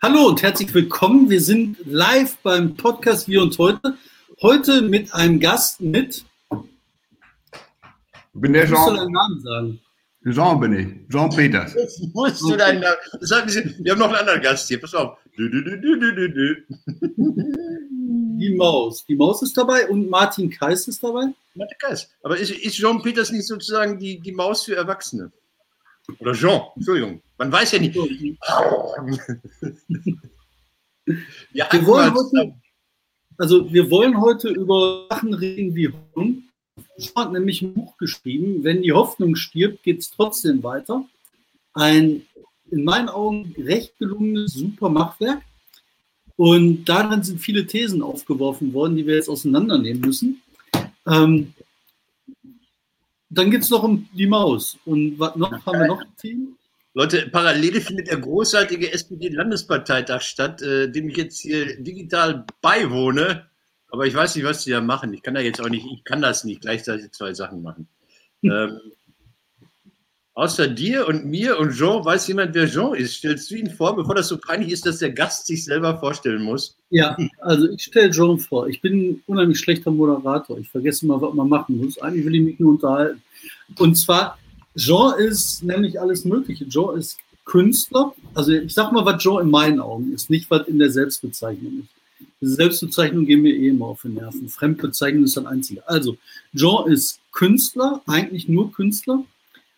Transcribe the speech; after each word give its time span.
Hallo 0.00 0.28
und 0.28 0.40
herzlich 0.42 0.72
willkommen. 0.74 1.28
Wir 1.28 1.40
sind 1.40 1.76
live 1.84 2.36
beim 2.44 2.76
Podcast 2.76 3.26
Wir 3.26 3.42
und 3.42 3.58
heute. 3.58 3.98
Heute 4.40 4.82
mit 4.82 5.12
einem 5.12 5.40
Gast 5.40 5.80
mit. 5.80 6.24
Ich 6.52 8.40
bin 8.40 8.52
der 8.52 8.68
Musst 8.68 8.80
du 8.80 8.86
Jean. 8.86 8.96
deinen 8.96 9.12
Namen 9.12 9.40
sagen? 9.40 9.80
Jean 10.30 10.60
bin 10.60 10.72
ich. 10.72 10.86
Jean 11.10 11.28
Peters. 11.30 11.74
Jetzt 11.74 12.00
musst 12.14 12.40
du 12.42 12.54
deinen 12.56 12.80
Namen. 12.80 12.96
Sag, 13.22 13.52
wir 13.52 13.90
haben 13.90 13.98
noch 13.98 14.06
einen 14.06 14.14
anderen 14.18 14.40
Gast 14.40 14.68
hier. 14.68 14.80
Pass 14.80 14.94
auf. 14.94 15.18
Die 18.38 18.54
Maus. 18.56 19.04
Die 19.04 19.16
Maus 19.16 19.42
ist 19.42 19.56
dabei 19.58 19.88
und 19.88 20.08
Martin 20.08 20.48
Kais 20.48 20.86
ist 20.86 21.02
dabei. 21.02 21.24
Warte, 21.56 21.74
Geist. 21.80 22.08
Aber 22.22 22.38
ist, 22.38 22.52
ist 22.52 22.76
Jean 22.76 23.02
Peters 23.02 23.32
nicht 23.32 23.48
sozusagen 23.48 23.98
die, 23.98 24.20
die 24.20 24.30
Maus 24.30 24.62
für 24.62 24.76
Erwachsene? 24.76 25.32
Oder 26.20 26.34
Jean, 26.34 26.60
Entschuldigung. 26.76 27.20
Man 27.38 27.50
weiß 27.52 27.72
ja 27.72 27.78
nicht. 27.78 27.94
ja, 31.52 31.68
Wir 31.72 31.86
wollen 31.86 32.12
heute, 32.12 32.54
also 33.38 33.72
wir 33.72 33.90
wollen 33.90 34.20
heute 34.20 34.48
über 34.48 35.06
Sachen 35.08 35.32
reden 35.34 35.74
wie 35.74 35.88
Hoffnung. 35.88 36.42
Jean 36.98 37.14
hat 37.16 37.32
nämlich 37.32 37.62
ein 37.62 37.74
Buch 37.74 37.96
geschrieben, 37.96 38.64
wenn 38.64 38.82
die 38.82 38.92
Hoffnung 38.92 39.36
stirbt, 39.36 39.84
geht 39.84 40.00
es 40.00 40.10
trotzdem 40.10 40.62
weiter. 40.64 41.04
Ein 41.72 42.26
in 42.70 42.84
meinen 42.84 43.08
Augen 43.08 43.54
recht 43.56 43.96
gelungenes, 43.98 44.52
super 44.52 44.90
Machwerk. 44.90 45.42
Und 46.36 46.84
darin 46.84 47.22
sind 47.22 47.40
viele 47.40 47.66
Thesen 47.66 48.02
aufgeworfen 48.02 48.74
worden, 48.74 48.96
die 48.96 49.06
wir 49.06 49.14
jetzt 49.14 49.30
auseinandernehmen 49.30 50.02
müssen. 50.02 50.42
Ähm, 51.06 51.54
dann 53.30 53.50
geht 53.50 53.62
es 53.62 53.70
noch 53.70 53.82
um 53.82 54.08
die 54.12 54.26
Maus. 54.26 54.76
Und 54.84 55.18
was 55.18 55.34
noch 55.36 55.50
haben 55.64 55.80
wir 55.80 55.86
noch 55.86 56.02
Themen? 56.20 56.57
Leute, 56.94 57.28
parallel 57.30 57.80
findet 57.80 58.08
der 58.08 58.18
großartige 58.18 58.92
SPD-Landesparteitag 58.92 60.22
statt, 60.22 60.62
äh, 60.62 60.90
dem 60.90 61.08
ich 61.08 61.16
jetzt 61.16 61.40
hier 61.40 61.80
digital 61.80 62.44
beiwohne. 62.60 63.46
Aber 63.90 64.06
ich 64.06 64.14
weiß 64.14 64.36
nicht, 64.36 64.44
was 64.44 64.64
die 64.64 64.70
da 64.70 64.80
machen. 64.80 65.12
Ich 65.14 65.22
kann 65.22 65.34
da 65.34 65.40
jetzt 65.40 65.60
auch 65.60 65.68
nicht, 65.68 65.86
ich 65.92 66.04
kann 66.04 66.22
das 66.22 66.44
nicht 66.44 66.60
gleichzeitig 66.60 67.12
zwei 67.12 67.34
Sachen 67.34 67.62
machen. 67.62 67.88
ähm, 68.42 68.80
außer 70.34 70.68
dir 70.68 71.08
und 71.08 71.24
mir 71.24 71.58
und 71.58 71.72
Jean, 71.72 72.04
weiß 72.04 72.28
jemand, 72.28 72.54
wer 72.54 72.68
Jean 72.68 72.94
ist? 72.94 73.14
Stellst 73.14 73.50
du 73.50 73.56
ihn 73.56 73.70
vor, 73.70 73.96
bevor 73.96 74.14
das 74.14 74.28
so 74.28 74.38
peinlich 74.38 74.72
ist, 74.72 74.86
dass 74.86 74.98
der 74.98 75.12
Gast 75.12 75.46
sich 75.46 75.64
selber 75.64 75.98
vorstellen 75.98 76.42
muss? 76.42 76.76
Ja, 76.90 77.16
also 77.40 77.68
ich 77.70 77.82
stelle 77.82 78.10
John 78.10 78.38
vor. 78.38 78.68
Ich 78.68 78.80
bin 78.80 79.10
ein 79.10 79.22
unheimlich 79.26 79.58
schlechter 79.58 79.90
Moderator. 79.90 80.58
Ich 80.58 80.68
vergesse 80.68 81.06
mal, 81.06 81.20
was 81.20 81.34
man 81.34 81.48
machen 81.48 81.78
muss. 81.78 81.98
Eigentlich 81.98 82.24
will 82.24 82.34
ich 82.34 82.42
mich 82.42 82.60
nur 82.60 82.72
unterhalten. 82.72 83.22
Und 83.78 83.96
zwar, 83.96 84.38
Jean 84.76 85.18
ist 85.18 85.62
nämlich 85.62 86.00
alles 86.00 86.24
Mögliche. 86.24 86.68
Jean 86.68 86.96
ist 86.96 87.18
Künstler. 87.44 88.14
Also 88.34 88.52
ich 88.52 88.74
sag 88.74 88.92
mal, 88.92 89.04
was 89.04 89.22
Jean 89.22 89.42
in 89.42 89.50
meinen 89.50 89.80
Augen 89.80 90.12
ist, 90.12 90.30
nicht 90.30 90.50
was 90.50 90.68
in 90.68 90.78
der 90.78 90.90
Selbstbezeichnung 90.90 91.80
ist. 91.80 91.88
Diese 92.40 92.54
Selbstbezeichnung 92.54 93.26
gehen 93.26 93.42
mir 93.42 93.54
eh 93.54 93.68
immer 93.68 93.86
auf 93.86 94.02
den 94.02 94.14
Nerven. 94.14 94.48
Fremdbezeichnung 94.48 95.24
ist 95.24 95.36
das 95.36 95.46
Einzige. 95.46 95.86
Also, 95.88 96.16
Jean 96.54 96.90
ist 96.90 97.20
Künstler, 97.32 98.02
eigentlich 98.06 98.48
nur 98.48 98.72
Künstler, 98.72 99.24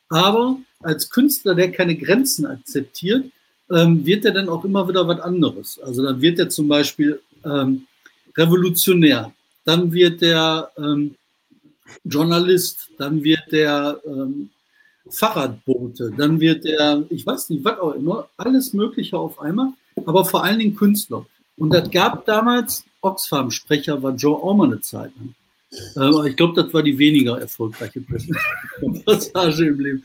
aber 0.09 0.59
als 0.81 1.09
Künstler, 1.11 1.55
der 1.55 1.71
keine 1.71 1.97
Grenzen 1.97 2.47
akzeptiert, 2.47 3.27
ähm, 3.71 4.05
wird 4.05 4.25
er 4.25 4.33
dann 4.33 4.49
auch 4.49 4.65
immer 4.65 4.89
wieder 4.89 5.07
was 5.07 5.21
anderes. 5.21 5.79
Also 5.81 6.03
dann 6.03 6.21
wird 6.21 6.39
er 6.39 6.49
zum 6.49 6.69
Beispiel 6.69 7.21
ähm, 7.45 7.87
Revolutionär, 8.37 9.33
dann 9.65 9.93
wird 9.93 10.23
er 10.23 10.71
ähm, 10.77 11.15
Journalist, 12.05 12.91
dann 12.99 13.23
wird 13.23 13.53
er 13.53 14.01
ähm, 14.05 14.51
Fahrradbote, 15.11 16.13
dann 16.17 16.41
wird 16.41 16.65
er, 16.65 17.05
ich 17.11 17.27
weiß 17.27 17.51
nicht, 17.51 17.65
was 17.65 17.79
auch 17.79 17.95
immer, 17.95 18.29
alles 18.37 18.73
Mögliche 18.73 19.19
auf 19.19 19.41
einmal, 19.41 19.73
aber 20.07 20.25
vor 20.25 20.45
allen 20.45 20.59
Dingen 20.59 20.77
Künstler. 20.77 21.27
Und 21.57 21.71
das 21.71 21.91
gab 21.91 22.25
damals, 22.25 22.85
Oxfam-Sprecher 23.03 24.03
war 24.03 24.15
Joe 24.15 24.37
auch 24.37 24.55
mal 24.55 24.67
eine 24.67 24.81
Zeit 24.81 25.13
lang. 25.17 25.35
Ähm, 25.97 26.27
ich 26.27 26.37
glaube, 26.37 26.61
das 26.61 26.73
war 26.73 26.83
die 26.83 26.99
weniger 26.99 27.41
erfolgreiche 27.41 28.01
Passage 29.05 29.67
im 29.69 29.81
Leben. 29.81 30.03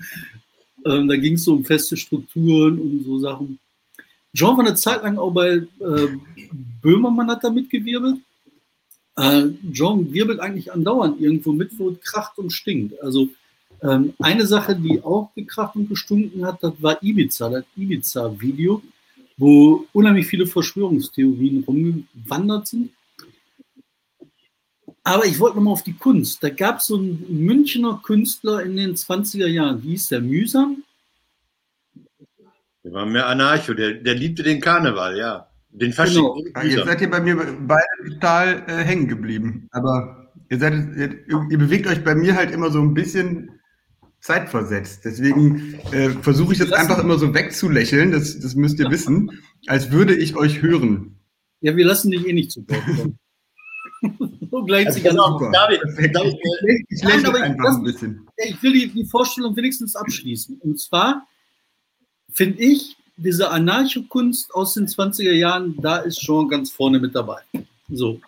Ähm, 0.86 1.08
da 1.08 1.16
ging 1.16 1.34
es 1.34 1.44
so 1.44 1.54
um 1.54 1.66
feste 1.66 1.98
Strukturen 1.98 2.80
und 2.80 3.04
so 3.04 3.20
Sachen. 3.20 3.60
John 4.34 4.58
war 4.58 4.66
eine 4.66 4.76
Zeit 4.76 5.02
lang 5.04 5.18
auch 5.18 5.32
bei 5.32 5.64
äh, 5.80 6.08
Böhmermann 6.82 7.30
hat 7.30 7.44
da 7.44 7.50
mitgewirbelt. 7.50 8.18
Äh, 9.16 9.46
John 9.72 10.12
wirbelt 10.14 10.40
eigentlich 10.40 10.72
andauernd 10.72 11.20
irgendwo 11.22 11.54
mit, 11.54 11.78
wo 11.80 11.90
es 11.90 12.02
kracht 12.02 12.38
und 12.38 12.52
stinkt. 12.52 13.02
Also 13.02 13.30
ähm, 13.82 14.14
eine 14.20 14.46
Sache, 14.46 14.76
die 14.76 15.02
auch 15.04 15.34
gekracht 15.36 15.76
und 15.76 15.90
gestunken 15.90 16.46
hat, 16.46 16.64
das 16.64 16.74
war 16.80 17.02
Ibiza, 17.02 17.50
das 17.50 17.66
Ibiza-Video, 17.76 18.82
wo 19.38 19.86
unheimlich 19.94 20.28
viele 20.28 20.48
Verschwörungstheorien 20.48 21.64
rumgewandert 21.64 22.68
sind. 22.68 22.92
Aber 25.04 25.26
ich 25.26 25.40
wollte 25.40 25.58
nochmal 25.58 25.74
auf 25.74 25.84
die 25.84 25.94
Kunst. 25.94 26.44
Da 26.44 26.50
gab 26.50 26.80
es 26.80 26.88
so 26.88 26.98
einen 26.98 27.46
Münchner 27.46 28.02
Künstler 28.04 28.64
in 28.64 28.76
den 28.76 28.96
20er 28.96 29.48
Jahren, 29.48 29.84
wie 29.84 29.90
hieß 29.90 30.08
der? 30.10 30.22
Mühsam? 30.22 30.84
Der 32.84 32.92
war 32.92 33.06
mehr 33.06 33.28
Anarcho, 33.28 33.74
der, 33.74 33.96
der 33.96 34.16
liebte 34.16 34.44
den 34.44 34.62
Karneval, 34.62 35.18
ja. 35.18 35.48
Den 35.70 35.92
Fasching. 35.92 36.24
Genau. 36.24 36.42
Ah, 36.54 36.64
Jetzt 36.64 36.86
seid 36.86 37.02
ihr 37.02 37.10
bei 37.10 37.20
mir 37.20 37.36
beide 37.68 38.14
total 38.14 38.64
äh, 38.68 38.84
hängen 38.84 39.08
geblieben. 39.08 39.68
Aber 39.72 40.32
ihr, 40.50 40.58
seid, 40.58 40.74
ihr, 40.74 41.26
ihr 41.28 41.58
bewegt 41.58 41.88
euch 41.88 42.04
bei 42.04 42.16
mir 42.16 42.36
halt 42.36 42.52
immer 42.52 42.72
so 42.72 42.80
ein 42.80 42.94
bisschen 42.94 43.60
zeitversetzt. 44.26 45.06
Deswegen 45.06 45.76
äh, 45.92 46.10
versuche 46.10 46.54
ich 46.54 46.60
Lassen- 46.60 46.74
einfach 46.74 47.00
immer 47.00 47.18
so 47.20 47.34
wegzulächeln, 47.34 48.12
das, 48.12 48.40
das 48.40 48.56
müsst 48.56 48.80
ihr 48.80 48.90
wissen, 48.90 49.32
als 49.68 49.92
würde 49.92 50.16
ich 50.16 50.36
euch 50.36 50.62
hören. 50.62 51.16
Ja, 51.62 51.76
wir 51.76 51.86
lassen 51.86 52.12
dich 52.12 52.26
eh 52.28 52.34
nicht 52.34 52.52
zu 52.52 52.66
Wort 52.68 52.84
kommen. 52.86 53.20
so 54.52 54.64
gleicht 54.66 54.94
sich 54.94 55.04
Pass 55.04 55.14
an. 55.14 55.20
auf, 55.20 55.42
David. 55.52 55.80
David, 56.14 56.36
Ich 56.90 57.04
Nein, 57.04 57.22
lächle 57.22 57.38
ich- 57.38 57.44
einfach 57.44 57.66
das- 57.66 57.76
ein 57.76 57.84
bisschen. 57.84 58.28
Ich 58.38 58.62
will 58.64 58.74
die, 58.74 58.88
die 58.88 59.06
Vorstellung 59.06 59.56
wenigstens 59.56 59.96
abschließen. 59.96 60.58
Und 60.60 60.80
zwar 60.80 61.28
finde 62.32 62.62
ich, 62.64 62.98
diese 63.18 63.50
Anarchokunst 63.50 64.54
aus 64.54 64.74
den 64.74 64.88
20er 64.88 65.32
Jahren, 65.32 65.78
da 65.82 65.98
ist 65.98 66.22
schon 66.22 66.50
ganz 66.50 66.70
vorne 66.72 67.00
mit 67.00 67.16
dabei. 67.16 67.38
So. 67.90 68.20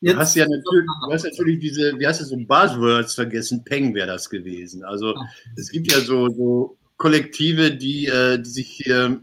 Du 0.00 0.14
hast 0.16 0.36
ja 0.36 0.46
natürlich, 0.46 0.86
du 1.06 1.12
hast 1.12 1.24
natürlich 1.24 1.58
diese, 1.58 1.98
wie 1.98 2.06
heißt 2.06 2.20
das, 2.20 2.28
so 2.28 2.36
Buzzwords 2.36 3.14
vergessen. 3.14 3.64
Peng 3.64 3.94
wäre 3.94 4.06
das 4.06 4.28
gewesen. 4.28 4.84
Also 4.84 5.14
es 5.56 5.70
gibt 5.70 5.90
ja 5.90 6.00
so, 6.00 6.28
so 6.28 6.76
Kollektive, 6.96 7.72
die, 7.72 8.06
äh, 8.06 8.38
die 8.38 8.50
sich 8.50 8.68
hier, 8.68 9.20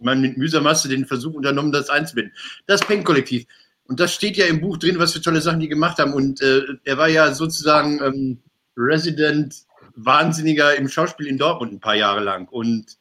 man 0.00 0.20
mit 0.20 0.36
mühsam 0.36 0.66
hast 0.66 0.84
du 0.84 0.88
den 0.88 1.06
Versuch 1.06 1.34
unternommen, 1.34 1.72
das 1.72 1.90
einzubinden. 1.90 2.32
Das 2.66 2.80
Peng-Kollektiv. 2.80 3.46
Und 3.88 3.98
das 4.00 4.14
steht 4.14 4.36
ja 4.36 4.46
im 4.46 4.60
Buch 4.60 4.76
drin, 4.76 4.98
was 4.98 5.12
für 5.12 5.20
tolle 5.20 5.40
Sachen 5.40 5.60
die 5.60 5.68
gemacht 5.68 5.98
haben. 5.98 6.12
Und 6.12 6.40
äh, 6.42 6.62
er 6.84 6.98
war 6.98 7.08
ja 7.08 7.32
sozusagen 7.32 8.00
ähm, 8.02 8.38
Resident 8.76 9.54
Wahnsinniger 9.96 10.76
im 10.76 10.88
Schauspiel 10.88 11.26
in 11.26 11.38
Dortmund 11.38 11.72
ein 11.72 11.80
paar 11.80 11.96
Jahre 11.96 12.20
lang. 12.20 12.48
Und 12.48 12.98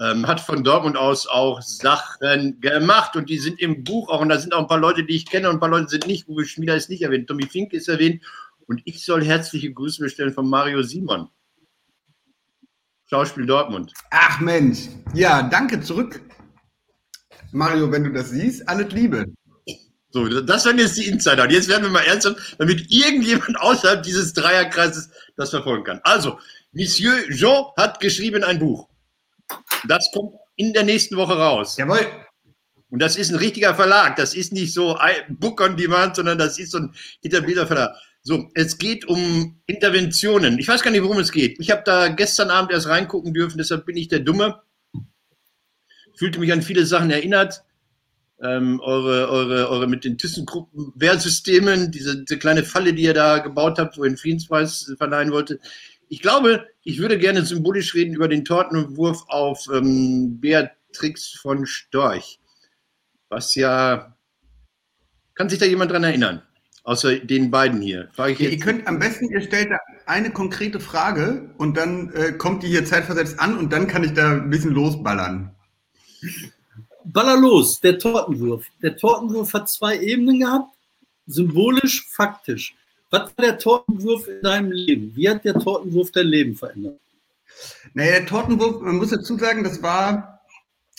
ähm, 0.00 0.26
hat 0.26 0.40
von 0.40 0.62
Dortmund 0.62 0.96
aus 0.96 1.26
auch 1.26 1.62
Sachen 1.62 2.60
gemacht 2.60 3.16
und 3.16 3.30
die 3.30 3.38
sind 3.38 3.60
im 3.60 3.84
Buch 3.84 4.08
auch 4.08 4.20
und 4.20 4.28
da 4.28 4.38
sind 4.38 4.54
auch 4.54 4.60
ein 4.60 4.66
paar 4.66 4.78
Leute, 4.78 5.04
die 5.04 5.16
ich 5.16 5.26
kenne 5.26 5.48
und 5.48 5.56
ein 5.56 5.60
paar 5.60 5.70
Leute 5.70 5.88
sind 5.88 6.06
nicht. 6.06 6.28
Uwe 6.28 6.44
Schmieder 6.44 6.76
ist 6.76 6.90
nicht 6.90 7.02
erwähnt, 7.02 7.28
Tommy 7.28 7.46
Fink 7.46 7.72
ist 7.72 7.88
erwähnt 7.88 8.22
und 8.66 8.82
ich 8.84 9.04
soll 9.04 9.24
herzliche 9.24 9.72
Grüße 9.72 10.02
bestellen 10.02 10.32
von 10.32 10.48
Mario 10.48 10.82
Simon. 10.82 11.28
Schauspiel 13.08 13.46
Dortmund. 13.46 13.92
Ach 14.10 14.40
Mensch, 14.40 14.88
ja, 15.14 15.42
danke 15.42 15.80
zurück. 15.80 16.20
Mario, 17.52 17.90
wenn 17.90 18.04
du 18.04 18.12
das 18.12 18.30
siehst, 18.30 18.68
alles 18.68 18.92
Liebe. 18.92 19.26
So, 20.10 20.28
das 20.28 20.64
waren 20.64 20.78
jetzt 20.78 20.96
die 20.96 21.06
Insider. 21.06 21.44
Und 21.44 21.52
jetzt 21.52 21.68
werden 21.68 21.84
wir 21.84 21.90
mal 21.90 22.04
ernsthaft, 22.04 22.56
damit 22.58 22.90
irgendjemand 22.90 23.58
außerhalb 23.60 24.02
dieses 24.02 24.32
Dreierkreises 24.32 25.10
das 25.36 25.50
verfolgen 25.50 25.84
kann. 25.84 26.00
Also, 26.04 26.38
Monsieur 26.72 27.14
Jean 27.30 27.66
hat 27.76 28.00
geschrieben 28.00 28.42
ein 28.42 28.58
Buch. 28.58 28.88
Das 29.86 30.10
kommt 30.12 30.34
in 30.56 30.72
der 30.72 30.84
nächsten 30.84 31.16
Woche 31.16 31.36
raus. 31.36 31.76
Jawohl. 31.76 32.06
Und 32.90 33.00
das 33.02 33.16
ist 33.16 33.30
ein 33.30 33.36
richtiger 33.36 33.74
Verlag. 33.74 34.16
Das 34.16 34.34
ist 34.34 34.52
nicht 34.52 34.72
so 34.72 34.96
ein 34.96 35.14
Book 35.28 35.60
on 35.60 35.76
Demand, 35.76 36.16
sondern 36.16 36.38
das 36.38 36.58
ist 36.58 36.70
so 36.70 36.78
ein 36.78 36.94
etablierter 37.22 37.66
Verlag. 37.66 37.96
So, 38.22 38.48
es 38.54 38.78
geht 38.78 39.04
um 39.04 39.60
Interventionen. 39.66 40.58
Ich 40.58 40.66
weiß 40.66 40.82
gar 40.82 40.90
nicht, 40.90 41.02
worum 41.02 41.18
es 41.18 41.30
geht. 41.30 41.60
Ich 41.60 41.70
habe 41.70 41.82
da 41.84 42.08
gestern 42.08 42.50
Abend 42.50 42.72
erst 42.72 42.88
reingucken 42.88 43.32
dürfen, 43.32 43.58
deshalb 43.58 43.86
bin 43.86 43.96
ich 43.96 44.08
der 44.08 44.20
Dumme. 44.20 44.62
Fühlte 46.16 46.40
mich 46.40 46.52
an 46.52 46.62
viele 46.62 46.86
Sachen 46.86 47.10
erinnert. 47.10 47.62
Ähm, 48.42 48.80
eure, 48.80 49.28
eure, 49.30 49.68
eure 49.70 49.86
mit 49.86 50.04
den 50.04 50.18
ThyssenKrupp 50.18 50.68
Wehrsystemen, 50.94 51.90
diese, 51.90 52.24
diese 52.24 52.38
kleine 52.38 52.64
Falle, 52.64 52.94
die 52.94 53.02
ihr 53.02 53.14
da 53.14 53.38
gebaut 53.38 53.78
habt, 53.78 53.96
wo 53.96 54.04
ihr 54.04 54.10
den 54.10 54.18
Friedenspreis 54.18 54.92
verleihen 54.98 55.30
wollte. 55.30 55.60
Ich 56.08 56.20
glaube, 56.20 56.66
ich 56.86 57.00
würde 57.00 57.18
gerne 57.18 57.44
symbolisch 57.44 57.94
reden 57.94 58.14
über 58.14 58.28
den 58.28 58.44
Tortenwurf 58.44 59.24
auf 59.26 59.66
ähm, 59.74 60.40
Beatrix 60.40 61.32
von 61.32 61.66
Storch. 61.66 62.38
Was 63.28 63.56
ja. 63.56 64.16
Kann 65.34 65.48
sich 65.48 65.58
da 65.58 65.66
jemand 65.66 65.90
dran 65.90 66.04
erinnern? 66.04 66.42
Außer 66.84 67.18
den 67.18 67.50
beiden 67.50 67.80
hier. 67.82 68.08
Frage 68.12 68.32
ich 68.34 68.38
Ja, 68.38 68.48
ihr 68.50 68.58
könnt 68.60 68.86
am 68.86 69.00
besten, 69.00 69.28
ihr 69.28 69.40
stellt 69.40 69.72
da 69.72 69.78
eine 70.06 70.30
konkrete 70.30 70.78
Frage 70.78 71.50
und 71.58 71.76
dann 71.76 72.12
äh, 72.14 72.32
kommt 72.32 72.62
die 72.62 72.68
hier 72.68 72.84
zeitversetzt 72.84 73.40
an 73.40 73.58
und 73.58 73.72
dann 73.72 73.88
kann 73.88 74.04
ich 74.04 74.12
da 74.12 74.30
ein 74.30 74.48
bisschen 74.48 74.70
losballern. 74.70 75.50
baller 77.04 77.36
los, 77.36 77.80
der 77.80 77.98
Tortenwurf. 77.98 78.64
Der 78.80 78.96
Tortenwurf 78.96 79.52
hat 79.54 79.68
zwei 79.68 79.98
Ebenen 79.98 80.38
gehabt, 80.38 80.72
symbolisch, 81.26 82.06
faktisch. 82.08 82.76
Was 83.16 83.32
war 83.36 83.44
der 83.46 83.58
Tortenwurf 83.58 84.28
in 84.28 84.42
deinem 84.42 84.72
Leben? 84.72 85.12
Wie 85.14 85.28
hat 85.28 85.44
der 85.44 85.54
Tortenwurf 85.54 86.10
dein 86.10 86.26
Leben 86.26 86.54
verändert? 86.54 87.00
Naja, 87.94 88.18
der 88.18 88.26
Tortenwurf, 88.26 88.82
man 88.82 88.96
muss 88.96 89.08
dazu 89.08 89.38
sagen, 89.38 89.64
das 89.64 89.82
war, 89.82 90.42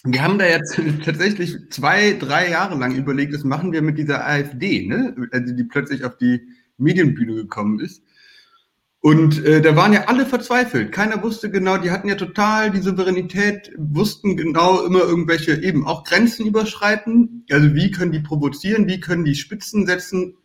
wir 0.04 0.24
haben 0.24 0.40
da 0.40 0.48
jetzt 0.48 0.80
tatsächlich 1.06 1.56
zwei, 1.70 2.14
drei 2.14 2.50
Jahre 2.50 2.78
lang 2.78 2.96
überlegt, 2.96 3.36
was 3.36 3.44
machen 3.44 3.72
wir 3.72 3.84
mit 3.84 4.00
dieser 4.00 4.26
AfD, 4.26 4.88
ne? 4.88 5.16
also 5.32 5.54
die 5.54 5.64
plötzlich 5.64 6.04
auf 6.06 6.18
die 6.18 6.42
Medienbühne 6.78 7.36
gekommen 7.36 7.80
ist. 7.80 8.02
Und 9.00 9.46
äh, 9.46 9.62
da 9.62 9.76
waren 9.76 9.94
ja 9.94 10.06
alle 10.06 10.26
verzweifelt. 10.26 10.92
Keiner 10.92 11.22
wusste 11.22 11.52
genau, 11.52 11.78
die 11.78 11.92
hatten 11.92 12.10
ja 12.10 12.16
total 12.16 12.72
die 12.72 12.82
Souveränität, 12.82 13.72
wussten 13.78 14.36
genau 14.36 14.84
immer 14.84 15.02
irgendwelche 15.02 15.62
eben 15.62 15.86
auch 15.86 16.04
Grenzen 16.04 16.48
überschreiten. 16.48 17.46
Also 17.52 17.76
wie 17.76 17.92
können 17.92 18.12
die 18.12 18.22
provozieren, 18.22 18.88
wie 18.88 19.00
können 19.00 19.24
die 19.24 19.36
Spitzen 19.36 19.86
setzen. 19.86 20.36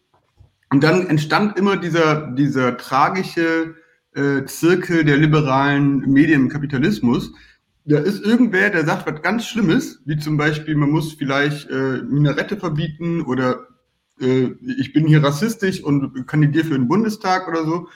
Und 0.72 0.82
dann 0.82 1.06
entstand 1.06 1.58
immer 1.58 1.76
dieser, 1.76 2.28
dieser 2.28 2.78
tragische 2.78 3.74
äh, 4.14 4.46
Zirkel 4.46 5.04
der 5.04 5.19
liberalen 5.19 5.98
Medien 6.10 6.44
im 6.44 6.48
Kapitalismus. 6.48 7.30
Da 7.84 7.98
ist 7.98 8.24
irgendwer, 8.24 8.70
der 8.70 8.86
sagt 8.86 9.06
was 9.06 9.20
ganz 9.20 9.46
Schlimmes, 9.46 10.00
wie 10.06 10.16
zum 10.16 10.38
Beispiel, 10.38 10.74
man 10.74 10.88
muss 10.88 11.12
vielleicht 11.12 11.69
äh, 11.69 12.00
Minarette 12.08 12.56
verbieten 12.56 13.20
oder 13.20 13.66
äh, 14.19 14.48
ich 14.78 14.94
bin 14.94 15.06
hier 15.06 15.22
rassistisch 15.22 15.82
und 15.82 16.26
kandidiere 16.26 16.64
für 16.64 16.74
den 16.74 16.88
Bundestag 16.88 17.48
oder 17.48 17.66
so. 17.66 17.88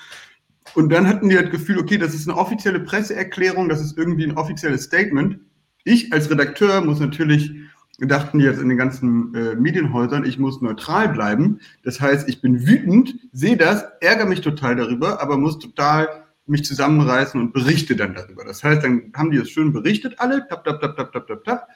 Und 0.74 0.90
dann 0.90 1.06
hatten 1.06 1.30
die 1.30 1.36
das 1.36 1.50
Gefühl, 1.50 1.78
okay, 1.78 1.96
das 1.96 2.12
ist 2.12 2.28
eine 2.28 2.36
offizielle 2.36 2.80
Presseerklärung, 2.80 3.70
das 3.70 3.80
ist 3.80 3.96
irgendwie 3.96 4.24
ein 4.24 4.36
offizielles 4.36 4.82
Statement. 4.82 5.38
Ich 5.84 6.12
als 6.12 6.30
Redakteur 6.30 6.82
muss 6.82 7.00
natürlich, 7.00 7.52
dachten 7.98 8.40
jetzt 8.40 8.60
in 8.60 8.68
den 8.68 8.76
ganzen 8.76 9.34
äh, 9.34 9.54
Medienhäusern, 9.54 10.24
ich 10.24 10.38
muss 10.38 10.60
neutral 10.60 11.08
bleiben. 11.08 11.60
Das 11.82 12.00
heißt, 12.00 12.28
ich 12.28 12.42
bin 12.42 12.66
wütend, 12.66 13.16
sehe 13.32 13.56
das, 13.56 13.84
ärgere 14.00 14.26
mich 14.26 14.42
total 14.42 14.76
darüber, 14.76 15.22
aber 15.22 15.38
muss 15.38 15.58
total 15.58 16.08
mich 16.46 16.64
zusammenreißen 16.64 17.40
und 17.40 17.52
berichte 17.52 17.96
dann 17.96 18.14
darüber. 18.14 18.44
Das 18.44 18.62
heißt, 18.62 18.84
dann 18.84 19.12
haben 19.14 19.30
die 19.30 19.38
es 19.38 19.50
schön 19.50 19.72
berichtet, 19.72 20.14
alle, 20.18 20.46
tap, 20.46 20.64
tap, 20.64 20.80
tap, 20.80 20.96
tap, 20.96 21.12
tap, 21.12 21.26
tap, 21.26 21.44
tap. 21.44 21.68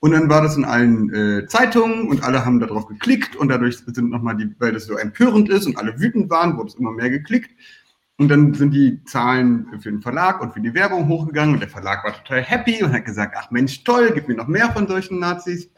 Und 0.00 0.12
dann 0.12 0.28
war 0.28 0.42
das 0.42 0.56
in 0.56 0.64
allen 0.64 1.12
äh, 1.14 1.46
Zeitungen 1.46 2.08
und 2.08 2.22
alle 2.22 2.44
haben 2.44 2.60
darauf 2.60 2.86
geklickt 2.86 3.34
und 3.36 3.48
dadurch 3.48 3.78
sind 3.78 4.10
nochmal 4.10 4.36
die, 4.36 4.54
weil 4.58 4.72
das 4.72 4.86
so 4.86 4.96
empörend 4.96 5.48
ist 5.48 5.66
und 5.66 5.78
alle 5.78 5.98
wütend 5.98 6.28
waren, 6.28 6.56
wurde 6.56 6.68
es 6.68 6.74
immer 6.74 6.92
mehr 6.92 7.10
geklickt. 7.10 7.50
Und 8.18 8.28
dann 8.28 8.54
sind 8.54 8.72
die 8.72 9.04
Zahlen 9.04 9.68
für 9.80 9.90
den 9.90 10.00
Verlag 10.00 10.40
und 10.40 10.54
für 10.54 10.60
die 10.60 10.72
Werbung 10.72 11.06
hochgegangen 11.06 11.54
und 11.54 11.60
der 11.60 11.68
Verlag 11.68 12.02
war 12.02 12.14
total 12.14 12.42
happy 12.42 12.82
und 12.82 12.92
hat 12.92 13.04
gesagt, 13.04 13.36
ach 13.38 13.50
Mensch, 13.50 13.84
toll, 13.84 14.10
gib 14.14 14.26
mir 14.28 14.36
noch 14.36 14.46
mehr 14.46 14.70
von 14.72 14.88
solchen 14.88 15.18
Nazis. 15.18 15.70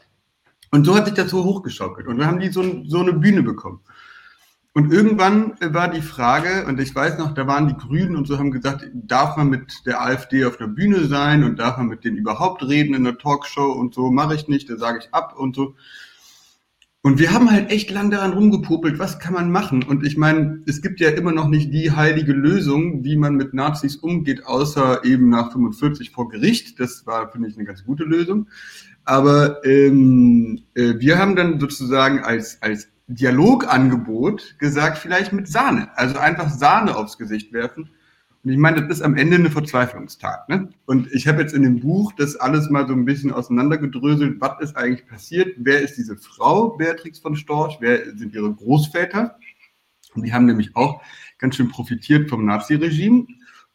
Und 0.71 0.85
so 0.85 0.95
hat 0.95 1.05
sich 1.05 1.15
das 1.15 1.31
so 1.31 1.43
hochgeschaukelt. 1.43 2.07
Und 2.07 2.17
dann 2.17 2.27
haben 2.27 2.39
die 2.39 2.49
so, 2.49 2.83
so 2.85 2.99
eine 2.99 3.13
Bühne 3.13 3.43
bekommen. 3.43 3.81
Und 4.73 4.93
irgendwann 4.93 5.55
war 5.59 5.89
die 5.89 6.01
Frage, 6.01 6.65
und 6.65 6.79
ich 6.79 6.93
weiß 6.93 7.17
noch, 7.17 7.33
da 7.33 7.47
waren 7.47 7.67
die 7.67 7.75
Grünen 7.75 8.15
und 8.15 8.27
so 8.27 8.37
haben 8.37 8.51
gesagt, 8.51 8.87
darf 8.93 9.35
man 9.35 9.49
mit 9.49 9.85
der 9.85 10.01
AfD 10.01 10.45
auf 10.45 10.57
der 10.57 10.67
Bühne 10.67 11.05
sein 11.07 11.43
und 11.43 11.59
darf 11.59 11.77
man 11.77 11.87
mit 11.87 12.05
denen 12.05 12.17
überhaupt 12.17 12.63
reden 12.63 12.93
in 12.93 13.03
der 13.03 13.17
Talkshow 13.17 13.71
und 13.71 13.95
so, 13.95 14.11
mache 14.11 14.35
ich 14.35 14.47
nicht, 14.47 14.69
da 14.69 14.77
sage 14.77 14.99
ich 14.99 15.13
ab 15.13 15.35
und 15.37 15.55
so. 15.55 15.75
Und 17.01 17.17
wir 17.17 17.31
haben 17.31 17.49
halt 17.49 17.71
echt 17.71 17.91
lang 17.91 18.11
daran 18.11 18.33
rumgepopelt, 18.33 18.99
was 18.99 19.19
kann 19.19 19.33
man 19.33 19.51
machen? 19.51 19.83
Und 19.83 20.05
ich 20.05 20.17
meine, 20.17 20.61
es 20.67 20.81
gibt 20.81 20.99
ja 20.99 21.09
immer 21.09 21.31
noch 21.31 21.47
nicht 21.47 21.73
die 21.73 21.91
heilige 21.91 22.33
Lösung, 22.33 23.05
wie 23.05 23.15
man 23.15 23.35
mit 23.35 23.53
Nazis 23.53 23.95
umgeht, 23.95 24.45
außer 24.45 25.05
eben 25.05 25.29
nach 25.29 25.53
45 25.53 26.11
vor 26.11 26.27
Gericht. 26.27 26.77
Das 26.77 27.05
war, 27.05 27.31
finde 27.31 27.47
ich, 27.47 27.55
eine 27.55 27.63
ganz 27.63 27.85
gute 27.85 28.03
Lösung. 28.03 28.47
Aber 29.05 29.63
ähm, 29.65 30.63
äh, 30.73 30.95
wir 30.99 31.17
haben 31.17 31.37
dann 31.37 31.59
sozusagen 31.61 32.19
als, 32.19 32.61
als 32.61 32.89
Dialogangebot 33.07 34.59
gesagt, 34.59 34.97
vielleicht 34.97 35.31
mit 35.31 35.47
Sahne. 35.47 35.87
Also 35.95 36.17
einfach 36.17 36.49
Sahne 36.49 36.97
aufs 36.97 37.17
Gesicht 37.17 37.53
werfen 37.53 37.89
ich 38.43 38.57
meine, 38.57 38.81
das 38.81 38.99
ist 38.99 39.01
am 39.01 39.15
Ende 39.15 39.35
eine 39.35 39.51
Verzweiflungstat. 39.51 40.47
Ne? 40.47 40.69
Und 40.85 41.11
ich 41.11 41.27
habe 41.27 41.41
jetzt 41.41 41.53
in 41.53 41.63
dem 41.63 41.81
Buch 41.81 42.13
das 42.13 42.37
alles 42.37 42.69
mal 42.69 42.87
so 42.87 42.93
ein 42.93 43.05
bisschen 43.05 43.31
auseinandergedröselt. 43.31 44.39
Was 44.39 44.61
ist 44.61 44.77
eigentlich 44.77 45.05
passiert? 45.07 45.55
Wer 45.57 45.81
ist 45.81 45.95
diese 45.97 46.15
Frau, 46.15 46.69
Beatrix 46.77 47.19
von 47.19 47.35
Storch? 47.35 47.77
Wer 47.81 48.05
sind 48.17 48.33
ihre 48.33 48.53
Großväter? 48.53 49.37
Und 50.15 50.23
die 50.23 50.33
haben 50.33 50.45
nämlich 50.45 50.75
auch 50.75 51.01
ganz 51.37 51.55
schön 51.55 51.69
profitiert 51.69 52.29
vom 52.29 52.45
Nazi-Regime. 52.45 53.27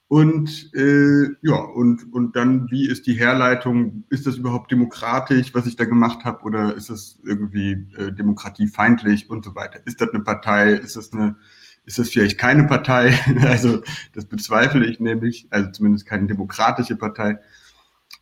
Und 0.09 0.71
äh, 0.75 1.29
ja, 1.43 1.57
und, 1.57 2.13
und 2.13 2.37
dann, 2.37 2.71
wie 2.71 2.89
ist 2.89 3.07
die 3.07 3.15
Herleitung? 3.15 4.05
Ist 4.11 4.27
das 4.27 4.37
überhaupt 4.37 4.71
demokratisch, 4.71 5.55
was 5.55 5.67
ich 5.67 5.77
da 5.77 5.85
gemacht 5.87 6.25
habe, 6.25 6.45
oder 6.45 6.75
ist 6.75 6.91
das 6.91 7.19
irgendwie 7.25 7.89
äh, 7.97 8.13
demokratiefeindlich 8.13 9.29
und 9.29 9.45
so 9.45 9.55
weiter? 9.55 9.81
Ist 9.87 10.01
das 10.01 10.11
eine 10.11 10.23
Partei? 10.23 10.73
Ist 10.73 10.97
das 10.97 11.13
eine 11.13 11.37
ist 11.87 11.99
das 11.99 12.11
vielleicht 12.11 12.39
keine 12.39 12.65
Partei. 12.65 13.19
Also 13.43 13.83
das 14.15 14.25
bezweifle 14.25 14.87
ich 14.87 15.01
nämlich, 15.01 15.47
also 15.51 15.71
zumindest 15.71 16.07
keine 16.07 16.27
demokratische 16.27 16.97
Partei 16.97 17.39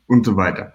und 0.07 0.27
so 0.27 0.37
weiter. 0.37 0.75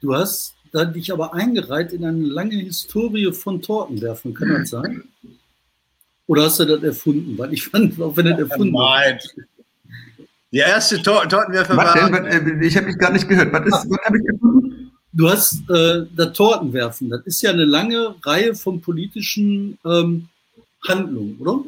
Du 0.00 0.14
hast 0.14 0.54
da 0.72 0.84
dich 0.84 1.12
aber 1.12 1.34
eingereiht 1.34 1.92
in 1.92 2.04
eine 2.04 2.18
lange 2.18 2.54
Historie 2.54 3.32
von 3.32 3.60
Tortenwerfen, 3.62 4.34
kann 4.34 4.48
das 4.48 4.70
sein? 4.70 5.04
Oder 6.26 6.44
hast 6.44 6.60
du 6.60 6.64
das 6.64 6.82
erfunden? 6.82 7.36
Weil 7.36 7.52
ich 7.52 7.66
fand, 7.66 8.00
auch 8.00 8.16
wenn 8.16 8.26
das 8.26 8.38
erfunden 8.38 8.72
Nein. 8.74 9.18
Die 10.50 10.58
erste 10.58 11.00
Tor 11.02 11.28
Tortenwerfer 11.28 11.76
was 11.76 11.94
war. 11.94 12.10
Denn? 12.10 12.60
Äh, 12.60 12.66
ich 12.66 12.76
habe 12.76 12.86
mich 12.86 12.98
gar 12.98 13.12
nicht 13.12 13.28
gehört. 13.28 13.52
Was, 13.52 13.66
ist, 13.66 13.90
was 13.90 14.04
habe 14.04 14.18
ich 14.18 14.26
erfunden? 14.26 14.92
Du 15.12 15.28
hast 15.28 15.68
äh, 15.70 16.06
das 16.14 16.32
Tortenwerfen. 16.32 17.10
Das 17.10 17.20
ist 17.26 17.42
ja 17.42 17.50
eine 17.50 17.64
lange 17.64 18.14
Reihe 18.22 18.54
von 18.54 18.80
politischen 18.80 19.78
ähm, 19.84 20.28
Handlung, 20.86 21.36
oder? 21.38 21.64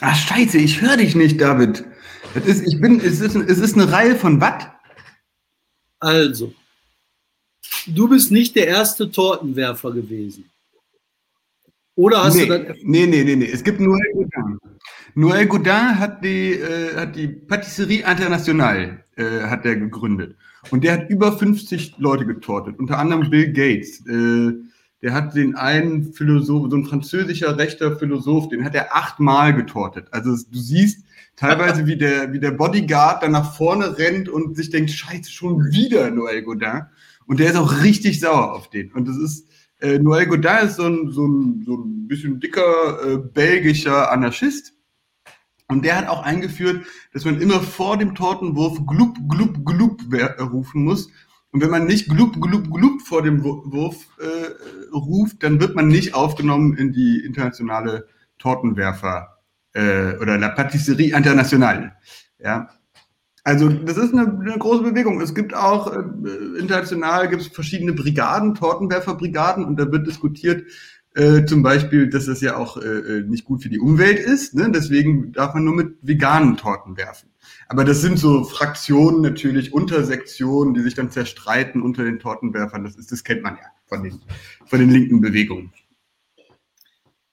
Ach, 0.00 0.16
scheiße, 0.16 0.58
ich 0.58 0.80
höre 0.80 0.98
dich 0.98 1.14
nicht, 1.14 1.40
David. 1.40 1.84
Es 2.34 2.46
ist, 2.46 2.66
ich 2.66 2.80
bin, 2.80 3.00
es, 3.00 3.20
ist, 3.20 3.34
es 3.34 3.58
ist 3.58 3.74
eine 3.74 3.90
Reihe 3.90 4.16
von 4.16 4.40
was? 4.40 4.66
Also, 6.00 6.52
du 7.86 8.08
bist 8.08 8.30
nicht 8.30 8.56
der 8.56 8.66
erste 8.66 9.10
Tortenwerfer 9.10 9.92
gewesen. 9.92 10.50
Oder 11.94 12.24
hast 12.24 12.34
nee, 12.34 12.46
du 12.46 12.64
das. 12.64 12.76
Nee, 12.82 13.06
nee, 13.06 13.24
nee, 13.24 13.36
nee. 13.36 13.50
Es 13.50 13.64
gibt 13.64 13.80
Noël 13.80 14.12
Godin. 14.12 14.58
Noël 15.14 15.46
Godin 15.46 15.98
hat 15.98 16.22
die, 16.22 16.52
äh, 16.52 16.94
hat 16.94 17.16
die 17.16 17.28
Patisserie 17.28 18.04
Internationale 18.06 19.02
äh, 19.16 19.40
hat 19.44 19.64
der 19.64 19.76
gegründet. 19.76 20.36
Und 20.70 20.84
der 20.84 20.92
hat 20.92 21.08
über 21.08 21.36
50 21.36 21.94
Leute 21.96 22.26
getortet, 22.26 22.78
unter 22.78 22.98
anderem 22.98 23.30
Bill 23.30 23.50
Gates. 23.50 24.04
Äh, 24.06 24.52
der 25.06 25.14
hat 25.14 25.36
den 25.36 25.54
einen 25.54 26.12
Philosoph, 26.12 26.68
so 26.68 26.76
ein 26.76 26.84
französischer 26.84 27.56
rechter 27.56 27.96
Philosoph, 27.96 28.48
den 28.48 28.64
hat 28.64 28.74
er 28.74 28.96
achtmal 28.96 29.54
getortet. 29.54 30.08
Also 30.10 30.30
du 30.30 30.58
siehst 30.58 31.04
teilweise, 31.36 31.86
wie 31.86 31.96
der, 31.96 32.32
wie 32.32 32.40
der 32.40 32.50
Bodyguard 32.50 33.22
dann 33.22 33.30
nach 33.30 33.54
vorne 33.54 33.98
rennt 33.98 34.28
und 34.28 34.56
sich 34.56 34.70
denkt, 34.70 34.90
scheiße, 34.90 35.30
schon 35.30 35.70
wieder 35.70 36.08
Noël 36.08 36.42
Godin. 36.42 36.86
Und 37.24 37.38
der 37.38 37.50
ist 37.50 37.56
auch 37.56 37.84
richtig 37.84 38.18
sauer 38.18 38.52
auf 38.52 38.68
den. 38.68 38.90
Und 38.94 39.06
das 39.06 39.16
ist, 39.16 39.46
äh, 39.78 40.00
Noël 40.00 40.26
Godin 40.26 40.66
ist 40.66 40.74
so 40.74 40.88
ein, 40.88 41.12
so 41.12 41.24
ein, 41.24 41.62
so 41.64 41.76
ein 41.76 42.08
bisschen 42.08 42.40
dicker 42.40 42.98
äh, 43.06 43.18
belgischer 43.18 44.10
Anarchist. 44.10 44.72
Und 45.68 45.84
der 45.84 45.98
hat 45.98 46.08
auch 46.08 46.24
eingeführt, 46.24 46.84
dass 47.12 47.24
man 47.24 47.40
immer 47.40 47.60
vor 47.60 47.96
dem 47.96 48.16
Tortenwurf 48.16 48.84
glub, 48.88 49.16
glub, 49.28 49.64
glub 49.64 50.02
rufen 50.52 50.82
muss, 50.82 51.10
und 51.56 51.62
wenn 51.62 51.70
man 51.70 51.86
nicht 51.86 52.10
glub, 52.10 52.38
glub, 52.38 52.70
glub 52.70 53.00
vor 53.00 53.22
dem 53.22 53.42
Wurf 53.42 53.96
äh, 54.18 54.94
ruft, 54.94 55.42
dann 55.42 55.58
wird 55.58 55.74
man 55.74 55.88
nicht 55.88 56.12
aufgenommen 56.14 56.76
in 56.76 56.92
die 56.92 57.24
internationale 57.24 58.08
Tortenwerfer 58.38 59.38
äh, 59.72 60.18
oder 60.20 60.36
La 60.36 60.50
Patisserie 60.50 61.16
Internationale. 61.16 61.92
Ja. 62.38 62.68
Also 63.42 63.70
das 63.70 63.96
ist 63.96 64.12
eine, 64.12 64.38
eine 64.38 64.58
große 64.58 64.82
Bewegung. 64.82 65.18
Es 65.22 65.34
gibt 65.34 65.54
auch 65.54 65.90
äh, 65.90 66.58
international 66.58 67.30
gibt 67.30 67.40
es 67.40 67.48
verschiedene 67.48 67.94
Brigaden, 67.94 68.54
Tortenwerferbrigaden, 68.54 69.64
und 69.64 69.80
da 69.80 69.90
wird 69.90 70.06
diskutiert, 70.06 70.70
äh, 71.14 71.46
zum 71.46 71.62
Beispiel, 71.62 72.10
dass 72.10 72.26
das 72.26 72.42
ja 72.42 72.58
auch 72.58 72.76
äh, 72.76 73.20
äh 73.20 73.22
nicht 73.22 73.46
gut 73.46 73.62
für 73.62 73.70
die 73.70 73.80
Umwelt 73.80 74.18
ist. 74.18 74.54
Ne? 74.54 74.70
Deswegen 74.70 75.32
darf 75.32 75.54
man 75.54 75.64
nur 75.64 75.74
mit 75.74 75.96
veganen 76.02 76.58
Torten 76.58 76.98
werfen. 76.98 77.30
Aber 77.68 77.84
das 77.84 78.00
sind 78.00 78.18
so 78.18 78.44
Fraktionen 78.44 79.22
natürlich, 79.22 79.72
Untersektionen, 79.72 80.74
die 80.74 80.82
sich 80.82 80.94
dann 80.94 81.10
zerstreiten 81.10 81.82
unter 81.82 82.04
den 82.04 82.18
Tortenwerfern. 82.18 82.84
Das, 82.84 82.96
ist, 82.96 83.10
das 83.10 83.24
kennt 83.24 83.42
man 83.42 83.56
ja 83.56 83.68
von 83.86 84.02
den, 84.02 84.20
von 84.66 84.78
den 84.78 84.90
linken 84.90 85.20
Bewegungen. 85.20 85.72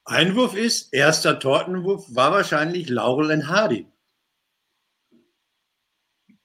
Einwurf 0.06 0.56
ist, 0.56 0.94
erster 0.94 1.40
Tortenwurf 1.40 2.14
war 2.14 2.32
wahrscheinlich 2.32 2.90
Laurel 2.90 3.32
and 3.32 3.48
Hardy. 3.48 3.88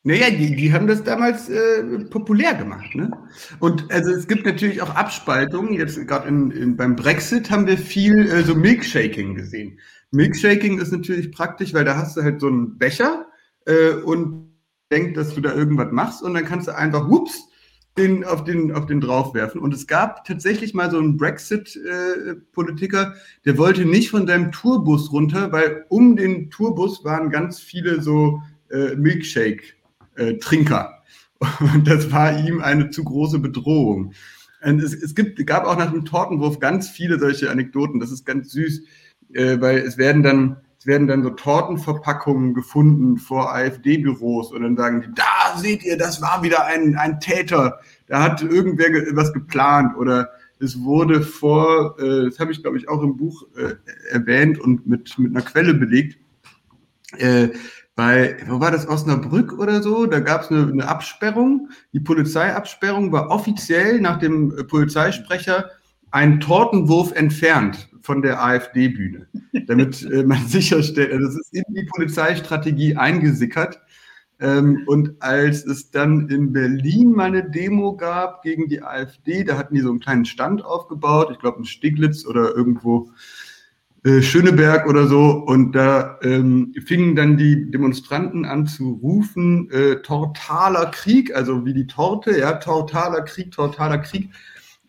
Naja, 0.04 0.30
die, 0.30 0.54
die 0.54 0.73
haben 0.73 0.87
das 0.87 1.02
damals 1.02 1.49
äh, 1.49 1.83
populär 2.09 2.54
gemacht. 2.54 2.95
Ne? 2.95 3.11
Und 3.59 3.90
also 3.92 4.12
es 4.12 4.28
gibt 4.28 4.47
natürlich 4.47 4.80
auch 4.80 4.95
Abspaltungen. 4.95 5.75
Jetzt 5.75 6.07
gerade 6.07 6.28
in, 6.28 6.50
in, 6.50 6.76
beim 6.76 6.95
Brexit 6.95 7.50
haben 7.50 7.66
wir 7.66 7.76
viel 7.76 8.26
äh, 8.30 8.42
so 8.42 8.54
Milkshaking 8.54 9.35
gesehen. 9.35 9.80
Milkshaking 10.11 10.78
ist 10.78 10.92
natürlich 10.92 11.33
praktisch, 11.33 11.75
weil 11.75 11.85
da 11.85 11.97
hast 11.97 12.16
du 12.16 12.23
halt 12.23 12.40
so 12.40 12.47
einen 12.47 12.78
Becher 12.78 13.27
äh, 13.68 13.92
und 13.92 14.48
denkt, 14.90 15.16
dass 15.16 15.34
du 15.34 15.40
da 15.40 15.54
irgendwas 15.54 15.92
machst 15.92 16.22
und 16.22 16.34
dann 16.34 16.44
kannst 16.44 16.66
du 16.66 16.75
einfach, 16.75 17.08
whoops, 17.08 17.44
den, 17.98 18.25
auf, 18.25 18.44
den, 18.44 18.72
auf 18.72 18.87
den 18.87 19.00
draufwerfen. 19.00 19.60
Und 19.60 19.75
es 19.75 19.87
gab 19.87 20.25
tatsächlich 20.25 20.72
mal 20.72 20.90
so 20.90 20.98
einen 20.98 21.16
Brexit-Politiker, 21.16 23.14
der 23.44 23.58
wollte 23.58 23.84
nicht 23.84 24.10
von 24.10 24.26
seinem 24.26 24.52
Tourbus 24.52 25.12
runter, 25.12 25.52
weil 25.52 25.84
um 25.88 26.16
den 26.16 26.50
Tourbus 26.50 27.04
waren 27.04 27.30
ganz 27.30 27.58
viele 27.58 28.00
so 28.00 28.40
äh, 28.70 28.94
Milkshake-Trinker. 28.94 30.94
Und 31.60 31.87
das 31.87 32.10
war 32.10 32.46
ihm 32.46 32.60
eine 32.60 32.90
zu 32.90 33.04
große 33.04 33.40
Bedrohung. 33.40 34.12
Und 34.64 34.82
es, 34.82 34.94
es 34.94 35.14
gibt, 35.14 35.44
gab 35.46 35.66
auch 35.66 35.76
nach 35.76 35.92
dem 35.92 36.04
Tortenwurf 36.04 36.60
ganz 36.60 36.88
viele 36.88 37.18
solche 37.18 37.50
Anekdoten. 37.50 38.00
Das 38.00 38.10
ist 38.10 38.25
ganz 38.25 38.52
süß, 38.52 38.82
äh, 39.34 39.60
weil 39.60 39.78
es 39.78 39.98
werden 39.98 40.22
dann 40.22 40.56
es 40.78 40.87
werden 40.87 41.08
dann 41.08 41.25
so 41.25 41.30
Tortenverpackungen 41.30 42.54
gefunden 42.54 43.16
vor 43.16 43.52
AfD-Büros 43.52 44.52
und 44.52 44.62
dann 44.62 44.76
sagen 44.76 45.00
die, 45.02 45.14
da 45.14 45.58
seht 45.58 45.82
ihr, 45.85 45.99
das 45.99 46.23
war 46.23 46.42
wieder 46.42 46.66
ein, 46.66 46.97
ein 46.97 47.18
Täter, 47.18 47.80
da 48.06 48.23
hat 48.23 48.42
irgendwer 48.42 48.90
ge 48.90 49.16
was 49.16 49.32
geplant 49.32 49.97
oder 49.97 50.30
es 50.61 50.80
wurde 50.82 51.23
vor, 51.23 51.99
äh, 51.99 52.26
das 52.26 52.38
habe 52.38 52.52
ich 52.52 52.62
glaube 52.62 52.78
ich 52.78 52.88
auch 52.88 53.02
im 53.02 53.16
Buch 53.16 53.44
äh, 53.56 53.75
erwähnt 54.11 54.58
und 54.61 54.87
mit, 54.87 55.18
mit 55.18 55.32
einer 55.32 55.44
Quelle 55.44 55.75
belegt, 55.75 56.18
äh, 57.16 57.49
bei, 57.97 58.37
wo 58.47 58.61
war 58.61 58.70
das, 58.70 58.87
Osnabrück 58.87 59.58
oder 59.58 59.82
so, 59.82 60.06
da 60.06 60.20
gab 60.20 60.42
es 60.42 60.50
eine, 60.52 60.70
eine 60.70 60.87
Absperrung, 60.87 61.70
die 61.92 61.99
Polizeiabsperrung 61.99 63.11
war 63.11 63.30
offiziell 63.30 64.00
nach 64.00 64.20
dem 64.20 64.56
äh, 64.56 64.62
Polizeisprecher 64.62 65.70
ein 66.12 66.38
Tortenwurf 66.38 67.12
entfernt 67.12 67.88
von 68.09 68.23
der 68.23 68.43
AfD-Bühne, 68.43 69.29
damit 69.67 70.03
äh, 70.11 70.23
man 70.23 70.47
sicherstellt, 70.47 71.12
also 71.12 71.27
das 71.27 71.37
ist 71.37 71.53
in 71.53 71.62
die 71.75 71.85
Polizeistrategie 71.85 72.97
eingesickert. 72.97 73.83
Ähm, 74.41 74.85
und 74.87 75.21
als 75.21 75.67
es 75.67 75.91
dann 75.91 76.31
in 76.31 76.55
Berlin 76.55 77.12
mal 77.12 77.25
eine 77.25 77.50
Demo 77.50 77.97
gab 77.99 78.41
gegen 78.43 78.67
die 78.67 78.83
AfD, 78.83 79.45
da 79.45 79.59
hatten 79.59 79.75
die 79.75 79.83
so 79.83 79.91
einen 79.91 80.00
kleinen 80.00 80.25
Stand 80.25 80.65
aufgebaut, 80.65 81.29
ich 81.33 81.38
glaube 81.38 81.59
in 81.59 81.67
Stiglitz 81.67 82.25
oder 82.25 82.57
irgendwo 82.57 83.11
äh, 84.05 84.23
Schöneberg 84.23 84.88
oder 84.88 85.07
so, 85.07 85.33
und 85.33 85.73
da 85.73 86.19
ähm, 86.23 86.73
fingen 86.87 87.15
dann 87.15 87.37
die 87.37 87.71
Demonstranten 87.71 88.47
an 88.47 88.67
zu 88.67 89.00
rufen, 89.03 89.71
äh, 89.71 89.97
tortaler 89.97 90.87
Krieg, 90.93 91.37
also 91.37 91.67
wie 91.67 91.75
die 91.75 91.87
Torte, 91.87 92.38
ja, 92.38 92.55
tortaler 92.55 93.21
Krieg, 93.21 93.50
tortaler 93.50 93.99
Krieg. 93.99 94.31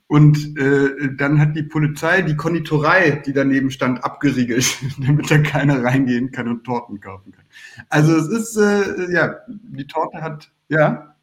Und 0.09 0.57
äh, 0.57 1.15
dann 1.17 1.39
hat 1.39 1.55
die 1.55 1.61
Polizei 1.61 2.23
die 2.23 2.35
Konditorei, 2.35 3.21
die 3.23 3.31
daneben 3.31 3.69
stand, 3.69 4.03
abgeriegelt, 4.03 4.65
damit 5.05 5.29
da 5.29 5.37
keiner 5.37 5.83
reingehen 5.83 6.31
kann 6.31 6.47
und 6.47 6.63
Torten 6.63 6.99
kaufen 6.99 7.31
kann. 7.31 7.45
Also 7.89 8.15
es 8.15 8.27
ist, 8.27 8.57
äh, 8.57 9.13
ja, 9.13 9.35
die 9.47 9.85
Torte 9.85 10.19
hat, 10.23 10.49
ja. 10.67 11.15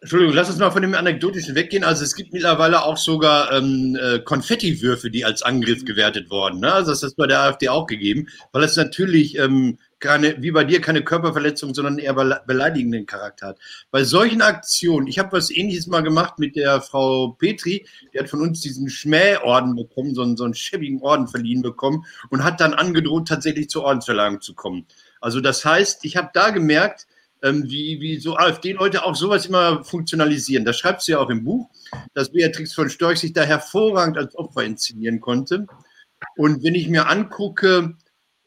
Entschuldigung, 0.00 0.34
lass 0.34 0.50
uns 0.50 0.58
mal 0.58 0.72
von 0.72 0.82
dem 0.82 0.94
Anekdotischen 0.94 1.54
weggehen. 1.54 1.84
Also 1.84 2.02
es 2.02 2.16
gibt 2.16 2.32
mittlerweile 2.32 2.82
auch 2.82 2.96
sogar 2.96 3.52
ähm, 3.52 3.96
äh, 4.02 4.18
Konfettiwürfe, 4.18 5.08
die 5.08 5.24
als 5.24 5.42
Angriff 5.42 5.84
gewertet 5.84 6.30
wurden. 6.30 6.58
Ne? 6.58 6.72
Also 6.72 6.90
das 6.90 7.04
ist 7.04 7.16
bei 7.16 7.28
der 7.28 7.42
AfD 7.42 7.68
auch 7.68 7.86
gegeben, 7.86 8.26
weil 8.50 8.64
es 8.64 8.76
natürlich 8.76 9.38
ähm, 9.38 9.78
keine, 10.00 10.40
wie 10.42 10.50
bei 10.50 10.64
dir, 10.64 10.80
keine 10.80 11.04
Körperverletzung, 11.04 11.74
sondern 11.74 11.98
eher 11.98 12.14
beleidigenden 12.14 13.06
Charakter 13.06 13.48
hat. 13.48 13.58
Bei 13.90 14.02
solchen 14.02 14.42
Aktionen, 14.42 15.06
ich 15.06 15.18
habe 15.18 15.32
was 15.32 15.50
ähnliches 15.50 15.86
mal 15.86 16.02
gemacht 16.02 16.38
mit 16.38 16.56
der 16.56 16.80
Frau 16.80 17.36
Petri, 17.38 17.86
die 18.12 18.18
hat 18.18 18.30
von 18.30 18.40
uns 18.40 18.60
diesen 18.60 18.88
Schmähorden 18.88 19.76
bekommen, 19.76 20.14
so 20.14 20.22
einen, 20.22 20.36
so 20.36 20.44
einen 20.44 20.54
schäbigen 20.54 21.00
Orden 21.02 21.28
verliehen 21.28 21.62
bekommen 21.62 22.04
und 22.30 22.42
hat 22.42 22.60
dann 22.60 22.74
angedroht, 22.74 23.28
tatsächlich 23.28 23.68
zur 23.68 23.84
Ordensverleihung 23.84 24.40
zu 24.40 24.54
kommen. 24.54 24.86
Also 25.20 25.40
das 25.40 25.64
heißt, 25.64 26.04
ich 26.04 26.16
habe 26.16 26.30
da 26.32 26.50
gemerkt, 26.50 27.06
ähm, 27.42 27.64
wie, 27.68 28.00
wie 28.00 28.18
so 28.18 28.36
AfD-Leute 28.36 29.04
auch 29.04 29.14
sowas 29.14 29.46
immer 29.46 29.84
funktionalisieren. 29.84 30.64
Das 30.64 30.78
schreibt 30.78 31.02
sie 31.02 31.12
ja 31.12 31.18
auch 31.18 31.30
im 31.30 31.44
Buch, 31.44 31.70
dass 32.14 32.32
Beatrix 32.32 32.74
von 32.74 32.90
Storch 32.90 33.20
sich 33.20 33.32
da 33.32 33.42
hervorragend 33.42 34.18
als 34.18 34.34
Opfer 34.36 34.64
inszenieren 34.64 35.20
konnte. 35.20 35.66
Und 36.36 36.62
wenn 36.62 36.74
ich 36.74 36.88
mir 36.88 37.08
angucke, 37.08 37.96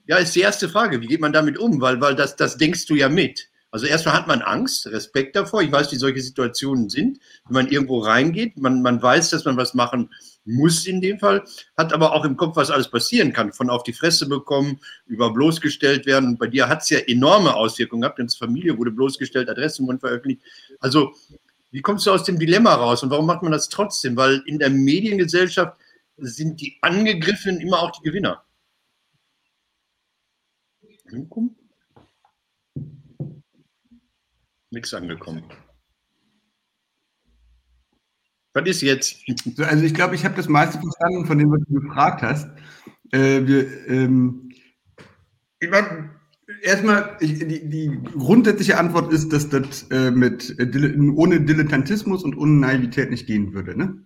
ja, 0.05 0.17
ist 0.17 0.35
die 0.35 0.41
erste 0.41 0.69
Frage. 0.69 1.01
Wie 1.01 1.07
geht 1.07 1.21
man 1.21 1.33
damit 1.33 1.57
um? 1.57 1.79
Weil, 1.81 2.01
weil 2.01 2.15
das, 2.15 2.35
das 2.35 2.57
denkst 2.57 2.85
du 2.85 2.95
ja 2.95 3.09
mit. 3.09 3.49
Also 3.71 3.87
erstmal 3.87 4.13
hat 4.13 4.27
man 4.27 4.43
Angst, 4.43 4.85
Respekt 4.85 5.35
davor. 5.35 5.63
Ich 5.63 5.71
weiß, 5.71 5.91
wie 5.91 5.95
solche 5.95 6.21
Situationen 6.21 6.89
sind, 6.89 7.17
wenn 7.45 7.53
man 7.53 7.67
irgendwo 7.69 7.99
reingeht. 7.99 8.55
Man, 8.57 8.83
man 8.83 9.01
weiß, 9.01 9.31
dass 9.31 9.45
man 9.45 9.57
was 9.57 9.73
machen 9.73 10.11
muss 10.45 10.85
in 10.85 11.01
dem 11.01 11.17
Fall, 11.17 11.43
hat 11.75 11.91
aber 11.91 12.13
auch 12.13 12.23
im 12.23 12.37
Kopf, 12.37 12.55
was 12.55 12.69
alles 12.69 12.91
passieren 12.91 13.33
kann. 13.33 13.51
Von 13.51 13.71
auf 13.71 13.81
die 13.81 13.93
Fresse 13.93 14.27
bekommen, 14.27 14.79
über 15.07 15.33
bloßgestellt 15.33 16.05
werden. 16.05 16.37
Bei 16.37 16.45
dir 16.45 16.69
hat 16.69 16.83
es 16.83 16.91
ja 16.91 16.99
enorme 16.99 17.55
Auswirkungen 17.55 18.01
gehabt. 18.01 18.19
Deine 18.19 18.29
Familie 18.29 18.77
wurde 18.77 18.91
bloßgestellt, 18.91 19.49
Adressen 19.49 19.87
wurden 19.87 19.99
veröffentlicht. 19.99 20.43
Also, 20.79 21.15
wie 21.71 21.81
kommst 21.81 22.05
du 22.05 22.11
aus 22.11 22.25
dem 22.25 22.37
Dilemma 22.37 22.75
raus 22.75 23.01
und 23.01 23.09
warum 23.09 23.25
macht 23.25 23.41
man 23.41 23.51
das 23.51 23.69
trotzdem? 23.69 24.15
Weil 24.15 24.43
in 24.45 24.59
der 24.59 24.69
Mediengesellschaft 24.69 25.75
sind 26.17 26.61
die 26.61 26.77
Angegriffenen 26.81 27.59
immer 27.59 27.79
auch 27.79 27.91
die 27.91 28.03
Gewinner. 28.03 28.43
Angekommen? 31.13 31.55
Nichts 34.71 34.93
angekommen. 34.93 35.43
Was 38.53 38.67
ist 38.67 38.81
jetzt? 38.81 39.17
Also 39.59 39.83
ich 39.83 39.93
glaube, 39.93 40.15
ich 40.15 40.25
habe 40.25 40.35
das 40.35 40.47
meiste 40.47 40.79
verstanden, 40.79 41.25
von 41.25 41.37
dem, 41.37 41.51
was 41.51 41.61
du 41.67 41.81
gefragt 41.81 42.21
hast. 42.23 42.47
Äh, 43.11 43.45
wir, 43.45 43.87
ähm, 43.87 44.51
ich 45.59 45.69
mein, 45.69 46.11
erstmal, 46.61 47.17
ich, 47.19 47.39
die, 47.39 47.69
die, 47.69 47.99
grundsätzliche 48.17 48.79
Antwort 48.79 49.13
ist, 49.13 49.31
dass 49.31 49.49
das 49.49 49.83
äh, 49.91 50.11
mit 50.11 50.55
ohne 51.15 51.41
Dilettantismus 51.41 52.23
und 52.23 52.35
ohne 52.35 52.53
Naivität 52.53 53.11
nicht 53.11 53.27
gehen 53.27 53.53
würde. 53.53 53.77
Ne? 53.77 54.03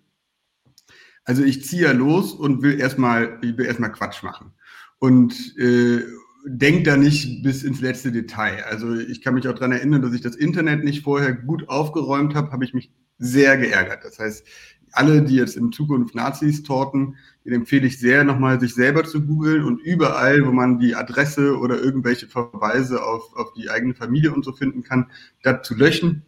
Also 1.24 1.44
ich 1.44 1.64
ziehe 1.66 1.84
ja 1.84 1.92
los 1.94 2.34
und 2.34 2.62
will 2.62 2.80
erstmal, 2.80 3.40
ich 3.42 3.58
Quatsch 3.58 4.24
machen. 4.24 4.54
Und 5.00 5.58
äh, 5.58 6.04
denkt 6.48 6.88
da 6.88 6.98
nicht 6.98 7.44
bis 7.44 7.64
ins 7.64 7.82
letzte 7.82 8.12
Detail. 8.12 8.64
Also 8.70 8.96
ich 8.96 9.22
kann 9.22 9.34
mich 9.34 9.48
auch 9.48 9.54
daran 9.54 9.74
erinnern, 9.74 10.02
dass 10.02 10.14
ich 10.14 10.22
das 10.22 10.36
Internet 10.36 10.84
nicht 10.84 11.04
vorher 11.04 11.34
gut 11.34 11.68
aufgeräumt 11.68 12.36
habe, 12.36 12.52
habe 12.52 12.64
ich 12.64 12.74
mich 12.74 12.92
sehr 13.18 13.58
geärgert. 13.58 14.04
Das 14.04 14.20
heißt, 14.20 14.48
alle, 14.92 15.22
die 15.22 15.36
jetzt 15.36 15.58
in 15.58 15.72
Zukunft 15.72 16.16
Nazis 16.16 16.64
torten, 16.64 17.18
den 17.46 17.54
empfehle 17.54 17.86
ich 17.86 18.00
sehr, 18.00 18.24
nochmal 18.24 18.60
sich 18.60 18.74
selber 18.74 19.04
zu 19.04 19.26
googeln 19.26 19.64
und 19.64 19.82
überall, 19.82 20.46
wo 20.46 20.52
man 20.52 20.80
die 20.80 20.96
Adresse 20.96 21.58
oder 21.58 21.80
irgendwelche 21.80 22.28
Verweise 22.28 23.04
auf, 23.04 23.36
auf 23.36 23.54
die 23.54 23.70
eigene 23.70 23.94
Familie 23.94 24.34
und 24.34 24.46
so 24.46 24.54
finden 24.54 24.84
kann, 24.84 25.12
das 25.44 25.68
zu 25.68 25.76
löschen 25.76 26.24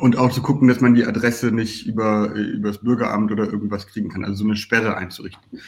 und 0.00 0.16
auch 0.16 0.32
zu 0.32 0.42
gucken, 0.42 0.68
dass 0.68 0.80
man 0.80 0.94
die 0.94 1.04
Adresse 1.04 1.52
nicht 1.52 1.86
über, 1.86 2.32
über 2.32 2.68
das 2.68 2.78
Bürgeramt 2.78 3.30
oder 3.30 3.44
irgendwas 3.44 3.86
kriegen 3.86 4.08
kann, 4.08 4.24
also 4.24 4.38
so 4.38 4.44
eine 4.44 4.56
Sperre 4.56 4.96
einzurichten. 4.96 5.60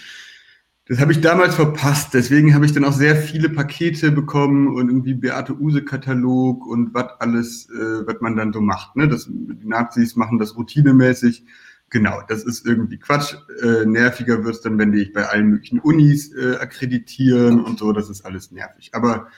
Das 0.89 1.01
habe 1.01 1.13
ich 1.13 1.21
damals 1.21 1.55
verpasst. 1.55 2.15
Deswegen 2.15 2.55
habe 2.55 2.65
ich 2.65 2.73
dann 2.73 2.85
auch 2.85 2.95
sehr 2.95 3.15
viele 3.15 3.51
Pakete 3.51 4.11
bekommen 4.11 4.69
und 4.75 4.89
irgendwie 4.89 5.13
Beate 5.13 5.55
Use-Katalog 5.55 6.67
und 6.67 6.95
was 6.95 7.09
alles, 7.21 7.69
äh, 7.69 8.07
was 8.07 8.21
man 8.23 8.37
dann 8.37 8.55
so 8.55 8.63
macht. 8.63 8.97
Ne? 8.97 9.07
Das, 9.07 9.27
die 9.29 9.67
Nazis 9.67 10.17
machen 10.17 10.39
das 10.39 10.57
routinemäßig. 10.57 11.45
Genau, 11.91 12.23
das 12.29 12.43
ist 12.45 12.67
irgendwie 12.67 12.99
Quatsch. 12.99 13.35
Äh, 13.63 13.85
nerviger 13.85 14.45
wird 14.45 14.57
es 14.57 14.61
dann, 14.63 14.79
wenn 14.79 14.93
die 14.93 15.05
bei 15.07 15.27
allen 15.27 15.49
möglichen 15.49 15.79
Unis 15.79 16.35
äh, 16.35 16.57
akkreditieren 16.57 17.63
und 17.63 17.79
so. 17.79 17.93
Das 17.93 18.09
ist 18.09 18.25
alles 18.25 18.51
nervig. 18.51 18.91
Aber 18.95 19.29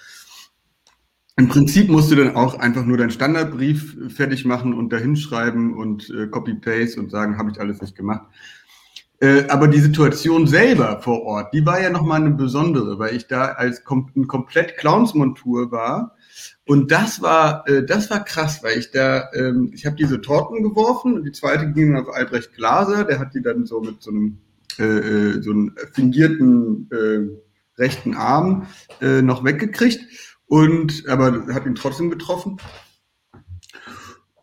im 1.37 1.49
Prinzip 1.49 1.89
musst 1.89 2.13
du 2.13 2.17
dann 2.17 2.37
auch 2.37 2.61
einfach 2.61 2.85
nur 2.85 2.97
deinen 2.97 3.11
Standardbrief 3.11 3.97
fertig 4.15 4.45
machen 4.45 4.73
und 4.73 4.93
da 4.93 4.99
hinschreiben 4.99 5.75
und 5.75 6.11
äh, 6.11 6.29
Copy-Paste 6.29 7.01
und 7.01 7.11
sagen, 7.11 7.39
habe 7.39 7.51
ich 7.51 7.59
alles 7.59 7.81
nicht 7.81 7.97
gemacht. 7.97 8.27
Äh, 9.21 9.47
aber 9.49 9.69
die 9.69 9.81
Situation 9.81 10.47
selber 10.47 11.03
vor 11.03 11.23
Ort, 11.23 11.53
die 11.53 11.67
war 11.67 11.81
ja 11.81 11.91
nochmal 11.91 12.23
eine 12.23 12.31
besondere, 12.31 12.99
weil 12.99 13.15
ich 13.15 13.27
da 13.27 13.53
als 13.53 13.85
kom 13.85 14.11
in 14.15 14.27
komplett 14.27 14.79
Clownsmontur 14.79 15.71
war. 15.71 16.17
Und 16.67 16.91
das 16.91 17.21
war, 17.21 17.69
äh, 17.69 17.85
das 17.85 18.09
war 18.09 18.25
krass, 18.25 18.63
weil 18.63 18.79
ich 18.79 18.93
da, 18.93 19.29
ähm, 19.35 19.73
ich 19.75 19.85
habe 19.85 19.97
diese 19.97 20.23
Torten 20.23 20.63
geworfen 20.63 21.15
und 21.15 21.25
die 21.25 21.33
zweite 21.33 21.71
ging 21.71 21.97
auf 21.97 22.09
Albrecht 22.15 22.55
Glaser, 22.55 23.05
der 23.05 23.19
hat 23.19 23.35
die 23.35 23.43
dann 23.43 23.67
so 23.67 23.83
mit 23.83 24.03
so 24.03 24.11
einem 24.11 24.39
äh, 24.79 24.85
äh 24.85 25.43
so 25.43 25.51
einem 25.51 25.75
fingierten 25.93 26.89
äh, 26.91 27.81
rechten 27.81 28.15
Arm 28.15 28.69
äh, 29.03 29.21
noch 29.21 29.45
weggekriegt 29.45 30.01
und 30.47 31.05
aber 31.09 31.47
hat 31.53 31.67
ihn 31.67 31.75
trotzdem 31.75 32.09
getroffen. 32.09 32.57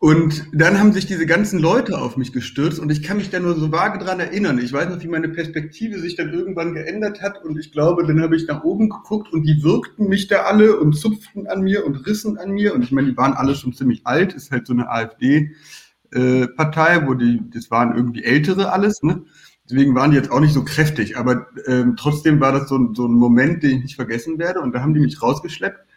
Und 0.00 0.46
dann 0.52 0.78
haben 0.78 0.92
sich 0.92 1.06
diese 1.06 1.26
ganzen 1.26 1.58
Leute 1.58 1.98
auf 1.98 2.16
mich 2.16 2.32
gestürzt 2.32 2.78
und 2.78 2.92
ich 2.92 3.02
kann 3.02 3.16
mich 3.16 3.30
da 3.30 3.40
nur 3.40 3.56
so 3.56 3.72
vage 3.72 3.98
dran 3.98 4.20
erinnern. 4.20 4.60
Ich 4.60 4.72
weiß 4.72 4.90
noch, 4.90 5.02
wie 5.02 5.08
meine 5.08 5.28
Perspektive 5.28 5.98
sich 5.98 6.14
dann 6.14 6.32
irgendwann 6.32 6.74
geändert 6.74 7.20
hat 7.20 7.44
und 7.44 7.58
ich 7.58 7.72
glaube, 7.72 8.06
dann 8.06 8.22
habe 8.22 8.36
ich 8.36 8.46
nach 8.46 8.62
oben 8.62 8.90
geguckt 8.90 9.32
und 9.32 9.42
die 9.42 9.60
wirkten 9.64 10.08
mich 10.08 10.28
da 10.28 10.42
alle 10.42 10.78
und 10.78 10.92
zupften 10.92 11.48
an 11.48 11.62
mir 11.62 11.84
und 11.84 12.06
rissen 12.06 12.38
an 12.38 12.52
mir 12.52 12.76
und 12.76 12.84
ich 12.84 12.92
meine, 12.92 13.10
die 13.10 13.16
waren 13.16 13.32
alle 13.32 13.56
schon 13.56 13.72
ziemlich 13.72 14.06
alt, 14.06 14.34
ist 14.34 14.52
halt 14.52 14.68
so 14.68 14.72
eine 14.72 14.88
AfD-Partei, 14.88 16.94
äh, 16.94 17.06
wo 17.06 17.14
die, 17.14 17.42
das 17.52 17.72
waren 17.72 17.96
irgendwie 17.96 18.22
ältere 18.22 18.70
alles, 18.70 19.02
ne? 19.02 19.24
Deswegen 19.68 19.96
waren 19.96 20.12
die 20.12 20.16
jetzt 20.16 20.30
auch 20.30 20.40
nicht 20.40 20.54
so 20.54 20.64
kräftig, 20.64 21.18
aber 21.18 21.48
ähm, 21.66 21.96
trotzdem 21.96 22.40
war 22.40 22.52
das 22.52 22.68
so, 22.68 22.94
so 22.94 23.06
ein 23.06 23.12
Moment, 23.12 23.64
den 23.64 23.78
ich 23.78 23.82
nicht 23.82 23.96
vergessen 23.96 24.38
werde 24.38 24.60
und 24.60 24.72
da 24.72 24.80
haben 24.80 24.94
die 24.94 25.00
mich 25.00 25.20
rausgeschleppt 25.20 25.87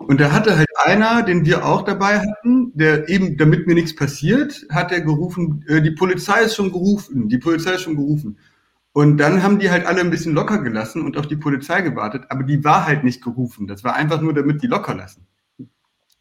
Und 0.00 0.20
da 0.20 0.32
hatte 0.32 0.56
halt 0.56 0.68
einer, 0.84 1.22
den 1.22 1.44
wir 1.44 1.64
auch 1.64 1.82
dabei 1.82 2.20
hatten, 2.20 2.72
der 2.74 3.08
eben, 3.08 3.36
damit 3.36 3.66
mir 3.66 3.74
nichts 3.74 3.94
passiert, 3.94 4.66
hat 4.70 4.92
er 4.92 5.00
gerufen, 5.00 5.64
äh, 5.68 5.80
die 5.80 5.92
Polizei 5.92 6.42
ist 6.42 6.56
schon 6.56 6.72
gerufen, 6.72 7.28
die 7.28 7.38
Polizei 7.38 7.74
ist 7.74 7.82
schon 7.82 7.96
gerufen. 7.96 8.38
Und 8.92 9.18
dann 9.18 9.42
haben 9.42 9.58
die 9.58 9.70
halt 9.70 9.86
alle 9.86 10.00
ein 10.00 10.10
bisschen 10.10 10.34
locker 10.34 10.58
gelassen 10.58 11.02
und 11.02 11.16
auf 11.16 11.26
die 11.26 11.36
Polizei 11.36 11.80
gewartet, 11.80 12.26
aber 12.28 12.44
die 12.44 12.62
war 12.62 12.86
halt 12.86 13.02
nicht 13.02 13.22
gerufen. 13.22 13.66
Das 13.66 13.82
war 13.82 13.94
einfach 13.94 14.20
nur, 14.20 14.34
damit 14.34 14.62
die 14.62 14.68
locker 14.68 14.94
lassen. 14.94 15.26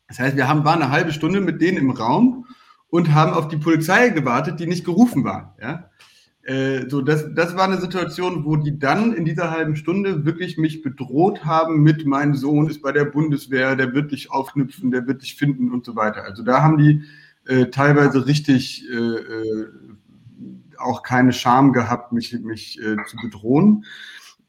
Das 0.08 0.20
heißt, 0.20 0.36
wir 0.36 0.48
haben, 0.48 0.66
waren 0.66 0.82
eine 0.82 0.92
halbe 0.92 1.14
Stunde 1.14 1.40
mit 1.40 1.62
denen 1.62 1.78
im 1.78 1.92
Raum 1.92 2.46
und 2.88 3.14
haben 3.14 3.34
auf 3.34 3.48
die 3.48 3.58
Polizei 3.58 4.10
gewartet, 4.10 4.60
die 4.60 4.68
nicht 4.68 4.86
gerufen 4.86 5.24
war. 5.24 5.56
Ja? 5.62 5.90
Äh, 6.44 6.90
so, 6.90 7.02
das, 7.02 7.34
das 7.34 7.56
war 7.56 7.64
eine 7.64 7.80
Situation, 7.80 8.44
wo 8.44 8.58
die 8.58 8.78
dann 8.78 9.14
in 9.14 9.24
dieser 9.24 9.52
halben 9.52 9.78
Stunde 9.78 10.26
wirklich 10.26 10.58
mich 10.58 10.82
bedroht 10.82 11.46
haben 11.46 11.82
mit, 11.84 12.06
mein 12.06 12.34
Sohn 12.34 12.68
ist 12.68 12.82
bei 12.82 12.92
der 12.92 13.06
Bundeswehr, 13.06 13.76
der 13.78 13.94
wird 13.94 14.12
dich 14.12 14.30
aufknüpfen, 14.30 14.92
der 14.92 15.08
wird 15.08 15.22
dich 15.22 15.36
finden 15.36 15.72
und 15.72 15.86
so 15.86 15.96
weiter. 15.96 16.24
Also 16.24 16.44
da 16.44 16.62
haben 16.62 16.78
die 16.78 17.04
äh, 17.48 17.68
teilweise 17.68 18.26
richtig 18.28 18.86
äh, 18.90 18.96
äh 18.96 19.68
auch 20.78 21.02
keine 21.02 21.32
Scham 21.32 21.72
gehabt, 21.72 22.12
mich, 22.12 22.38
mich 22.42 22.78
äh, 22.82 22.98
zu 23.08 23.16
bedrohen 23.22 23.86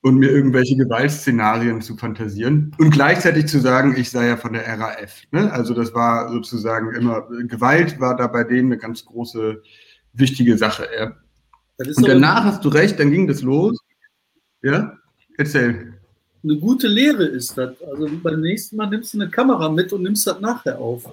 und 0.01 0.19
mir 0.19 0.31
irgendwelche 0.31 0.77
Gewaltszenarien 0.77 1.81
zu 1.81 1.97
fantasieren 1.97 2.75
und 2.79 2.91
gleichzeitig 2.91 3.47
zu 3.47 3.61
sagen, 3.61 3.95
ich 3.97 4.11
sei 4.11 4.27
ja 4.27 4.37
von 4.37 4.53
der 4.53 4.67
RAF. 4.67 5.23
Ne? 5.31 5.53
Also 5.53 5.75
das 5.75 5.95
war 5.95 6.31
sozusagen 6.33 6.93
immer, 6.95 7.29
Gewalt 7.45 8.01
war 8.01 8.17
da 8.17 8.27
bei 8.27 8.43
denen 8.43 8.73
eine 8.73 8.79
ganz 8.79 9.05
große, 9.05 9.63
wichtige 10.13 10.59
Sache. 10.59 10.89
Ja. 10.99 11.13
Und 11.79 12.09
danach 12.09 12.45
hast 12.45 12.65
du 12.65 12.69
recht, 12.69 13.01
dann 13.01 13.11
ging 13.11 13.27
das 13.27 13.43
los. 13.43 13.79
Ja, 14.63 14.97
erzähl. 15.37 15.95
Eine 16.43 16.59
gute 16.59 16.87
Lehre 16.89 17.25
ist 17.25 17.57
das. 17.59 17.75
Also 17.83 18.09
beim 18.23 18.41
nächsten 18.41 18.77
Mal 18.77 18.89
nimmst 18.89 19.15
du 19.15 19.21
eine 19.21 19.31
Kamera 19.31 19.69
mit 19.69 19.93
und 19.93 20.03
nimmst 20.03 20.27
das 20.27 20.41
nachher 20.41 20.79
auf. 20.79 21.11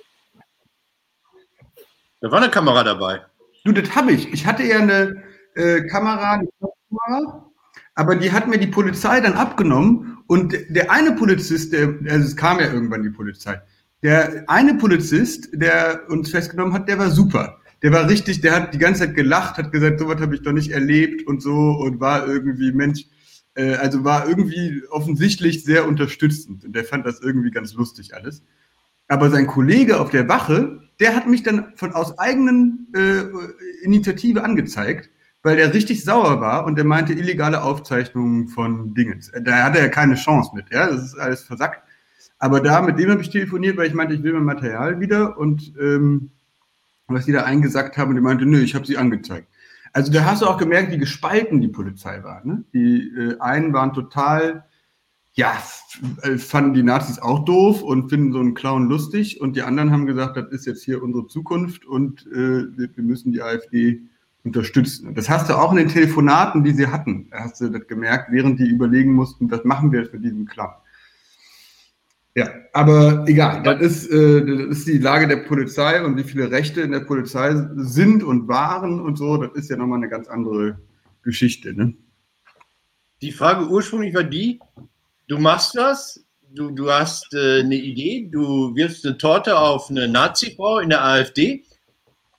Da 2.19 2.31
war 2.31 2.41
eine 2.41 2.51
Kamera 2.51 2.83
dabei. 2.83 3.21
Du, 3.63 3.71
das 3.71 3.95
habe 3.95 4.11
ich. 4.11 4.31
Ich 4.31 4.45
hatte 4.45 4.63
ja 4.63 4.77
eine 4.79 5.23
äh, 5.55 5.81
Kamera, 5.87 6.33
eine 6.33 6.49
Kamera, 6.59 7.51
aber 7.95 8.15
die 8.15 8.31
hat 8.31 8.47
mir 8.47 8.59
die 8.59 8.67
Polizei 8.67 9.19
dann 9.21 9.33
abgenommen 9.33 10.19
und 10.27 10.55
der 10.69 10.91
eine 10.91 11.13
Polizist, 11.13 11.73
der, 11.73 11.95
also 12.07 12.25
es 12.25 12.35
kam 12.35 12.59
ja 12.59 12.71
irgendwann 12.71 13.03
die 13.03 13.09
Polizei, 13.09 13.61
der 14.03 14.43
eine 14.47 14.75
Polizist, 14.75 15.49
der 15.53 16.03
uns 16.09 16.29
festgenommen 16.29 16.73
hat, 16.73 16.87
der 16.87 16.99
war 16.99 17.09
super 17.09 17.60
der 17.81 17.91
war 17.91 18.07
richtig, 18.07 18.41
der 18.41 18.53
hat 18.53 18.73
die 18.73 18.77
ganze 18.77 19.01
Zeit 19.01 19.15
gelacht, 19.15 19.57
hat 19.57 19.71
gesagt, 19.71 19.99
sowas 19.99 20.21
habe 20.21 20.35
ich 20.35 20.41
doch 20.41 20.51
nicht 20.51 20.71
erlebt 20.71 21.25
und 21.27 21.41
so 21.41 21.71
und 21.71 21.99
war 21.99 22.27
irgendwie, 22.27 22.71
Mensch, 22.71 23.05
äh, 23.55 23.75
also 23.75 24.03
war 24.03 24.27
irgendwie 24.27 24.83
offensichtlich 24.89 25.63
sehr 25.63 25.87
unterstützend 25.87 26.63
und 26.63 26.75
der 26.75 26.85
fand 26.85 27.05
das 27.05 27.21
irgendwie 27.21 27.51
ganz 27.51 27.73
lustig 27.73 28.13
alles. 28.15 28.43
Aber 29.07 29.29
sein 29.29 29.47
Kollege 29.47 29.99
auf 29.99 30.09
der 30.09 30.29
Wache, 30.29 30.89
der 30.99 31.15
hat 31.15 31.27
mich 31.27 31.43
dann 31.43 31.73
von 31.75 31.93
aus 31.93 32.17
eigenen 32.19 32.87
äh, 32.95 33.23
Initiative 33.83 34.43
angezeigt, 34.43 35.09
weil 35.43 35.57
der 35.57 35.73
richtig 35.73 36.03
sauer 36.03 36.39
war 36.39 36.65
und 36.65 36.75
der 36.75 36.85
meinte 36.85 37.13
illegale 37.13 37.63
Aufzeichnungen 37.63 38.47
von 38.47 38.93
Dingen. 38.93 39.21
Da 39.43 39.63
hatte 39.63 39.79
er 39.79 39.89
keine 39.89 40.15
Chance 40.15 40.51
mit, 40.53 40.65
ja, 40.71 40.87
das 40.87 41.03
ist 41.03 41.17
alles 41.17 41.41
versackt. 41.41 41.81
Aber 42.37 42.59
da, 42.59 42.81
mit 42.81 42.99
dem 42.99 43.09
habe 43.09 43.21
ich 43.21 43.29
telefoniert, 43.29 43.77
weil 43.77 43.87
ich 43.87 43.93
meinte, 43.93 44.13
ich 44.13 44.23
will 44.23 44.33
mein 44.33 44.43
Material 44.43 44.99
wieder 44.99 45.37
und 45.37 45.73
ähm, 45.79 46.31
was 47.13 47.25
die 47.25 47.31
da 47.31 47.43
eingesackt 47.43 47.97
haben 47.97 48.09
und 48.09 48.15
die 48.15 48.21
meinte, 48.21 48.45
nö, 48.45 48.61
ich 48.61 48.75
habe 48.75 48.85
sie 48.85 48.97
angezeigt. 48.97 49.47
Also 49.93 50.11
da 50.11 50.25
hast 50.25 50.41
du 50.41 50.45
auch 50.45 50.57
gemerkt, 50.57 50.91
wie 50.91 50.97
gespalten 50.97 51.59
die 51.61 51.67
Polizei 51.67 52.23
war. 52.23 52.45
Ne? 52.45 52.63
Die 52.73 53.09
äh, 53.09 53.39
einen 53.39 53.73
waren 53.73 53.93
total, 53.93 54.65
ja, 55.33 55.53
äh, 56.21 56.37
fanden 56.37 56.73
die 56.73 56.83
Nazis 56.83 57.19
auch 57.19 57.43
doof 57.43 57.83
und 57.83 58.09
finden 58.09 58.31
so 58.31 58.39
einen 58.39 58.53
Clown 58.53 58.87
lustig 58.87 59.41
und 59.41 59.55
die 59.55 59.63
anderen 59.63 59.91
haben 59.91 60.05
gesagt, 60.05 60.37
das 60.37 60.49
ist 60.51 60.65
jetzt 60.65 60.83
hier 60.83 61.03
unsere 61.03 61.27
Zukunft 61.27 61.85
und 61.85 62.25
äh, 62.27 62.65
wir, 62.77 62.89
müssen 62.97 63.33
die 63.33 63.41
AfD 63.41 64.01
unterstützen. 64.43 65.09
Und 65.09 65.17
das 65.17 65.29
hast 65.29 65.49
du 65.49 65.57
auch 65.57 65.71
in 65.71 65.77
den 65.77 65.89
Telefonaten, 65.89 66.63
die 66.63 66.71
sie 66.71 66.87
hatten, 66.87 67.29
hast 67.31 67.59
du 67.59 67.69
das 67.69 67.85
gemerkt, 67.87 68.31
während 68.31 68.59
die 68.59 68.67
überlegen 68.67 69.13
mussten, 69.13 69.51
was 69.51 69.63
machen 69.65 69.91
wir 69.91 70.01
jetzt 70.01 70.13
mit 70.13 70.23
diesem 70.23 70.45
Clown. 70.45 70.73
Ja, 72.33 72.49
aber 72.71 73.25
egal, 73.27 73.61
das 73.63 73.81
ist, 73.81 74.09
äh, 74.09 74.45
das 74.45 74.77
ist 74.77 74.87
die 74.87 74.99
Lage 74.99 75.27
der 75.27 75.37
Polizei 75.37 76.03
und 76.03 76.15
wie 76.15 76.23
viele 76.23 76.49
Rechte 76.49 76.81
in 76.81 76.91
der 76.91 77.01
Polizei 77.01 77.53
sind 77.75 78.23
und 78.23 78.47
waren 78.47 79.01
und 79.01 79.17
so, 79.17 79.35
das 79.35 79.51
ist 79.55 79.69
ja 79.69 79.75
nochmal 79.75 79.97
eine 79.97 80.07
ganz 80.07 80.29
andere 80.29 80.79
Geschichte. 81.23 81.73
Ne? 81.73 81.93
Die 83.21 83.33
Frage 83.33 83.67
ursprünglich 83.67 84.15
war 84.15 84.23
die, 84.23 84.59
du 85.27 85.39
machst 85.39 85.75
das, 85.75 86.23
du, 86.53 86.71
du 86.71 86.89
hast 86.89 87.33
äh, 87.33 87.59
eine 87.59 87.75
Idee, 87.75 88.29
du 88.31 88.73
wirfst 88.75 89.05
eine 89.05 89.17
Torte 89.17 89.57
auf 89.57 89.89
eine 89.89 90.07
Nazi-Frau 90.07 90.79
in 90.79 90.89
der 90.89 91.03
AfD 91.03 91.65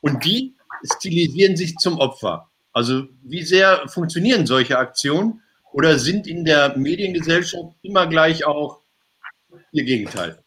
und 0.01 0.25
die 0.25 0.55
stilisieren 0.97 1.57
sich 1.57 1.77
zum 1.77 1.99
Opfer. 1.99 2.49
Also 2.73 3.05
wie 3.23 3.43
sehr 3.43 3.87
funktionieren 3.89 4.47
solche 4.47 4.79
Aktionen 4.79 5.43
oder 5.73 5.99
sind 5.99 6.27
in 6.27 6.47
der 6.47 6.77
Mediengesellschaft 6.79 7.75
immer 7.83 8.07
gleich 8.07 8.47
auch 8.47 8.82
Ihr 9.73 9.85
Gegenteil. 9.85 10.39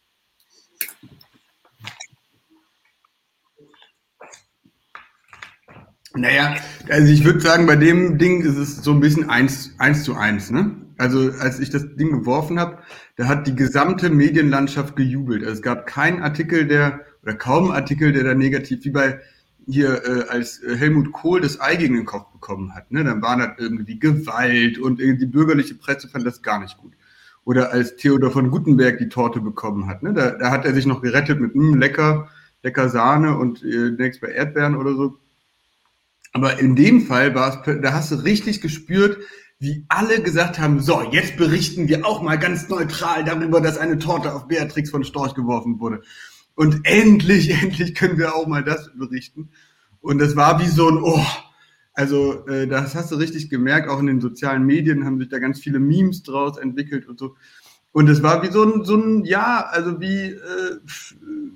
Naja, 6.14 6.56
also 6.88 7.12
ich 7.12 7.24
würde 7.24 7.40
sagen, 7.40 7.66
bei 7.66 7.76
dem 7.76 8.18
Ding 8.18 8.42
ist 8.42 8.56
es 8.56 8.76
so 8.82 8.92
ein 8.92 9.00
bisschen 9.00 9.28
eins, 9.28 9.74
eins 9.78 10.04
zu 10.04 10.14
eins. 10.14 10.50
Ne? 10.50 10.76
Also 10.96 11.32
als 11.40 11.58
ich 11.58 11.70
das 11.70 11.96
Ding 11.96 12.10
geworfen 12.10 12.58
habe, 12.58 12.78
da 13.16 13.26
hat 13.26 13.46
die 13.46 13.54
gesamte 13.54 14.08
Medienlandschaft 14.08 14.96
gejubelt. 14.96 15.42
Also 15.42 15.54
es 15.54 15.62
gab 15.62 15.86
keinen 15.86 16.22
Artikel, 16.22 16.66
der, 16.66 17.00
oder 17.22 17.34
kaum 17.34 17.70
Artikel, 17.70 18.12
der 18.12 18.24
da 18.24 18.34
negativ, 18.34 18.84
wie 18.84 18.90
bei 18.90 19.20
hier, 19.66 20.04
äh, 20.06 20.28
als 20.28 20.62
Helmut 20.64 21.12
Kohl 21.12 21.40
das 21.40 21.60
Ei 21.60 21.74
gegen 21.74 21.96
den 21.96 22.06
Kopf 22.06 22.32
bekommen 22.32 22.74
hat. 22.74 22.92
Ne? 22.92 23.02
Dann 23.02 23.20
war 23.20 23.36
das 23.36 23.58
irgendwie 23.58 23.98
Gewalt 23.98 24.78
und 24.78 25.00
die 25.00 25.26
bürgerliche 25.26 25.74
Presse 25.74 26.08
fand 26.08 26.24
das 26.24 26.40
gar 26.40 26.60
nicht 26.60 26.78
gut 26.78 26.95
oder 27.46 27.72
als 27.72 27.94
Theodor 27.94 28.32
von 28.32 28.50
Gutenberg 28.50 28.98
die 28.98 29.08
Torte 29.08 29.40
bekommen 29.40 29.86
hat. 29.86 30.02
Ne? 30.02 30.12
Da, 30.12 30.32
da 30.32 30.50
hat 30.50 30.64
er 30.64 30.74
sich 30.74 30.84
noch 30.84 31.00
gerettet 31.00 31.40
mit 31.40 31.54
mh, 31.54 31.72
hm, 31.72 31.80
lecker, 31.80 32.28
lecker 32.64 32.88
Sahne 32.88 33.38
und 33.38 33.62
äh, 33.62 33.92
nächstes 33.92 34.20
bei 34.20 34.34
Erdbeeren 34.34 34.74
oder 34.74 34.94
so. 34.94 35.16
Aber 36.32 36.58
in 36.58 36.74
dem 36.74 37.02
Fall 37.02 37.36
war 37.36 37.64
es, 37.64 37.80
da 37.82 37.92
hast 37.92 38.10
du 38.10 38.16
richtig 38.16 38.60
gespürt, 38.60 39.18
wie 39.60 39.86
alle 39.88 40.20
gesagt 40.20 40.58
haben, 40.58 40.80
so, 40.80 41.00
jetzt 41.12 41.36
berichten 41.36 41.86
wir 41.86 42.04
auch 42.04 42.20
mal 42.20 42.36
ganz 42.36 42.68
neutral 42.68 43.24
darüber, 43.24 43.60
dass 43.60 43.78
eine 43.78 44.00
Torte 44.00 44.34
auf 44.34 44.48
Beatrix 44.48 44.90
von 44.90 45.04
Storch 45.04 45.34
geworfen 45.34 45.78
wurde. 45.78 46.02
Und 46.56 46.80
endlich, 46.82 47.50
endlich 47.62 47.94
können 47.94 48.18
wir 48.18 48.34
auch 48.34 48.48
mal 48.48 48.64
das 48.64 48.90
berichten. 48.96 49.50
Und 50.00 50.18
das 50.18 50.34
war 50.34 50.60
wie 50.60 50.66
so 50.66 50.88
ein, 50.88 50.98
oh, 51.00 51.24
also 51.96 52.46
äh, 52.46 52.68
das 52.68 52.94
hast 52.94 53.10
du 53.10 53.16
richtig 53.16 53.48
gemerkt, 53.48 53.88
auch 53.88 53.98
in 53.98 54.06
den 54.06 54.20
sozialen 54.20 54.64
Medien 54.64 55.04
haben 55.04 55.18
sich 55.18 55.30
da 55.30 55.38
ganz 55.38 55.60
viele 55.60 55.80
Memes 55.80 56.22
draus 56.22 56.58
entwickelt 56.58 57.08
und 57.08 57.18
so. 57.18 57.34
Und 57.90 58.10
es 58.10 58.22
war 58.22 58.42
wie 58.42 58.52
so 58.52 58.62
ein, 58.62 58.84
so 58.84 58.96
ein 58.96 59.24
ja, 59.24 59.66
also 59.70 59.98
wie, 59.98 60.26
äh, 60.26 60.78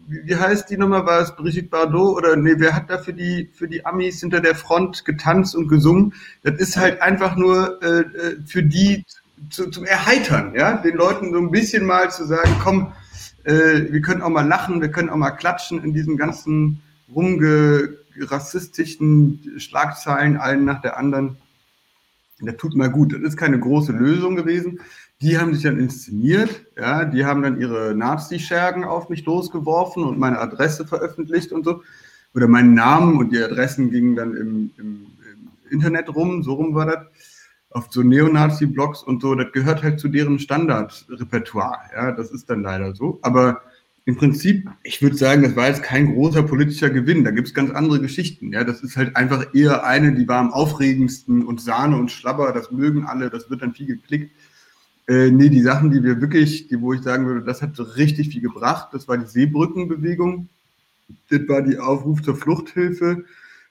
wie 0.09 0.35
heißt 0.35 0.71
die 0.71 0.79
nochmal, 0.79 1.05
war 1.05 1.21
es 1.21 1.37
Brigitte 1.37 1.69
Bardot 1.69 2.17
oder 2.17 2.37
nee, 2.37 2.55
wer 2.57 2.75
hat 2.75 2.89
da 2.89 2.97
für 2.97 3.13
die, 3.13 3.51
für 3.53 3.69
die 3.69 3.85
Amis 3.85 4.21
hinter 4.21 4.41
der 4.41 4.55
Front 4.55 5.05
getanzt 5.05 5.55
und 5.55 5.69
gesungen? 5.69 6.15
Das 6.43 6.55
ist 6.55 6.79
halt 6.79 7.03
einfach 7.03 7.37
nur 7.37 7.83
äh, 7.83 8.01
äh 8.01 8.37
für 8.47 8.63
die 8.63 9.05
zu, 9.51 9.69
zum 9.69 9.85
Erheitern, 9.85 10.55
ja, 10.57 10.79
den 10.79 10.97
Leuten 10.97 11.33
so 11.33 11.39
ein 11.39 11.51
bisschen 11.51 11.85
mal 11.85 12.11
zu 12.11 12.25
sagen, 12.25 12.57
komm, 12.63 12.93
äh, 13.45 13.93
wir 13.93 14.01
können 14.01 14.23
auch 14.23 14.31
mal 14.31 14.49
lachen, 14.49 14.81
wir 14.81 14.91
können 14.91 15.11
auch 15.11 15.17
mal 15.17 15.33
klatschen 15.33 15.85
in 15.85 15.93
diesem 15.93 16.17
ganzen 16.17 16.81
rumge 17.15 17.99
rassistischen 18.19 19.59
Schlagzeilen, 19.59 20.37
allen 20.37 20.65
nach 20.65 20.81
der 20.81 20.97
anderen. 20.99 21.37
Das 22.41 22.57
tut 22.57 22.75
mal 22.75 22.91
gut. 22.91 23.13
Das 23.13 23.21
ist 23.21 23.37
keine 23.37 23.59
große 23.59 23.93
Lösung 23.93 24.37
gewesen. 24.37 24.81
Die 25.21 25.39
haben 25.39 25.53
sich 25.53 25.65
dann 25.65 25.79
inszeniert, 25.79 26.65
ja, 26.79 27.05
die 27.05 27.27
haben 27.27 27.43
dann 27.43 27.61
ihre 27.61 27.95
Nazi-Schergen 27.95 28.85
auf 28.85 29.11
mich 29.11 29.27
losgeworfen 29.27 30.03
und 30.03 30.19
meine 30.19 30.39
Adresse 30.39 30.87
veröffentlicht 30.87 31.53
und 31.53 31.65
so. 31.65 31.83
Oder 32.35 32.49
meinen 32.49 32.73
Namen 32.73 33.19
und 33.19 33.31
die 33.31 33.43
Adressen 33.43 33.91
gingen 33.91 34.17
dann 34.17 34.35
im, 34.35 34.71
im, 34.79 35.07
im 35.19 35.49
Internet 35.71 36.15
rum, 36.15 36.43
so 36.43 36.55
rum 36.55 36.75
war 36.75 36.87
das, 36.87 37.07
auf 37.71 37.89
so 37.91 38.03
Neonazi-Blogs 38.03 39.03
und 39.03 39.21
so. 39.21 39.35
Das 39.35 39.53
gehört 39.53 39.83
halt 39.83 40.01
zu 40.01 40.09
deren 40.09 40.39
Standardrepertoire, 40.39 41.79
ja, 41.95 42.13
das 42.13 42.31
ist 42.31 42.49
dann 42.49 42.63
leider 42.63 42.95
so. 42.95 43.19
Aber 43.21 43.61
im 44.07 44.17
Prinzip, 44.17 44.69
ich 44.83 45.03
würde 45.03 45.17
sagen, 45.17 45.43
das 45.43 45.57
war 45.57 45.69
jetzt 45.69 45.83
kein 45.83 46.15
großer 46.15 46.43
politischer 46.43 46.91
Gewinn. 46.91 47.23
Da 47.23 47.31
gibt 47.31 47.49
es 47.49 47.55
ganz 47.55 47.71
andere 47.71 48.01
Geschichten. 48.01 48.53
Ja, 48.53 48.65
das 48.65 48.83
ist 48.83 48.97
halt 48.97 49.15
einfach 49.15 49.55
eher 49.55 49.85
eine, 49.85 50.15
die 50.15 50.27
war 50.27 50.39
am 50.39 50.53
aufregendsten 50.53 51.45
und 51.45 51.61
Sahne 51.61 51.97
und 51.97 52.11
Schlabber, 52.11 52.53
das 52.53 52.71
mögen 52.71 53.05
alle, 53.05 53.31
das 53.31 53.51
wird 53.51 53.63
dann 53.63 53.75
viel 53.75 53.87
geklickt. 53.87 54.33
Äh, 55.07 55.31
nee, 55.31 55.49
die 55.49 55.61
Sachen, 55.61 55.91
die 55.91 56.03
wir 56.03 56.21
wirklich, 56.21 56.69
die, 56.69 56.81
wo 56.81 56.93
ich 56.93 57.03
sagen 57.03 57.27
würde, 57.27 57.45
das 57.45 57.63
hat 57.63 57.79
richtig 57.97 58.31
viel 58.31 58.41
gebracht, 58.41 58.89
das 58.93 59.09
war 59.09 59.19
die 59.19 59.27
Seebrückenbewegung, 59.27 60.49
das 61.29 61.49
war 61.49 61.63
die 61.63 61.79
Aufruf 61.79 62.23
zur 62.23 62.37
Fluchthilfe, 62.37 63.25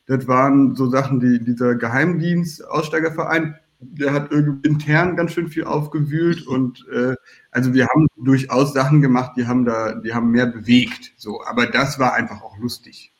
das 0.05 0.27
waren 0.27 0.75
so 0.75 0.89
Sachen, 0.89 1.19
die 1.19 1.43
dieser 1.43 1.75
Geheimdienst, 1.75 2.67
Aussteigerverein, 2.67 3.55
der 3.79 4.13
hat 4.13 4.31
irgendwie 4.31 4.67
intern 4.67 5.15
ganz 5.15 5.31
schön 5.31 5.47
viel 5.47 5.63
aufgewühlt 5.63 6.45
und 6.45 6.85
äh, 6.91 7.15
also 7.51 7.73
wir 7.73 7.87
haben 7.87 8.07
durchaus 8.17 8.73
Sachen 8.73 9.01
gemacht, 9.01 9.33
die 9.37 9.47
haben 9.47 9.65
da, 9.65 9.95
die 9.95 10.13
haben 10.13 10.31
mehr 10.31 10.47
bewegt. 10.47 11.13
So, 11.17 11.41
aber 11.45 11.67
das 11.67 11.97
war 11.97 12.13
einfach 12.13 12.41
auch 12.41 12.57
lustig. 12.57 13.13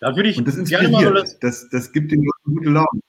Da 0.00 0.16
würde 0.16 0.28
ich 0.28 0.38
und 0.38 0.48
das 0.48 0.56
inspiriert. 0.56 0.90
Mal, 0.90 1.14
das, 1.14 1.38
das, 1.38 1.68
das 1.70 1.92
gibt 1.92 2.10
den 2.10 2.24
Leuten 2.24 2.56
gute 2.56 2.70
Laune. 2.70 3.00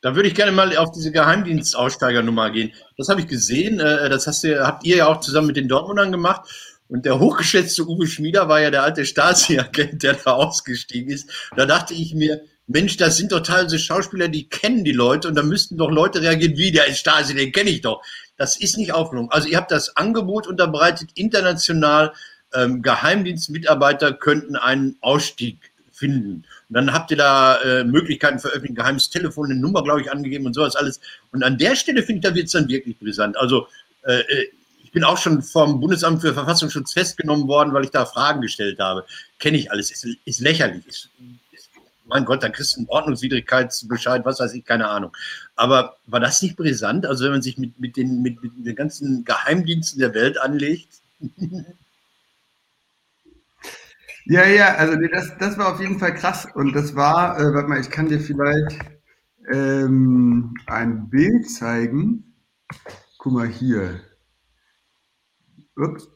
Da 0.00 0.14
würde 0.14 0.28
ich 0.28 0.34
gerne 0.34 0.52
mal 0.52 0.76
auf 0.76 0.92
diese 0.92 1.10
Geheimdienstaussteigernummer 1.12 2.50
gehen. 2.50 2.72
Das 2.96 3.08
habe 3.08 3.20
ich 3.20 3.26
gesehen. 3.26 3.80
Äh, 3.80 4.08
das 4.08 4.26
hast 4.26 4.44
ihr, 4.44 4.66
habt 4.66 4.84
ihr 4.84 4.96
ja 4.98 5.06
auch 5.06 5.20
zusammen 5.20 5.48
mit 5.48 5.56
den 5.56 5.68
Dortmundern 5.68 6.12
gemacht. 6.12 6.76
Und 6.88 7.04
der 7.04 7.18
hochgeschätzte 7.18 7.86
Uwe 7.86 8.06
Schmieder 8.06 8.48
war 8.48 8.60
ja 8.60 8.70
der 8.70 8.82
alte 8.82 9.04
Stasi-Agent, 9.04 10.02
der 10.02 10.14
da 10.14 10.32
ausgestiegen 10.32 11.10
ist. 11.10 11.30
Da 11.56 11.66
dachte 11.66 11.94
ich 11.94 12.14
mir, 12.14 12.40
Mensch, 12.68 12.98
das 12.98 13.16
sind 13.16 13.32
doch 13.32 13.40
teilweise 13.40 13.78
Schauspieler, 13.78 14.28
die 14.28 14.48
kennen 14.48 14.84
die 14.84 14.92
Leute 14.92 15.26
und 15.28 15.34
da 15.34 15.42
müssten 15.42 15.78
doch 15.78 15.90
Leute 15.90 16.20
reagieren, 16.20 16.58
wie 16.58 16.70
der 16.70 16.86
ist 16.86 16.98
Stasi, 16.98 17.34
den 17.34 17.50
kenne 17.50 17.70
ich 17.70 17.80
doch. 17.80 18.02
Das 18.36 18.56
ist 18.58 18.76
nicht 18.76 18.92
aufgenommen. 18.92 19.30
Also 19.30 19.48
ihr 19.48 19.56
habt 19.56 19.70
das 19.70 19.96
Angebot 19.96 20.46
unterbreitet, 20.46 21.08
international 21.14 22.12
ähm, 22.54 22.82
Geheimdienstmitarbeiter 22.82 24.12
könnten 24.12 24.56
einen 24.56 24.96
Ausstieg 25.00 25.58
finden. 25.92 26.44
Und 26.68 26.74
dann 26.74 26.92
habt 26.92 27.10
ihr 27.10 27.16
da 27.16 27.56
äh, 27.56 27.84
Möglichkeiten 27.84 28.38
veröffentlicht, 28.38 28.76
geheimes 28.76 29.08
Telefon, 29.08 29.50
eine 29.50 29.58
Nummer, 29.58 29.82
glaube 29.82 30.02
ich, 30.02 30.12
angegeben 30.12 30.44
und 30.44 30.52
sowas 30.52 30.76
alles. 30.76 31.00
Und 31.32 31.42
an 31.42 31.56
der 31.56 31.74
Stelle 31.74 32.02
finde 32.02 32.18
ich, 32.18 32.30
da 32.30 32.34
wird 32.34 32.46
es 32.46 32.52
dann 32.52 32.68
wirklich 32.68 32.98
brisant. 32.98 33.38
Also 33.38 33.66
äh, 34.02 34.20
äh, 34.20 34.50
ich 34.84 34.92
bin 34.92 35.04
auch 35.04 35.18
schon 35.18 35.42
vom 35.42 35.80
Bundesamt 35.80 36.20
für 36.20 36.32
Verfassungsschutz 36.32 36.92
festgenommen 36.92 37.48
worden, 37.48 37.72
weil 37.72 37.84
ich 37.84 37.90
da 37.90 38.06
Fragen 38.06 38.40
gestellt 38.40 38.78
habe. 38.78 39.04
Kenne 39.38 39.58
ich 39.58 39.70
alles, 39.70 39.90
ist, 39.90 40.06
ist 40.24 40.40
lächerlich. 40.40 40.86
Ist, 40.86 41.10
mein 42.08 42.24
Gott, 42.24 42.42
dann 42.42 42.52
kriegst 42.52 42.74
du 42.74 42.80
einen 42.80 42.88
Ordnungswidrigkeitsbescheid, 42.88 44.24
was 44.24 44.40
weiß 44.40 44.54
ich, 44.54 44.64
keine 44.64 44.88
Ahnung. 44.88 45.12
Aber 45.56 45.96
war 46.06 46.20
das 46.20 46.42
nicht 46.42 46.56
brisant? 46.56 47.06
Also 47.06 47.24
wenn 47.24 47.32
man 47.32 47.42
sich 47.42 47.58
mit, 47.58 47.78
mit, 47.78 47.96
den, 47.96 48.22
mit, 48.22 48.42
mit 48.42 48.52
den 48.66 48.76
ganzen 48.76 49.24
Geheimdiensten 49.24 50.00
der 50.00 50.14
Welt 50.14 50.40
anlegt? 50.40 50.88
Ja, 54.30 54.46
ja, 54.46 54.74
also 54.74 54.94
das, 55.10 55.38
das 55.38 55.56
war 55.56 55.72
auf 55.72 55.80
jeden 55.80 55.98
Fall 55.98 56.14
krass. 56.14 56.46
Und 56.54 56.74
das 56.74 56.94
war, 56.94 57.40
äh, 57.40 57.54
warte 57.54 57.66
mal, 57.66 57.80
ich 57.80 57.88
kann 57.88 58.10
dir 58.10 58.20
vielleicht 58.20 58.78
ähm, 59.50 60.54
ein 60.66 61.08
Bild 61.08 61.50
zeigen. 61.50 62.34
Guck 63.16 63.32
mal 63.32 63.48
hier. 63.48 64.02
Ups, 65.76 66.10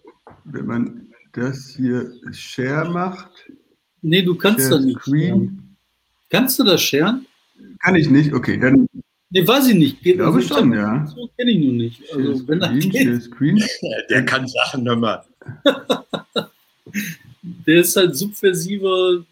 wenn 0.44 0.66
man 0.66 1.08
das 1.32 1.68
hier 1.68 2.12
Share 2.32 2.90
macht. 2.90 3.50
Nee, 4.02 4.22
du 4.22 4.36
kannst 4.36 4.70
das 4.70 4.84
nicht. 4.84 5.00
Screen. 5.00 5.61
Kannst 6.32 6.58
du 6.58 6.64
das 6.64 6.82
sharen? 6.82 7.26
Kann 7.80 7.94
ich 7.94 8.08
nicht, 8.08 8.32
okay, 8.32 8.56
dann. 8.56 8.88
Nee, 9.28 9.46
weiß 9.46 9.68
ich 9.68 9.74
nicht. 9.74 9.98
Ich 10.02 10.14
glaube 10.14 10.38
also, 10.38 10.54
schon, 10.54 10.72
ja. 10.72 11.06
So 11.06 11.28
kenne 11.36 11.50
ich 11.50 11.58
nur 11.58 11.74
nicht. 11.74 12.02
Also, 12.10 12.48
wenn 12.48 12.62
Screen, 12.62 12.90
geht. 12.90 13.22
Screen. 13.22 13.62
Der 14.10 14.24
kann 14.24 14.48
Sachen 14.48 14.84
nochmal. 14.84 15.22
der 17.66 17.80
ist 17.80 17.96
halt 17.96 18.16
subversiver 18.16 19.24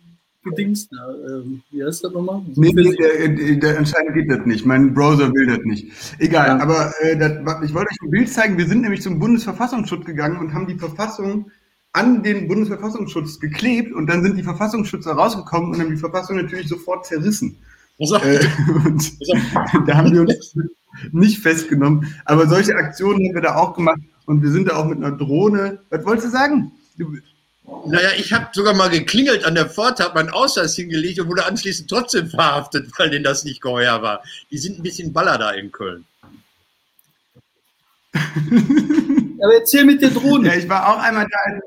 Gedings. 0.45 0.89
Ähm, 0.93 1.63
wie 1.71 1.85
heißt 1.85 2.05
das 2.05 2.13
nochmal? 2.13 2.43
Nee, 2.55 2.73
nee 2.75 2.95
der, 2.97 3.57
der, 3.57 3.79
anscheinend 3.79 4.15
geht 4.15 4.31
das 4.31 4.45
nicht. 4.47 4.67
Mein 4.67 4.93
Browser 4.93 5.33
will 5.33 5.47
das 5.47 5.61
nicht. 5.65 5.87
Egal, 6.19 6.49
ja. 6.49 6.59
aber 6.59 6.93
äh, 7.01 7.17
das, 7.17 7.33
ich 7.63 7.73
wollte 7.75 7.91
euch 7.93 8.03
ein 8.03 8.11
Bild 8.11 8.29
zeigen. 8.29 8.59
Wir 8.59 8.67
sind 8.67 8.81
nämlich 8.83 9.03
zum 9.03 9.19
Bundesverfassungsschutz 9.19 10.05
gegangen 10.05 10.39
und 10.39 10.53
haben 10.53 10.67
die 10.67 10.79
Verfassung 10.79 11.51
an 11.93 12.23
den 12.23 12.47
Bundesverfassungsschutz 12.49 13.41
geklebt 13.41 13.93
und 13.93 14.07
dann 14.07 14.23
sind 14.23 14.37
die 14.37 14.43
Verfassungsschützer 14.43 15.13
rausgekommen 15.13 15.73
und 15.73 15.81
haben 15.81 15.91
die 15.91 15.97
Verfassung 15.97 16.37
natürlich 16.37 16.69
sofort 16.69 17.07
zerrissen. 17.07 17.57
Äh, 17.99 18.41
und 18.87 19.13
da 19.87 19.97
haben 19.97 20.13
wir 20.13 20.23
uns 20.23 20.57
nicht 21.13 21.41
festgenommen. 21.41 22.15
Aber 22.25 22.49
solche 22.49 22.75
Aktionen 22.75 23.27
haben 23.27 23.35
wir 23.35 23.43
da 23.43 23.57
auch 23.57 23.75
gemacht 23.75 24.01
und 24.27 24.43
wir 24.43 24.51
sind 24.51 24.69
da 24.69 24.77
auch 24.77 24.87
mit 24.87 24.99
einer 24.99 25.17
Drohne. 25.17 25.81
Was 25.91 26.05
wolltest 26.05 26.29
du 26.29 26.31
sagen? 26.31 26.73
Du, 26.97 27.17
naja, 27.87 28.11
ich 28.17 28.33
habe 28.33 28.49
sogar 28.53 28.75
mal 28.75 28.89
geklingelt 28.89 29.45
an 29.45 29.55
der 29.55 29.69
Pforte, 29.69 30.05
habe 30.05 30.15
meinen 30.15 30.31
Ausweis 30.31 30.75
hingelegt 30.77 31.21
und 31.21 31.29
wurde 31.29 31.45
anschließend 31.45 31.91
trotzdem 31.91 32.29
verhaftet, 32.29 32.91
weil 32.99 33.11
denen 33.11 33.25
das 33.25 33.45
nicht 33.45 33.61
geheuer 33.61 34.01
war. 34.03 34.23
Die 34.51 34.59
sind 34.59 34.79
ein 34.79 34.83
bisschen 34.83 35.13
baller 35.13 35.39
da 35.39 35.51
in 35.53 35.71
Köln. 35.71 36.05
Aber 38.13 39.55
erzähl 39.55 39.85
mit 39.85 40.03
der 40.03 40.11
Drohne. 40.11 40.49
Ja, 40.49 40.55
ich 40.55 40.69
war 40.69 40.89
auch 40.89 40.99
einmal 40.99 41.27
da. 41.31 41.61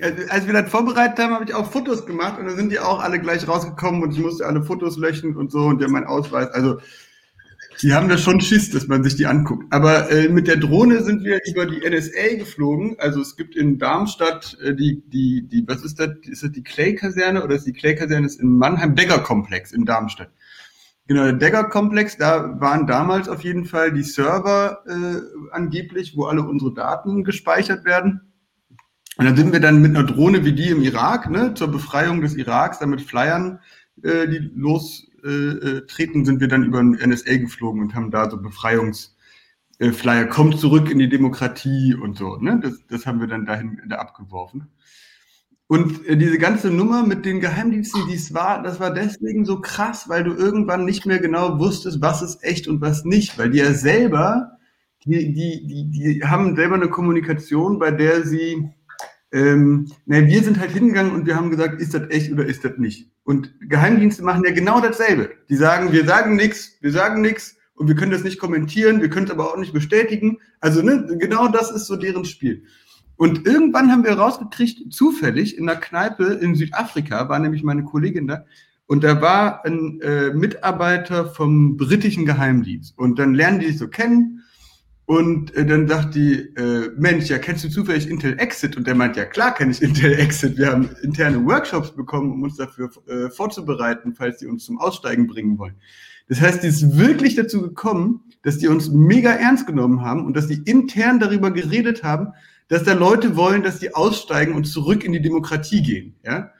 Als 0.00 0.46
wir 0.46 0.52
das 0.52 0.70
vorbereitet 0.70 1.18
haben, 1.18 1.34
habe 1.34 1.44
ich 1.44 1.54
auch 1.54 1.70
Fotos 1.70 2.06
gemacht 2.06 2.38
und 2.38 2.46
dann 2.46 2.56
sind 2.56 2.72
die 2.72 2.80
auch 2.80 3.00
alle 3.00 3.20
gleich 3.20 3.46
rausgekommen 3.46 4.02
und 4.02 4.12
ich 4.12 4.18
musste 4.18 4.46
alle 4.46 4.62
Fotos 4.62 4.96
löschen 4.96 5.36
und 5.36 5.52
so 5.52 5.60
und 5.60 5.80
ja, 5.80 5.88
mein 5.88 6.04
Ausweis. 6.04 6.48
Also 6.48 6.78
die 7.82 7.92
haben 7.92 8.08
da 8.08 8.16
schon 8.16 8.40
Schiss, 8.40 8.70
dass 8.70 8.86
man 8.86 9.02
sich 9.02 9.16
die 9.16 9.26
anguckt. 9.26 9.64
Aber 9.70 10.10
äh, 10.10 10.28
mit 10.28 10.46
der 10.46 10.56
Drohne 10.56 11.02
sind 11.02 11.24
wir 11.24 11.40
über 11.46 11.66
die 11.66 11.88
NSA 11.88 12.36
geflogen. 12.38 12.96
Also 12.98 13.20
es 13.20 13.36
gibt 13.36 13.56
in 13.56 13.78
Darmstadt 13.78 14.56
äh, 14.62 14.74
die, 14.74 15.02
die, 15.06 15.46
die, 15.48 15.64
was 15.66 15.84
ist 15.84 15.98
das? 15.98 16.10
Ist 16.22 16.42
das 16.42 16.52
die 16.52 16.62
Clay-Kaserne 16.62 17.42
oder 17.42 17.56
ist 17.56 17.66
die 17.66 17.72
Clay-Kaserne 17.72 18.28
in 18.38 18.56
Mannheim? 18.56 18.94
Degger-Komplex 18.94 19.72
in 19.72 19.84
Darmstadt. 19.84 20.30
Genau, 21.06 21.24
der 21.24 21.34
Degger-Komplex, 21.34 22.16
da 22.16 22.58
waren 22.60 22.86
damals 22.86 23.28
auf 23.28 23.42
jeden 23.42 23.66
Fall 23.66 23.92
die 23.92 24.04
Server 24.04 24.82
äh, 24.86 25.52
angeblich, 25.52 26.16
wo 26.16 26.24
alle 26.24 26.42
unsere 26.42 26.72
Daten 26.72 27.24
gespeichert 27.24 27.84
werden. 27.84 28.33
Und 29.16 29.26
dann 29.26 29.36
sind 29.36 29.52
wir 29.52 29.60
dann 29.60 29.80
mit 29.80 29.96
einer 29.96 30.06
Drohne 30.06 30.44
wie 30.44 30.52
die 30.52 30.70
im 30.70 30.82
Irak, 30.82 31.30
ne, 31.30 31.54
zur 31.54 31.68
Befreiung 31.68 32.20
des 32.20 32.34
Iraks, 32.34 32.80
damit 32.80 33.00
Flyern, 33.00 33.60
äh, 34.02 34.26
die 34.28 34.38
los 34.54 35.08
äh, 35.24 35.28
äh, 35.28 36.24
sind 36.24 36.40
wir 36.40 36.48
dann 36.48 36.64
über 36.64 36.80
den 36.80 36.94
NSA 36.94 37.36
geflogen 37.36 37.80
und 37.80 37.94
haben 37.94 38.10
da 38.10 38.28
so 38.28 38.36
Befreiungsflyer, 38.36 40.22
äh, 40.22 40.28
kommt 40.28 40.58
zurück 40.58 40.90
in 40.90 40.98
die 40.98 41.08
Demokratie 41.08 41.94
und 41.94 42.18
so. 42.18 42.36
Ne? 42.36 42.60
Das, 42.62 42.84
das 42.88 43.06
haben 43.06 43.20
wir 43.20 43.28
dann 43.28 43.46
dahin 43.46 43.80
da 43.88 43.96
abgeworfen. 43.96 44.68
Und 45.66 46.06
äh, 46.06 46.16
diese 46.16 46.38
ganze 46.38 46.70
Nummer 46.70 47.06
mit 47.06 47.24
den 47.24 47.40
Geheimdiensten, 47.40 48.06
die 48.08 48.14
es 48.14 48.34
war, 48.34 48.62
das 48.62 48.80
war 48.80 48.92
deswegen 48.92 49.44
so 49.44 49.60
krass, 49.60 50.08
weil 50.08 50.24
du 50.24 50.34
irgendwann 50.34 50.84
nicht 50.84 51.06
mehr 51.06 51.20
genau 51.20 51.58
wusstest, 51.58 52.02
was 52.02 52.20
ist 52.20 52.42
echt 52.44 52.68
und 52.68 52.80
was 52.80 53.04
nicht, 53.04 53.38
weil 53.38 53.50
die 53.50 53.58
ja 53.58 53.72
selber, 53.72 54.58
die, 55.04 55.32
die, 55.32 55.66
die, 55.66 55.90
die 55.90 56.24
haben 56.24 56.54
selber 56.56 56.74
eine 56.74 56.88
Kommunikation, 56.88 57.78
bei 57.78 57.90
der 57.90 58.24
sie 58.24 58.70
ähm, 59.34 59.90
na, 60.06 60.24
wir 60.24 60.42
sind 60.44 60.60
halt 60.60 60.70
hingegangen 60.70 61.12
und 61.12 61.26
wir 61.26 61.34
haben 61.34 61.50
gesagt, 61.50 61.80
ist 61.80 61.92
das 61.92 62.08
echt 62.10 62.32
oder 62.32 62.46
ist 62.46 62.64
das 62.64 62.78
nicht? 62.78 63.10
Und 63.24 63.52
Geheimdienste 63.60 64.22
machen 64.22 64.44
ja 64.46 64.54
genau 64.54 64.80
dasselbe. 64.80 65.30
Die 65.48 65.56
sagen, 65.56 65.90
wir 65.90 66.04
sagen 66.04 66.36
nichts, 66.36 66.78
wir 66.80 66.92
sagen 66.92 67.20
nichts 67.20 67.56
und 67.74 67.88
wir 67.88 67.96
können 67.96 68.12
das 68.12 68.22
nicht 68.22 68.38
kommentieren, 68.38 69.02
wir 69.02 69.10
können 69.10 69.26
es 69.26 69.32
aber 69.32 69.52
auch 69.52 69.56
nicht 69.58 69.72
bestätigen. 69.72 70.38
Also 70.60 70.82
ne, 70.82 71.16
genau 71.18 71.48
das 71.48 71.72
ist 71.72 71.86
so 71.86 71.96
deren 71.96 72.24
Spiel. 72.24 72.62
Und 73.16 73.44
irgendwann 73.44 73.90
haben 73.90 74.04
wir 74.04 74.12
rausgekriegt, 74.12 74.92
zufällig 74.92 75.58
in 75.58 75.68
einer 75.68 75.80
Kneipe 75.80 76.24
in 76.24 76.54
Südafrika, 76.54 77.28
war 77.28 77.40
nämlich 77.40 77.64
meine 77.64 77.82
Kollegin 77.82 78.28
da, 78.28 78.44
und 78.86 79.02
da 79.02 79.20
war 79.20 79.64
ein 79.64 80.00
äh, 80.02 80.30
Mitarbeiter 80.30 81.26
vom 81.26 81.76
britischen 81.76 82.26
Geheimdienst. 82.26 82.96
Und 82.98 83.18
dann 83.18 83.34
lernen 83.34 83.58
die 83.58 83.66
sich 83.66 83.78
so 83.78 83.88
kennen 83.88 84.43
und 85.06 85.54
äh, 85.54 85.66
dann 85.66 85.86
sagt 85.86 86.14
die, 86.14 86.34
äh, 86.56 86.90
Mensch, 86.96 87.28
ja, 87.28 87.38
kennst 87.38 87.64
du 87.64 87.68
zufällig 87.68 88.08
Intel 88.08 88.38
Exit? 88.38 88.76
Und 88.76 88.86
der 88.86 88.94
meint, 88.94 89.16
ja 89.16 89.26
klar 89.26 89.54
kenne 89.54 89.72
ich 89.72 89.82
Intel 89.82 90.14
Exit. 90.14 90.56
Wir 90.56 90.70
haben 90.70 90.88
interne 91.02 91.44
Workshops 91.44 91.90
bekommen, 91.90 92.32
um 92.32 92.42
uns 92.42 92.56
dafür 92.56 92.90
äh, 93.06 93.28
vorzubereiten, 93.28 94.14
falls 94.14 94.38
die 94.38 94.46
uns 94.46 94.64
zum 94.64 94.78
Aussteigen 94.78 95.26
bringen 95.26 95.58
wollen. 95.58 95.74
Das 96.28 96.40
heißt, 96.40 96.62
die 96.62 96.68
ist 96.68 96.96
wirklich 96.96 97.34
dazu 97.34 97.60
gekommen, 97.60 98.22
dass 98.42 98.56
die 98.56 98.68
uns 98.68 98.88
mega 98.88 99.30
ernst 99.30 99.66
genommen 99.66 100.00
haben 100.00 100.24
und 100.24 100.36
dass 100.36 100.46
die 100.46 100.62
intern 100.64 101.20
darüber 101.20 101.50
geredet 101.50 102.02
haben, 102.02 102.28
dass 102.68 102.84
da 102.84 102.94
Leute 102.94 103.36
wollen, 103.36 103.62
dass 103.62 103.78
die 103.78 103.94
aussteigen 103.94 104.54
und 104.54 104.64
zurück 104.64 105.04
in 105.04 105.12
die 105.12 105.20
Demokratie 105.20 105.82
gehen. 105.82 106.14
Ja? 106.24 106.50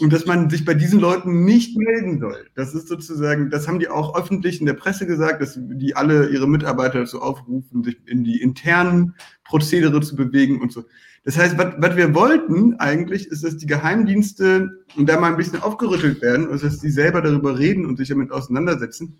Und 0.00 0.12
dass 0.12 0.26
man 0.26 0.48
sich 0.48 0.64
bei 0.64 0.74
diesen 0.74 1.00
Leuten 1.00 1.44
nicht 1.44 1.76
melden 1.76 2.20
soll. 2.20 2.46
Das 2.54 2.74
ist 2.74 2.86
sozusagen, 2.86 3.50
das 3.50 3.66
haben 3.66 3.80
die 3.80 3.88
auch 3.88 4.16
öffentlich 4.16 4.60
in 4.60 4.66
der 4.66 4.74
Presse 4.74 5.06
gesagt, 5.06 5.42
dass 5.42 5.58
die 5.58 5.96
alle 5.96 6.28
ihre 6.28 6.48
Mitarbeiter 6.48 7.00
dazu 7.00 7.20
aufrufen, 7.20 7.82
sich 7.82 7.96
in 8.06 8.22
die 8.22 8.40
internen 8.40 9.14
Prozedere 9.44 10.00
zu 10.00 10.14
bewegen 10.14 10.60
und 10.60 10.72
so. 10.72 10.84
Das 11.24 11.36
heißt, 11.36 11.56
was, 11.58 11.96
wir 11.96 12.14
wollten 12.14 12.74
eigentlich, 12.74 13.28
ist, 13.28 13.44
dass 13.44 13.56
die 13.56 13.66
Geheimdienste 13.66 14.70
da 14.96 15.20
mal 15.20 15.30
ein 15.30 15.36
bisschen 15.36 15.62
aufgerüttelt 15.62 16.20
werden, 16.20 16.48
also 16.48 16.66
dass 16.66 16.78
die 16.78 16.90
selber 16.90 17.20
darüber 17.20 17.58
reden 17.58 17.86
und 17.86 17.96
sich 17.96 18.08
damit 18.08 18.32
auseinandersetzen. 18.32 19.18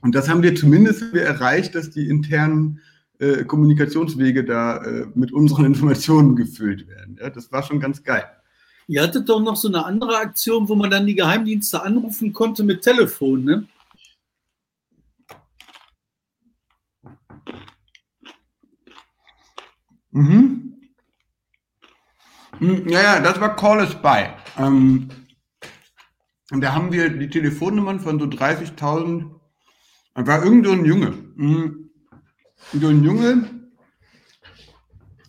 Und 0.00 0.14
das 0.14 0.28
haben 0.28 0.42
wir 0.42 0.54
zumindest 0.54 1.14
erreicht, 1.14 1.74
dass 1.74 1.90
die 1.90 2.08
internen 2.08 2.80
äh, 3.18 3.44
Kommunikationswege 3.44 4.44
da 4.44 4.82
äh, 4.82 5.06
mit 5.14 5.32
unseren 5.32 5.64
Informationen 5.66 6.36
gefüllt 6.36 6.88
werden. 6.88 7.18
Ja, 7.20 7.30
das 7.30 7.50
war 7.50 7.62
schon 7.62 7.80
ganz 7.80 8.02
geil. 8.02 8.24
Ihr 8.88 9.02
hattet 9.02 9.28
doch 9.28 9.40
noch 9.40 9.56
so 9.56 9.68
eine 9.68 9.84
andere 9.84 10.16
Aktion, 10.16 10.66
wo 10.66 10.74
man 10.74 10.90
dann 10.90 11.06
die 11.06 11.14
Geheimdienste 11.14 11.82
anrufen 11.82 12.32
konnte 12.32 12.64
mit 12.64 12.80
Telefon, 12.80 13.44
ne? 13.44 13.68
Mhm. 20.10 20.74
Hm, 22.58 22.88
ja, 22.88 23.02
ja, 23.02 23.20
das 23.20 23.38
war 23.38 23.54
Call 23.56 23.80
a 23.80 23.86
Spy. 23.86 24.30
Ähm, 24.56 25.10
und 26.50 26.62
da 26.62 26.72
haben 26.72 26.90
wir 26.90 27.10
die 27.10 27.28
Telefonnummern 27.28 28.00
von 28.00 28.18
so 28.18 28.24
30.000 28.24 29.38
Da 30.14 30.26
war 30.26 30.42
irgend 30.42 30.66
so 30.66 30.72
ein 30.72 30.86
Junge. 30.86 31.10
Mhm. 31.36 31.90
So 32.72 32.88
ein 32.88 33.04
Junge 33.04 33.57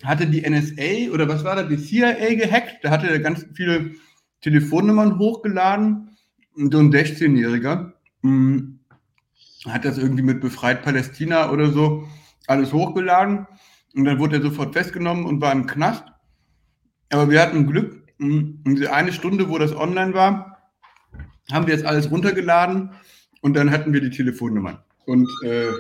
hatte 0.04 0.28
die 0.28 0.48
NSA 0.48 1.14
oder 1.14 1.28
was 1.28 1.44
war 1.44 1.56
das, 1.56 1.68
die 1.68 1.78
CIA 1.78 2.36
gehackt. 2.36 2.84
Da 2.84 2.92
hatte 2.92 3.10
er 3.10 3.20
ganz 3.20 3.46
viele 3.54 3.92
Telefonnummern 4.42 5.20
hochgeladen. 5.20 6.18
Und 6.56 6.74
so 6.74 6.80
ein 6.80 6.92
16-Jähriger 6.92 7.94
mhm. 8.22 8.80
hat 9.66 9.86
das 9.86 9.98
irgendwie 9.98 10.24
mit 10.24 10.42
Befreit 10.42 10.84
Palästina 10.84 11.52
oder 11.52 11.72
so 11.72 12.08
alles 12.48 12.74
hochgeladen. 12.74 13.48
Und 13.96 14.06
dann 14.06 14.20
wurde 14.20 14.38
er 14.38 14.42
sofort 14.42 14.74
festgenommen 14.74 15.26
und 15.26 15.42
war 15.42 15.52
im 15.52 15.68
Knast. 15.68 16.06
Aber 17.12 17.30
wir 17.30 17.42
hatten 17.42 17.68
Glück. 17.68 18.04
Mhm. 18.18 18.62
In 18.66 18.76
diese 18.76 18.94
eine 18.94 19.14
Stunde, 19.14 19.50
wo 19.50 19.58
das 19.58 19.76
online 19.76 20.14
war, 20.14 20.50
haben 21.52 21.68
wir 21.68 21.74
jetzt 21.74 21.86
alles 21.86 22.12
runtergeladen 22.12 22.92
und 23.42 23.56
dann 23.56 23.72
hatten 23.72 23.94
wir 23.94 24.02
die 24.02 24.10
Telefonnummern 24.10 24.80
und, 25.06 25.28
äh, 25.44 25.72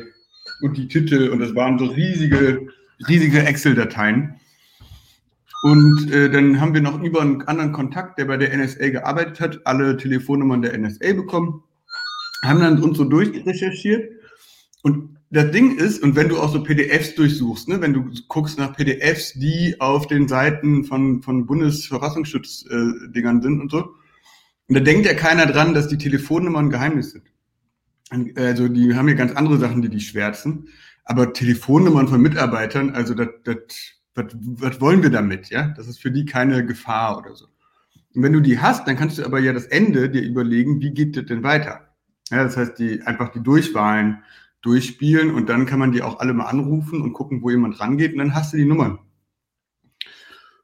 und 0.62 0.77
die 0.77 0.88
Titel 0.88 1.29
und 1.29 1.39
das 1.39 1.55
waren 1.55 1.77
so 1.77 1.86
riesige, 1.86 2.67
riesige 3.07 3.43
Excel-Dateien. 3.43 4.39
Und 5.62 6.12
äh, 6.12 6.29
dann 6.29 6.62
haben 6.62 6.73
wir 6.73 6.81
noch 6.81 7.01
über 7.01 7.21
einen 7.21 7.41
anderen 7.43 7.73
Kontakt, 7.73 8.17
der 8.17 8.25
bei 8.25 8.38
der 8.38 8.55
NSA 8.55 8.89
gearbeitet 8.89 9.39
hat, 9.39 9.62
alle 9.65 9.97
Telefonnummern 9.97 10.62
der 10.62 10.77
NSA 10.77 11.13
bekommen, 11.13 11.63
haben 12.43 12.62
dann 12.62 12.81
uns 12.81 12.97
so 12.97 13.03
durchrecherchiert. 13.03 14.12
Und 14.83 15.17
das 15.31 15.51
Ding 15.51 15.77
ist, 15.77 16.01
und 16.01 16.15
wenn 16.15 16.29
du 16.29 16.39
auch 16.39 16.51
so 16.51 16.63
PDFs 16.63 17.15
durchsuchst, 17.15 17.67
ne, 17.67 17.81
wenn 17.81 17.93
du 17.93 18.09
guckst 18.29 18.57
nach 18.57 18.75
PDFs, 18.75 19.33
die 19.33 19.75
auf 19.79 20.07
den 20.07 20.27
Seiten 20.27 20.85
von, 20.85 21.21
von 21.21 21.45
Bundesverfassungsschutz-Dingern 21.45 23.39
äh, 23.39 23.41
sind 23.41 23.62
und 23.62 23.69
so, 23.69 23.95
und 24.69 24.75
da 24.75 24.79
denkt 24.79 25.05
ja 25.05 25.13
keiner 25.15 25.47
dran, 25.47 25.73
dass 25.73 25.88
die 25.88 25.97
Telefonnummern 25.97 26.69
Geheimnis 26.69 27.12
sind. 27.12 27.23
Also 28.38 28.67
die 28.67 28.95
haben 28.95 29.07
ja 29.07 29.15
ganz 29.15 29.33
andere 29.33 29.57
Sachen, 29.57 29.81
die 29.81 29.89
die 29.89 29.99
schwärzen. 29.99 30.69
Aber 31.10 31.34
Telefonnummern 31.34 32.08
von 32.08 32.22
Mitarbeitern, 32.22 32.91
also 32.91 33.15
das, 33.15 33.30
das, 33.43 33.56
was, 34.13 34.26
was 34.38 34.80
wollen 34.80 35.02
wir 35.02 35.10
damit? 35.10 35.50
Ja, 35.50 35.69
das 35.69 35.88
ist 35.88 36.00
für 36.00 36.12
die 36.12 36.24
keine 36.24 36.63
Gefahr 36.63 37.17
oder 37.17 37.36
so. 37.36 37.48
Und 38.13 38.22
wenn 38.22 38.32
du 38.32 38.41
die 38.41 38.60
hast, 38.60 38.88
dann 38.88 38.95
kannst 38.95 39.17
du 39.17 39.26
aber 39.26 39.39
ja 39.39 39.52
das 39.52 39.65
Ende 39.65 40.12
dir 40.12 40.22
überlegen, 40.22 40.80
wie 40.82 40.91
geht 40.91 41.17
das 41.17 41.26
denn 41.26 41.41
weiter? 41.41 41.95
Ja, 42.30 42.43
das 42.43 42.58
heißt, 42.58 42.78
die 42.78 43.02
einfach 43.02 43.30
die 43.30 43.41
Durchwahlen 43.41 44.19
durchspielen 44.62 45.32
und 45.32 45.50
dann 45.50 45.65
kann 45.65 45.80
man 45.80 45.91
die 45.91 46.04
auch 46.04 46.19
alle 46.19 46.34
mal 46.34 46.45
anrufen 46.45 47.02
und 47.02 47.13
gucken, 47.13 47.41
wo 47.41 47.50
jemand 47.50 47.80
rangeht 47.80 48.12
und 48.13 48.19
dann 48.19 48.36
hast 48.36 48.54
du 48.54 48.58
die 48.58 48.65
Nummern. 48.65 49.00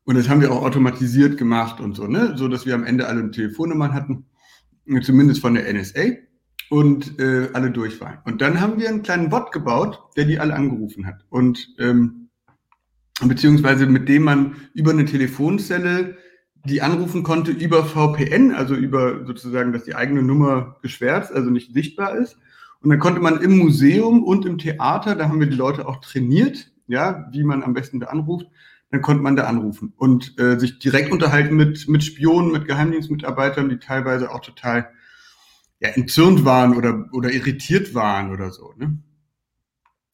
Und 0.04 0.16
das 0.16 0.30
haben 0.30 0.42
wir 0.42 0.52
auch 0.52 0.62
automatisiert 0.62 1.38
gemacht 1.38 1.80
und 1.80 1.96
so, 1.96 2.06
ne? 2.06 2.38
So 2.38 2.48
dass 2.48 2.68
wir 2.68 2.76
am 2.76 2.84
Ende 2.84 3.08
alle 3.08 3.32
Telefonnummern 3.32 3.96
hatten, 3.96 4.28
zumindest 5.02 5.42
von 5.42 5.56
der 5.56 5.74
NSA 5.74 6.02
und 6.70 7.20
äh, 7.20 7.50
alle 7.54 7.72
Durchwahlen. 7.72 8.20
Und 8.26 8.42
dann 8.42 8.60
haben 8.60 8.80
wir 8.80 8.90
einen 8.90 9.04
kleinen 9.04 9.30
Bot 9.30 9.52
gebaut, 9.52 10.00
der 10.16 10.26
die 10.26 10.40
alle 10.40 10.54
angerufen 10.54 11.06
hat. 11.06 11.26
Und 11.30 11.76
ähm, 11.80 12.30
beziehungsweise 13.24 13.86
mit 13.86 14.10
dem 14.10 14.24
man 14.24 14.56
über 14.74 14.92
eine 14.92 15.06
Telefonzelle 15.06 16.18
die 16.66 16.82
anrufen 16.82 17.24
konnte 17.24 17.52
über 17.52 17.86
VPN, 17.86 18.52
also 18.52 18.76
über 18.76 19.26
sozusagen, 19.26 19.72
dass 19.72 19.84
die 19.84 19.96
eigene 19.96 20.24
Nummer 20.24 20.78
geschwärzt, 20.82 21.32
also 21.32 21.50
nicht 21.50 21.74
sichtbar 21.74 22.16
ist. 22.16 22.38
Und 22.82 22.90
dann 22.90 23.00
konnte 23.00 23.22
man 23.22 23.42
im 23.42 23.58
Museum 23.58 24.24
und 24.24 24.46
im 24.46 24.58
Theater, 24.58 25.16
da 25.16 25.30
haben 25.30 25.40
wir 25.40 25.48
die 25.48 25.56
Leute 25.56 25.88
auch 25.88 26.02
trainiert, 26.02 26.72
ja, 26.88 27.28
wie 27.32 27.44
man 27.44 27.64
am 27.64 27.74
besten 27.74 28.00
da 28.00 28.08
anruft, 28.08 28.48
dann 28.92 29.02
konnte 29.02 29.24
man 29.24 29.36
da 29.36 29.46
anrufen 29.46 29.94
und 29.98 30.40
äh, 30.40 30.60
sich 30.60 30.80
direkt 30.80 31.12
unterhalten 31.12 31.56
mit, 31.56 31.88
mit 31.88 32.04
Spionen, 32.04 32.52
mit 32.52 32.66
Geheimdienstmitarbeitern, 32.66 33.70
die 33.70 33.78
teilweise 33.78 34.32
auch 34.32 34.42
total 34.42 34.90
ja, 35.80 35.90
entzürnt 35.90 36.46
waren 36.46 36.76
oder, 36.76 37.06
oder 37.12 37.32
irritiert 37.32 37.94
waren 37.94 38.32
oder 38.32 38.52
so. 38.52 38.74
Ne? 38.78 38.98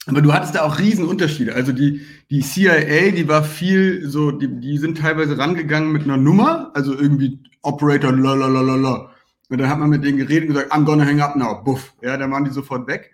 Aber 0.07 0.21
du 0.21 0.33
hattest 0.33 0.55
da 0.55 0.63
auch 0.63 0.79
Riesenunterschiede. 0.79 1.53
Also 1.53 1.71
die, 1.71 2.01
die 2.29 2.41
CIA, 2.41 3.11
die 3.11 3.27
war 3.27 3.43
viel 3.43 4.07
so, 4.07 4.31
die, 4.31 4.59
die 4.59 4.77
sind 4.77 4.97
teilweise 4.97 5.37
rangegangen 5.37 5.91
mit 5.91 6.03
einer 6.03 6.17
Nummer, 6.17 6.71
also 6.73 6.97
irgendwie 6.97 7.39
Operator, 7.61 8.11
lalalala. 8.11 9.11
Und 9.49 9.57
dann 9.59 9.69
hat 9.69 9.79
man 9.79 9.89
mit 9.89 10.03
denen 10.03 10.17
geredet 10.17 10.49
und 10.49 10.55
gesagt, 10.55 10.71
I'm 10.71 10.85
gonna 10.85 11.05
hang 11.05 11.21
up 11.21 11.35
now, 11.35 11.61
buff. 11.63 11.93
Ja, 12.01 12.17
dann 12.17 12.31
waren 12.31 12.45
die 12.45 12.51
sofort 12.51 12.87
weg. 12.87 13.11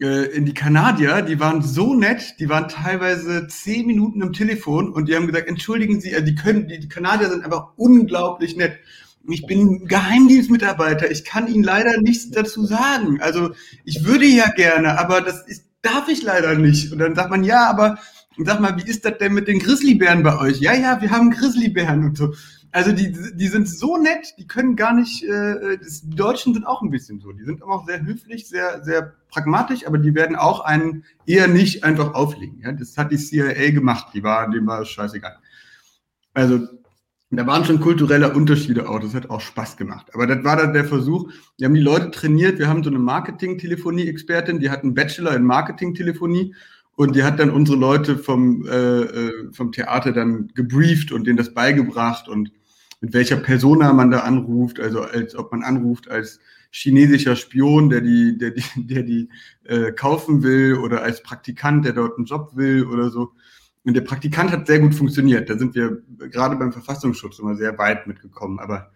Äh, 0.00 0.26
in 0.36 0.44
die 0.44 0.54
Kanadier, 0.54 1.22
die 1.22 1.40
waren 1.40 1.62
so 1.62 1.94
nett, 1.94 2.36
die 2.38 2.48
waren 2.48 2.68
teilweise 2.68 3.48
zehn 3.48 3.86
Minuten 3.86 4.22
im 4.22 4.32
Telefon 4.32 4.92
und 4.92 5.08
die 5.08 5.16
haben 5.16 5.26
gesagt, 5.26 5.48
entschuldigen 5.48 6.00
Sie, 6.00 6.14
also 6.14 6.26
die 6.26 6.34
können, 6.34 6.68
die, 6.68 6.78
die 6.78 6.88
Kanadier 6.88 7.30
sind 7.30 7.44
einfach 7.44 7.68
unglaublich 7.76 8.56
nett. 8.56 8.78
Ich 9.28 9.46
bin 9.46 9.86
Geheimdienstmitarbeiter, 9.86 11.10
ich 11.10 11.24
kann 11.24 11.46
Ihnen 11.46 11.62
leider 11.62 12.00
nichts 12.00 12.30
dazu 12.30 12.64
sagen. 12.64 13.20
Also 13.20 13.52
ich 13.84 14.04
würde 14.04 14.26
ja 14.26 14.48
gerne, 14.50 14.98
aber 14.98 15.20
das 15.20 15.46
ist, 15.46 15.64
darf 15.82 16.08
ich 16.08 16.22
leider 16.22 16.54
nicht. 16.54 16.92
Und 16.92 16.98
dann 16.98 17.14
sagt 17.14 17.30
man, 17.30 17.44
ja, 17.44 17.68
aber 17.68 17.98
sag 18.38 18.60
mal, 18.60 18.76
wie 18.76 18.88
ist 18.88 19.04
das 19.04 19.18
denn 19.18 19.34
mit 19.34 19.48
den 19.48 19.58
Grizzlybären 19.58 20.22
bei 20.22 20.38
euch? 20.38 20.60
Ja, 20.60 20.74
ja, 20.74 21.00
wir 21.00 21.10
haben 21.10 21.30
Grizzlybären 21.30 22.04
und 22.04 22.16
so. 22.16 22.32
Also 22.74 22.92
die, 22.92 23.12
die 23.12 23.48
sind 23.48 23.68
so 23.68 23.98
nett, 23.98 24.34
die 24.38 24.46
können 24.46 24.76
gar 24.76 24.94
nicht, 24.94 25.22
äh, 25.24 25.76
die 25.78 26.16
Deutschen 26.16 26.54
sind 26.54 26.66
auch 26.66 26.80
ein 26.80 26.90
bisschen 26.90 27.20
so. 27.20 27.30
Die 27.32 27.44
sind 27.44 27.62
auch 27.62 27.86
sehr 27.86 28.00
höflich, 28.00 28.48
sehr, 28.48 28.82
sehr 28.82 29.12
pragmatisch, 29.28 29.86
aber 29.86 29.98
die 29.98 30.14
werden 30.14 30.36
auch 30.36 30.60
einen 30.60 31.04
eher 31.26 31.48
nicht 31.48 31.84
einfach 31.84 32.14
auflegen. 32.14 32.60
Ja? 32.60 32.72
Das 32.72 32.96
hat 32.96 33.12
die 33.12 33.18
CIA 33.18 33.72
gemacht, 33.72 34.08
die 34.14 34.22
war, 34.22 34.50
dem 34.50 34.66
war 34.66 34.80
es 34.80 34.88
scheißegal. 34.88 35.36
Also 36.32 36.66
da 37.38 37.46
waren 37.46 37.64
schon 37.64 37.80
kulturelle 37.80 38.32
Unterschiede 38.32 38.88
auch, 38.88 39.00
das 39.00 39.14
hat 39.14 39.30
auch 39.30 39.40
Spaß 39.40 39.76
gemacht. 39.76 40.08
Aber 40.12 40.26
das 40.26 40.44
war 40.44 40.56
dann 40.56 40.74
der 40.74 40.84
Versuch, 40.84 41.32
wir 41.56 41.66
haben 41.66 41.74
die 41.74 41.80
Leute 41.80 42.10
trainiert, 42.10 42.58
wir 42.58 42.68
haben 42.68 42.84
so 42.84 42.90
eine 42.90 42.98
Marketing-Telefonie-Expertin, 42.98 44.60
die 44.60 44.70
hat 44.70 44.82
einen 44.82 44.94
Bachelor 44.94 45.34
in 45.34 45.44
Marketing-Telefonie 45.44 46.54
und 46.94 47.16
die 47.16 47.22
hat 47.22 47.40
dann 47.40 47.50
unsere 47.50 47.78
Leute 47.78 48.18
vom, 48.18 48.66
äh, 48.66 49.00
äh 49.02 49.52
vom 49.52 49.72
Theater 49.72 50.12
dann 50.12 50.48
gebrieft 50.54 51.10
und 51.10 51.26
denen 51.26 51.38
das 51.38 51.54
beigebracht 51.54 52.28
und 52.28 52.52
mit 53.00 53.14
welcher 53.14 53.36
Persona 53.36 53.92
man 53.92 54.10
da 54.10 54.20
anruft, 54.20 54.78
also 54.78 55.00
als 55.00 55.34
ob 55.34 55.52
man 55.52 55.62
anruft 55.62 56.10
als 56.10 56.38
chinesischer 56.70 57.36
Spion, 57.36 57.90
der 57.90 58.00
die, 58.00 58.38
der 58.38 58.50
die, 58.50 58.64
der 58.76 59.02
die 59.02 59.28
äh, 59.64 59.92
kaufen 59.92 60.42
will 60.42 60.76
oder 60.76 61.02
als 61.02 61.22
Praktikant, 61.22 61.84
der 61.84 61.92
dort 61.92 62.16
einen 62.16 62.26
Job 62.26 62.52
will 62.54 62.84
oder 62.84 63.10
so. 63.10 63.32
Und 63.84 63.94
der 63.94 64.02
Praktikant 64.02 64.52
hat 64.52 64.66
sehr 64.66 64.78
gut 64.78 64.94
funktioniert. 64.94 65.50
Da 65.50 65.58
sind 65.58 65.74
wir 65.74 66.02
gerade 66.30 66.56
beim 66.56 66.72
Verfassungsschutz 66.72 67.38
immer 67.38 67.56
sehr 67.56 67.76
weit 67.78 68.06
mitgekommen. 68.06 68.60
Aber 68.60 68.92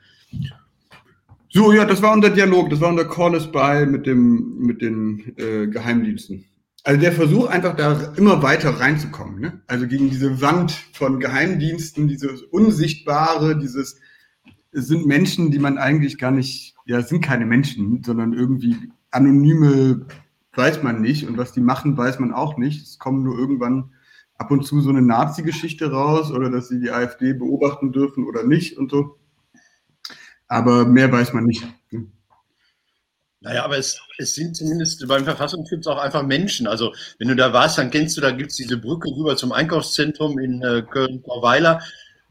so, 1.49 1.73
ja, 1.73 1.85
das 1.85 2.03
war 2.03 2.13
unser 2.13 2.31
Dialog, 2.31 2.71
das 2.71 2.81
war 2.81 2.91
unser 2.91 3.37
is 3.37 3.51
by 3.51 3.87
mit 3.87 4.07
dem, 4.07 4.59
mit 4.59 4.83
den 4.83 5.35
äh, 5.37 5.67
Geheimdiensten. 5.67 6.45
Also 6.85 7.01
der 7.01 7.13
Versuch, 7.13 7.49
einfach 7.49 7.75
da 7.75 8.13
immer 8.17 8.43
weiter 8.45 8.71
reinzukommen. 8.71 9.41
Ne? 9.41 9.61
Also 9.67 9.89
gegen 9.89 10.09
diese 10.09 10.41
Wand 10.41 10.71
von 10.93 11.19
Geheimdiensten, 11.19 12.07
dieses 12.07 12.43
Unsichtbare, 12.43 13.59
dieses 13.59 14.01
es 14.77 14.89
sind 14.89 15.07
Menschen, 15.07 15.51
die 15.51 15.59
man 15.59 15.79
eigentlich 15.79 16.19
gar 16.19 16.31
nicht, 16.31 16.75
ja, 16.85 17.01
sind 17.01 17.23
keine 17.23 17.47
Menschen, 17.47 18.03
sondern 18.05 18.35
irgendwie 18.35 18.77
anonyme 19.11 20.07
weiß 20.53 20.83
man 20.83 21.01
nicht 21.01 21.27
und 21.27 21.39
was 21.39 21.53
die 21.53 21.61
machen, 21.61 21.97
weiß 21.97 22.19
man 22.19 22.33
auch 22.33 22.59
nicht. 22.59 22.83
Es 22.83 22.99
kommen 22.99 23.23
nur 23.23 23.39
irgendwann 23.39 23.93
ab 24.39 24.51
und 24.51 24.67
zu 24.67 24.81
so 24.81 24.91
eine 24.91 25.03
Nazi-Geschichte 25.03 25.91
raus 25.91 26.31
oder 26.31 26.51
dass 26.51 26.69
sie 26.69 26.81
die 26.81 26.91
AfD 26.91 27.33
beobachten 27.33 27.93
dürfen 27.93 28.25
oder 28.25 28.43
nicht 28.43 28.77
und 28.77 28.91
so. 28.91 29.19
Aber 30.49 30.85
mehr 30.85 31.11
weiß 31.11 31.33
man 31.33 31.45
nicht. 31.45 31.65
Naja, 33.41 33.65
aber 33.65 33.79
es, 33.79 34.01
es 34.19 34.35
sind 34.35 34.57
zumindest 34.57 35.07
beim 35.07 35.25
Verfassungsschutz 35.25 35.87
auch 35.87 35.99
einfach 35.99 36.23
Menschen. 36.23 36.67
Also 36.67 36.93
wenn 37.19 37.29
du 37.29 37.37
da 37.37 37.53
warst, 37.53 37.79
dann 37.79 37.91
kennst 37.91 38.17
du, 38.17 38.21
da 38.21 38.31
gibt 38.31 38.51
es 38.51 38.57
diese 38.57 38.77
Brücke 38.77 39.09
rüber 39.09 39.37
zum 39.37 39.53
Einkaufszentrum 39.53 40.39
in 40.39 40.63
äh, 40.63 40.83
Köln-Korweiler. 40.83 41.81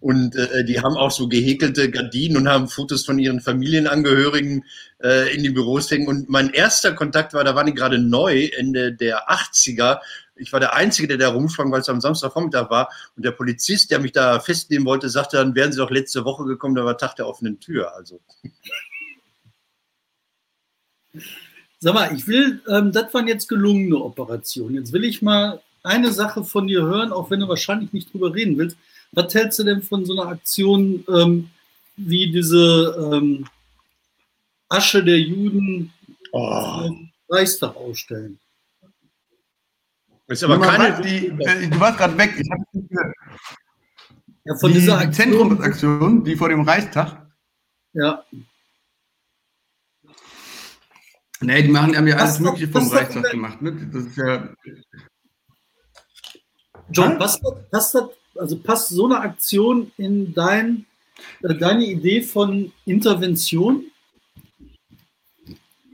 Und 0.02 0.36
äh, 0.36 0.66
die 0.66 0.82
haben 0.82 0.98
auch 0.98 1.12
so 1.12 1.28
gehäkelte 1.28 1.90
Gardinen 1.90 2.38
und 2.38 2.50
haben 2.50 2.68
Fotos 2.68 3.06
von 3.06 3.18
ihren 3.18 3.40
Familienangehörigen 3.40 4.66
äh, 5.02 5.34
in 5.34 5.42
die 5.42 5.52
Büros 5.52 5.90
hängen. 5.90 6.08
Und 6.08 6.30
mein 6.30 6.50
erster 6.50 6.94
Kontakt 6.94 7.34
war, 7.34 7.44
da 7.44 7.56
waren 7.56 7.68
die 7.68 7.74
gerade 7.74 7.98
neu, 7.98 8.50
Ende 8.58 8.94
der 8.94 9.30
80er. 9.30 10.00
Ich 10.36 10.52
war 10.52 10.60
der 10.60 10.74
Einzige, 10.74 11.08
der 11.08 11.18
da 11.18 11.30
rumsprang, 11.30 11.72
weil 11.72 11.82
es 11.82 11.90
am 11.90 12.02
Samstagvormittag 12.02 12.70
war. 12.70 12.90
Und 13.16 13.24
der 13.24 13.32
Polizist, 13.32 13.92
der 13.92 14.00
mich 14.00 14.12
da 14.12 14.40
festnehmen 14.40 14.86
wollte, 14.86 15.10
sagte 15.10 15.38
dann, 15.38 15.56
wären 15.56 15.72
Sie 15.72 15.78
doch 15.78 15.92
letzte 15.92 16.26
Woche 16.26 16.44
gekommen, 16.44 16.76
da 16.76 16.84
war 16.84 16.98
Tag 16.98 17.16
der 17.16 17.28
offenen 17.28 17.60
Tür. 17.60 17.96
Also. 17.96 18.20
Sag 21.80 21.94
mal, 21.94 22.14
ich 22.14 22.28
will, 22.28 22.62
ähm, 22.68 22.92
das 22.92 23.14
waren 23.14 23.28
jetzt 23.28 23.48
gelungene 23.48 23.98
Operationen. 23.98 24.76
Jetzt 24.76 24.92
will 24.92 25.06
ich 25.06 25.22
mal 25.22 25.62
eine 25.84 26.12
Sache 26.12 26.44
von 26.44 26.68
dir 26.68 26.82
hören, 26.82 27.14
auch 27.14 27.30
wenn 27.30 27.40
du 27.40 27.48
wahrscheinlich 27.48 27.94
nicht 27.94 28.12
drüber 28.14 28.34
reden 28.34 28.58
willst. 28.58 28.78
Was 29.12 29.34
hältst 29.34 29.60
du 29.60 29.64
denn 29.64 29.82
von 29.82 30.06
so 30.06 30.14
einer 30.14 30.32
Aktion 30.32 31.06
ähm, 31.08 31.50
wie 31.96 32.32
diese 32.32 33.12
ähm, 33.14 33.46
Asche 34.68 35.04
der 35.04 35.20
Juden 35.20 35.94
oh. 36.32 36.90
Reichstag 37.30 37.76
ausstellen? 37.76 38.40
Ist 40.28 40.44
aber 40.44 40.60
keine. 40.60 41.02
Die, 41.02 41.28
äh, 41.28 41.68
du 41.68 41.80
warst 41.80 41.98
gerade 41.98 42.18
weg. 42.18 42.34
Ich 42.38 42.50
habe 42.50 42.64
nicht 42.72 42.90
gehört. 42.90 43.16
Ja, 44.46 44.56
von 44.58 44.72
die 44.72 44.80
dieser 44.80 44.98
Aktion, 45.00 45.32
Zentrumsaktion, 45.32 46.24
die 46.24 46.36
vor 46.36 46.50
dem 46.50 46.62
Reichstag. 46.62 47.26
Ja. 47.94 48.24
Nee, 51.42 51.64
die 51.64 51.70
machen, 51.70 51.96
haben 51.96 52.08
ja 52.08 52.18
alles 52.18 52.40
Mögliche 52.40 52.68
vom 52.68 52.88
Reichstag 52.88 53.32
gemacht. 53.32 53.62
Ne? 53.62 53.90
Das 53.92 54.06
ist 54.06 54.18
ja. 54.18 54.50
John, 56.92 57.18
passt, 57.18 57.42
passt, 57.72 57.98
also 58.36 58.60
passt 58.60 58.90
so 58.90 59.06
eine 59.06 59.20
Aktion 59.20 59.92
in 59.98 60.34
dein, 60.34 60.86
äh, 61.42 61.56
deine 61.56 61.86
Idee 61.86 62.22
von 62.22 62.72
Intervention? 62.86 63.86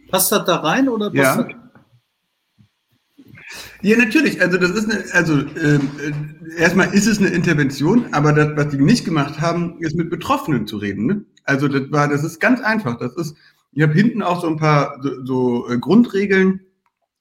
Passt 0.09 0.31
das 0.31 0.45
da 0.45 0.57
rein 0.57 0.89
oder 0.89 1.09
passt 1.09 1.37
ja. 1.37 1.43
das? 1.43 1.60
Ja, 3.81 3.97
natürlich. 3.97 4.41
Also 4.41 4.57
das 4.57 4.71
ist 4.71 4.91
eine, 4.91 5.03
also 5.13 5.33
ähm, 5.33 5.89
äh, 5.99 6.61
erstmal 6.61 6.93
ist 6.93 7.07
es 7.07 7.19
eine 7.19 7.29
Intervention, 7.29 8.13
aber 8.13 8.33
das, 8.33 8.55
was 8.55 8.69
die 8.69 8.77
nicht 8.77 9.05
gemacht 9.05 9.41
haben, 9.41 9.79
ist 9.79 9.95
mit 9.95 10.09
Betroffenen 10.09 10.67
zu 10.67 10.77
reden. 10.77 11.05
Ne? 11.05 11.25
Also 11.45 11.67
das 11.67 11.91
war, 11.91 12.07
das 12.07 12.23
ist 12.23 12.39
ganz 12.39 12.61
einfach. 12.61 12.97
Das 12.97 13.15
ist, 13.15 13.35
ich 13.71 13.81
habe 13.81 13.93
hinten 13.93 14.21
auch 14.21 14.41
so 14.41 14.47
ein 14.47 14.57
paar 14.57 14.99
so, 15.01 15.25
so 15.25 15.69
äh, 15.69 15.77
Grundregeln 15.79 16.61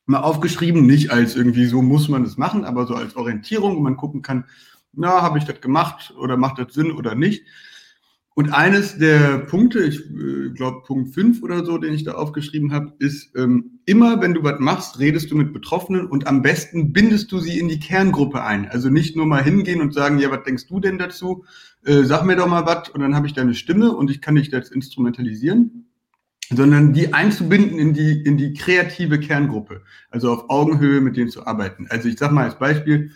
mal 0.06 0.20
aufgeschrieben, 0.20 0.86
nicht 0.86 1.10
als 1.10 1.36
irgendwie 1.36 1.66
so 1.66 1.82
muss 1.82 2.08
man 2.08 2.24
das 2.24 2.36
machen, 2.36 2.64
aber 2.64 2.86
so 2.86 2.94
als 2.94 3.16
Orientierung, 3.16 3.76
wo 3.76 3.80
man 3.80 3.96
gucken 3.96 4.22
kann, 4.22 4.44
na, 4.92 5.22
habe 5.22 5.38
ich 5.38 5.44
das 5.44 5.60
gemacht 5.60 6.12
oder 6.18 6.36
macht 6.36 6.58
das 6.58 6.74
Sinn 6.74 6.90
oder 6.90 7.14
nicht. 7.14 7.44
Und 8.34 8.54
eines 8.54 8.96
der 8.96 9.38
Punkte, 9.38 9.80
ich 9.80 10.00
äh, 10.08 10.50
glaube 10.54 10.82
Punkt 10.86 11.14
5 11.14 11.42
oder 11.42 11.64
so, 11.64 11.78
den 11.78 11.92
ich 11.92 12.04
da 12.04 12.12
aufgeschrieben 12.12 12.72
habe, 12.72 12.92
ist, 12.98 13.36
ähm, 13.36 13.80
immer 13.86 14.20
wenn 14.22 14.34
du 14.34 14.42
was 14.44 14.60
machst, 14.60 15.00
redest 15.00 15.30
du 15.30 15.36
mit 15.36 15.52
Betroffenen 15.52 16.06
und 16.06 16.28
am 16.28 16.40
besten 16.40 16.92
bindest 16.92 17.32
du 17.32 17.40
sie 17.40 17.58
in 17.58 17.68
die 17.68 17.80
Kerngruppe 17.80 18.42
ein. 18.44 18.68
Also 18.68 18.88
nicht 18.88 19.16
nur 19.16 19.26
mal 19.26 19.42
hingehen 19.42 19.80
und 19.80 19.92
sagen, 19.92 20.18
ja, 20.18 20.30
was 20.30 20.44
denkst 20.44 20.68
du 20.68 20.78
denn 20.78 20.96
dazu? 20.96 21.44
Äh, 21.84 22.04
sag 22.04 22.24
mir 22.24 22.36
doch 22.36 22.46
mal 22.46 22.66
was 22.66 22.88
und 22.90 23.00
dann 23.00 23.16
habe 23.16 23.26
ich 23.26 23.34
deine 23.34 23.54
Stimme 23.54 23.92
und 23.94 24.10
ich 24.10 24.20
kann 24.20 24.36
dich 24.36 24.48
jetzt 24.48 24.70
instrumentalisieren, 24.70 25.86
sondern 26.50 26.92
die 26.92 27.12
einzubinden 27.12 27.78
in 27.78 27.94
die, 27.94 28.22
in 28.22 28.36
die 28.36 28.54
kreative 28.54 29.18
Kerngruppe. 29.18 29.82
Also 30.08 30.32
auf 30.32 30.50
Augenhöhe 30.50 31.00
mit 31.00 31.16
denen 31.16 31.30
zu 31.30 31.46
arbeiten. 31.46 31.88
Also 31.90 32.08
ich 32.08 32.18
sag 32.18 32.30
mal 32.30 32.44
als 32.44 32.58
Beispiel, 32.58 33.10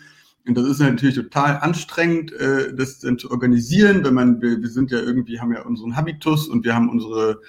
und 0.47 0.55
das 0.55 0.67
ist 0.67 0.79
natürlich 0.79 1.15
total 1.15 1.57
anstrengend, 1.57 2.31
äh, 2.33 2.73
das 2.75 2.99
dann 2.99 3.17
zu 3.17 3.31
organisieren, 3.31 4.03
wenn 4.03 4.13
man, 4.13 4.41
wir, 4.41 4.61
wir 4.61 4.69
sind 4.69 4.91
ja 4.91 4.99
irgendwie, 4.99 5.39
haben 5.39 5.51
ja 5.51 5.63
unseren 5.63 5.95
Habitus 5.95 6.47
und 6.47 6.63
wir 6.63 6.75
haben 6.75 6.89
unsere 6.89 7.41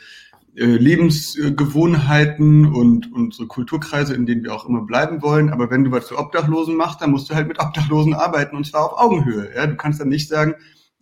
äh, 0.57 0.65
Lebensgewohnheiten 0.65 2.73
und 2.73 3.13
unsere 3.13 3.47
Kulturkreise, 3.47 4.15
in 4.15 4.25
denen 4.25 4.43
wir 4.43 4.55
auch 4.55 4.67
immer 4.67 4.81
bleiben 4.81 5.21
wollen. 5.21 5.51
Aber 5.51 5.71
wenn 5.71 5.85
du 5.85 5.91
was 5.91 6.07
zu 6.07 6.19
Obdachlosen 6.19 6.75
machst, 6.75 7.03
dann 7.03 7.11
musst 7.11 7.29
du 7.29 7.35
halt 7.35 7.49
mit 7.49 7.61
Obdachlosen 7.61 8.15
arbeiten 8.15 8.57
und 8.57 8.67
zwar 8.67 8.87
auf 8.87 8.99
Augenhöhe. 8.99 9.51
Ja, 9.55 9.67
du 9.67 9.77
kannst 9.77 10.01
dann 10.01 10.09
nicht 10.09 10.29
sagen, 10.29 10.55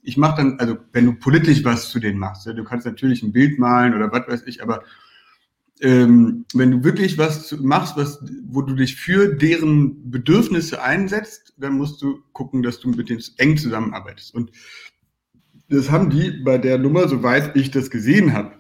ich 0.03 0.17
mache 0.17 0.39
dann, 0.39 0.59
also 0.59 0.77
wenn 0.93 1.07
du 1.07 1.15
politisch 1.15 1.65
was 1.65 1.91
zu 1.91 2.01
denen 2.01 2.19
machst, 2.19 2.47
ja, 2.47 2.53
du 2.53 2.65
kannst 2.65 2.87
natürlich 2.87 3.23
ein 3.23 3.33
Bild 3.33 3.61
malen 3.61 3.95
oder 3.95 4.11
was 4.11 4.27
weiß 4.27 4.43
ich, 4.47 4.61
aber 4.61 4.83
ähm, 5.81 6.45
wenn 6.55 6.71
du 6.71 6.85
wirklich 6.85 7.19
was 7.19 7.57
machst, 7.61 7.97
was, 7.97 8.25
wo 8.47 8.63
du 8.63 8.75
dich 8.75 8.97
für 8.97 9.35
deren 9.35 10.11
Bedürfnisse 10.11 10.83
einsetzt, 10.83 11.55
dann 11.57 11.77
musst 11.77 12.01
du 12.03 12.21
gucken, 12.33 12.63
dass 12.63 12.81
du 12.81 12.91
mit 12.91 13.09
denen 13.09 13.23
eng 13.39 13.57
zusammenarbeitest. 13.57 14.35
Und 14.35 14.53
das 15.69 15.91
haben 15.91 16.11
die 16.11 16.31
bei 16.31 16.59
der 16.59 16.79
Nummer, 16.79 17.09
soweit 17.09 17.57
ich 17.57 17.71
das 17.71 17.91
gesehen 17.91 18.33
habe, 18.33 18.53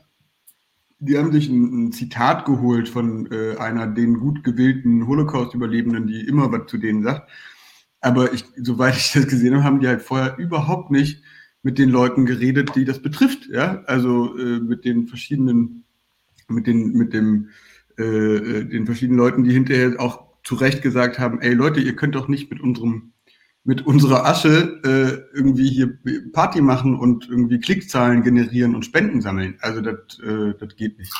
die 0.99 1.19
haben 1.19 1.33
sich 1.33 1.49
ein, 1.49 1.87
ein 1.87 1.93
Zitat 1.93 2.47
geholt 2.47 2.89
von 2.89 3.31
äh, 3.31 3.57
einer 3.59 3.87
den 3.87 4.19
gut 4.19 4.43
gewählten 4.43 5.07
Holocaust-Überlebenden, 5.07 6.07
die 6.07 6.27
immer 6.27 6.51
was 6.51 6.67
zu 6.67 6.79
denen 6.79 7.03
sagt. 7.03 7.31
Aber 8.01 8.33
ich, 8.33 8.45
soweit 8.57 8.97
ich 8.97 9.13
das 9.13 9.27
gesehen 9.27 9.55
habe, 9.55 9.65
haben 9.65 9.81
die 9.81 9.89
halt 9.89 10.03
vorher 10.03 10.37
überhaupt 10.39 10.91
nicht 10.91 11.23
mit 11.63 11.79
den 11.79 11.91
Leuten 11.91 12.27
geredet, 12.27 12.75
die 12.75 12.85
das 12.85 13.01
betrifft. 13.01 13.49
Ja, 13.51 13.83
also 13.87 14.37
äh, 14.39 14.61
mit 14.61 14.85
den 14.85 15.07
verschiedenen 15.07 15.84
mit 16.49 16.67
den, 16.67 16.93
mit 16.93 17.13
dem, 17.13 17.51
äh, 17.99 18.03
äh, 18.03 18.65
den 18.65 18.87
verschiedenen 18.87 19.19
Leuten, 19.19 19.45
die 19.45 19.53
hinterher 19.53 20.01
auch 20.01 20.25
zu 20.43 20.55
Recht 20.55 20.83
gesagt 20.83 21.19
haben, 21.19 21.41
ey 21.41 21.55
Leute, 21.55 21.81
ihr 21.81 21.97
könnt 21.97 22.15
doch 22.15 22.29
nicht 22.29 22.51
mit 22.51 22.61
unserem, 22.61 23.13
mit 23.65 23.87
unserer 23.87 24.27
Asche 24.27 24.81
äh, 24.85 25.37
irgendwie 25.37 25.69
hier 25.69 25.99
Party 26.33 26.61
machen 26.61 26.99
und 26.99 27.29
irgendwie 27.29 27.61
Klickzahlen 27.61 28.23
generieren 28.23 28.75
und 28.75 28.85
Spenden 28.85 29.23
sammeln. 29.23 29.57
Also 29.61 29.81
das, 29.81 30.19
äh, 30.23 30.55
das 30.59 30.77
geht 30.77 30.99
nicht. 30.99 31.13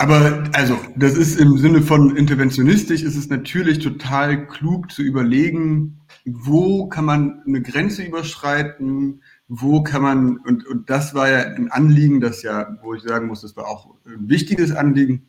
Aber 0.00 0.44
also, 0.54 0.78
das 0.96 1.12
ist 1.14 1.38
im 1.38 1.58
Sinne 1.58 1.82
von 1.82 2.16
interventionistisch, 2.16 3.02
ist 3.02 3.16
es 3.16 3.28
natürlich 3.28 3.80
total 3.80 4.46
klug 4.46 4.90
zu 4.90 5.02
überlegen, 5.02 6.00
wo 6.24 6.88
kann 6.88 7.04
man 7.04 7.42
eine 7.46 7.60
Grenze 7.60 8.02
überschreiten, 8.04 9.22
wo 9.52 9.82
kann 9.82 10.02
man, 10.02 10.36
und, 10.38 10.64
und 10.64 10.88
das 10.90 11.12
war 11.12 11.28
ja 11.28 11.40
ein 11.40 11.72
Anliegen, 11.72 12.20
das 12.20 12.42
ja, 12.42 12.78
wo 12.82 12.94
ich 12.94 13.02
sagen 13.02 13.26
muss, 13.26 13.42
das 13.42 13.56
war 13.56 13.66
auch 13.66 13.96
ein 14.06 14.28
wichtiges 14.28 14.70
Anliegen, 14.70 15.26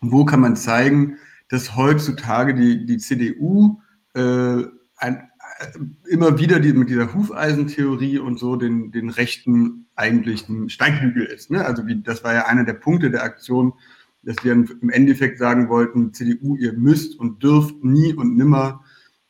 wo 0.00 0.24
kann 0.24 0.40
man 0.40 0.56
zeigen, 0.56 1.18
dass 1.50 1.76
heutzutage 1.76 2.54
die, 2.54 2.86
die 2.86 2.96
CDU 2.96 3.78
äh, 4.14 4.62
ein, 4.96 5.28
äh, 5.58 5.78
immer 6.08 6.38
wieder 6.38 6.58
die, 6.58 6.72
mit 6.72 6.88
dieser 6.88 7.12
Hufeisentheorie 7.12 8.18
und 8.18 8.38
so 8.38 8.56
den, 8.56 8.92
den 8.92 9.10
rechten 9.10 9.84
eigentlichen 9.94 10.70
Steigbügel 10.70 11.24
ist. 11.24 11.50
Ne? 11.50 11.62
Also 11.62 11.86
wie, 11.86 12.00
das 12.00 12.24
war 12.24 12.32
ja 12.32 12.46
einer 12.46 12.64
der 12.64 12.72
Punkte 12.72 13.10
der 13.10 13.24
Aktion, 13.24 13.74
dass 14.22 14.42
wir 14.42 14.52
im 14.52 14.88
Endeffekt 14.88 15.38
sagen 15.38 15.68
wollten, 15.68 16.14
CDU, 16.14 16.56
ihr 16.56 16.72
müsst 16.72 17.20
und 17.20 17.42
dürft 17.42 17.84
nie 17.84 18.14
und 18.14 18.38
nimmer 18.38 18.82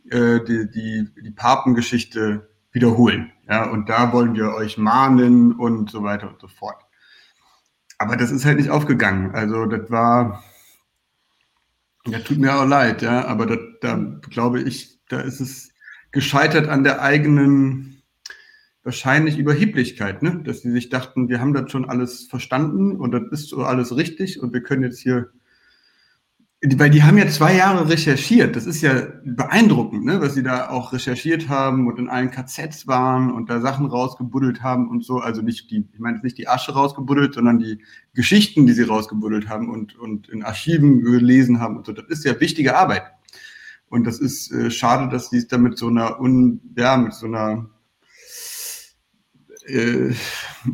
äh, 0.09 0.39
die, 0.45 0.71
die, 0.71 1.09
die 1.21 1.31
Papengeschichte 1.33 2.50
wiederholen. 2.73 3.33
Ja, 3.49 3.69
und 3.69 3.89
da 3.89 4.13
wollen 4.13 4.35
wir 4.35 4.55
euch 4.55 4.79
mahnen 4.79 5.53
und 5.53 5.91
so 5.91 6.03
weiter 6.03 6.29
und 6.29 6.41
so 6.41 6.49
fort. 6.49 6.83
Aber 7.99 8.17
das 8.17 8.31
ist 8.31 8.45
halt 8.45 8.59
nicht 8.59 8.71
aufgegangen. 8.71 9.35
Also 9.35 9.67
das 9.67 9.91
war, 9.91 10.43
ja, 12.07 12.19
tut 12.21 12.39
mir 12.39 12.55
auch 12.55 12.67
leid, 12.67 13.03
ja, 13.03 13.27
aber 13.27 13.47
das, 13.47 13.59
da 13.81 13.97
glaube 14.31 14.61
ich, 14.61 15.01
da 15.09 15.21
ist 15.21 15.41
es 15.41 15.73
gescheitert 16.13 16.69
an 16.69 16.85
der 16.85 17.03
eigenen 17.03 18.03
wahrscheinlich 18.83 19.37
Überheblichkeit, 19.39 20.23
ne? 20.23 20.41
dass 20.43 20.63
sie 20.63 20.71
sich 20.71 20.89
dachten, 20.89 21.29
wir 21.29 21.41
haben 21.41 21.53
das 21.53 21.71
schon 21.71 21.89
alles 21.89 22.27
verstanden 22.27 22.97
und 22.97 23.13
das 23.13 23.23
ist 23.31 23.49
so 23.51 23.63
alles 23.63 23.95
richtig 23.95 24.41
und 24.41 24.53
wir 24.53 24.63
können 24.63 24.83
jetzt 24.83 25.01
hier 25.01 25.31
weil 26.63 26.91
die 26.91 27.03
haben 27.03 27.17
ja 27.17 27.27
zwei 27.29 27.57
Jahre 27.57 27.89
recherchiert. 27.89 28.55
Das 28.55 28.67
ist 28.67 28.83
ja 28.83 29.07
beeindruckend, 29.25 30.05
ne? 30.05 30.21
was 30.21 30.35
sie 30.35 30.43
da 30.43 30.69
auch 30.69 30.93
recherchiert 30.93 31.49
haben 31.49 31.87
und 31.87 31.99
in 31.99 32.11
allen 32.11 32.31
KZs 32.31 32.87
waren 32.87 33.33
und 33.33 33.49
da 33.49 33.61
Sachen 33.61 33.87
rausgebuddelt 33.87 34.63
haben 34.63 34.91
und 34.91 35.03
so. 35.03 35.19
Also 35.21 35.41
nicht 35.41 35.71
die, 35.71 35.89
ich 35.91 35.99
meine 35.99 36.21
nicht 36.21 36.37
die 36.37 36.49
Asche 36.49 36.73
rausgebuddelt, 36.73 37.35
sondern 37.35 37.61
die 37.61 37.83
Geschichten, 38.13 38.67
die 38.67 38.75
sie 38.75 38.83
rausgebuddelt 38.83 39.49
haben 39.49 39.71
und, 39.71 39.99
und 39.99 40.29
in 40.29 40.43
Archiven 40.43 41.03
gelesen 41.03 41.61
haben 41.61 41.79
und 41.79 41.87
so. 41.87 41.93
Das 41.93 42.07
ist 42.09 42.27
ja 42.27 42.39
wichtige 42.41 42.77
Arbeit. 42.77 43.05
Und 43.89 44.07
das 44.07 44.19
ist 44.19 44.53
äh, 44.53 44.71
schade, 44.71 45.11
dass 45.11 45.31
sie 45.31 45.39
es 45.39 45.49
da 45.49 45.57
mit 45.57 45.79
so 45.79 45.89
einer 45.89 46.21
un, 46.21 46.61
ja, 46.77 46.99
mit 46.99 47.15
so 47.15 47.27
einer 47.27 47.71
äh, 49.65 50.13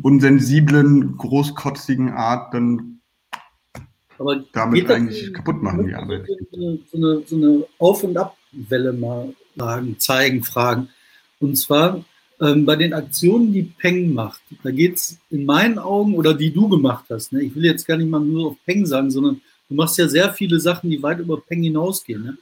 unsensiblen, 0.01 1.15
großkotzigen 1.15 2.09
Art 2.11 2.53
dann 2.53 2.96
aber 4.19 4.43
damit 4.53 4.89
eigentlich 4.89 5.33
kaputt 5.33 5.61
machen, 5.61 5.87
die 5.87 5.93
Arbeit. 5.93 6.27
So 6.51 6.97
eine, 6.97 7.23
so 7.25 7.35
eine 7.35 7.65
Auf- 7.77 8.03
und 8.03 8.17
Abwelle 8.17 8.93
mal 8.93 9.33
sagen, 9.55 9.99
zeigen, 9.99 10.43
fragen. 10.43 10.89
Und 11.39 11.55
zwar 11.57 12.03
ähm, 12.39 12.65
bei 12.65 12.75
den 12.75 12.93
Aktionen, 12.93 13.51
die 13.51 13.63
Peng 13.63 14.13
macht, 14.13 14.41
da 14.63 14.71
geht 14.71 14.95
es 14.95 15.19
in 15.29 15.45
meinen 15.45 15.79
Augen, 15.79 16.15
oder 16.15 16.33
die 16.33 16.51
du 16.51 16.69
gemacht 16.69 17.05
hast, 17.09 17.33
ne? 17.33 17.43
ich 17.43 17.55
will 17.55 17.65
jetzt 17.65 17.87
gar 17.87 17.97
nicht 17.97 18.09
mal 18.09 18.19
nur 18.19 18.51
auf 18.51 18.57
Peng 18.65 18.85
sagen, 18.85 19.09
sondern 19.09 19.41
du 19.69 19.75
machst 19.75 19.97
ja 19.97 20.07
sehr 20.07 20.33
viele 20.33 20.59
Sachen, 20.59 20.89
die 20.89 21.01
weit 21.01 21.19
über 21.19 21.41
Peng 21.41 21.63
hinausgehen. 21.63 22.23
Ne? 22.23 22.37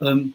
Ähm, 0.00 0.34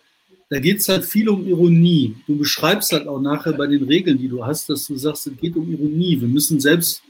da 0.49 0.59
geht 0.59 0.79
es 0.79 0.89
halt 0.89 1.05
viel 1.05 1.29
um 1.29 1.47
Ironie. 1.47 2.15
Du 2.27 2.37
beschreibst 2.37 2.91
halt 2.91 3.07
auch 3.07 3.19
nachher 3.19 3.53
bei 3.53 3.65
den 3.65 3.85
Regeln, 3.85 4.19
die 4.19 4.27
du 4.27 4.45
hast, 4.45 4.69
dass 4.69 4.85
du 4.85 4.95
sagst, 4.95 5.25
es 5.25 5.37
geht 5.37 5.55
um 5.55 5.71
Ironie. 5.71 6.21
Wir 6.21 6.27
müssen 6.27 6.59
selbst, 6.59 7.01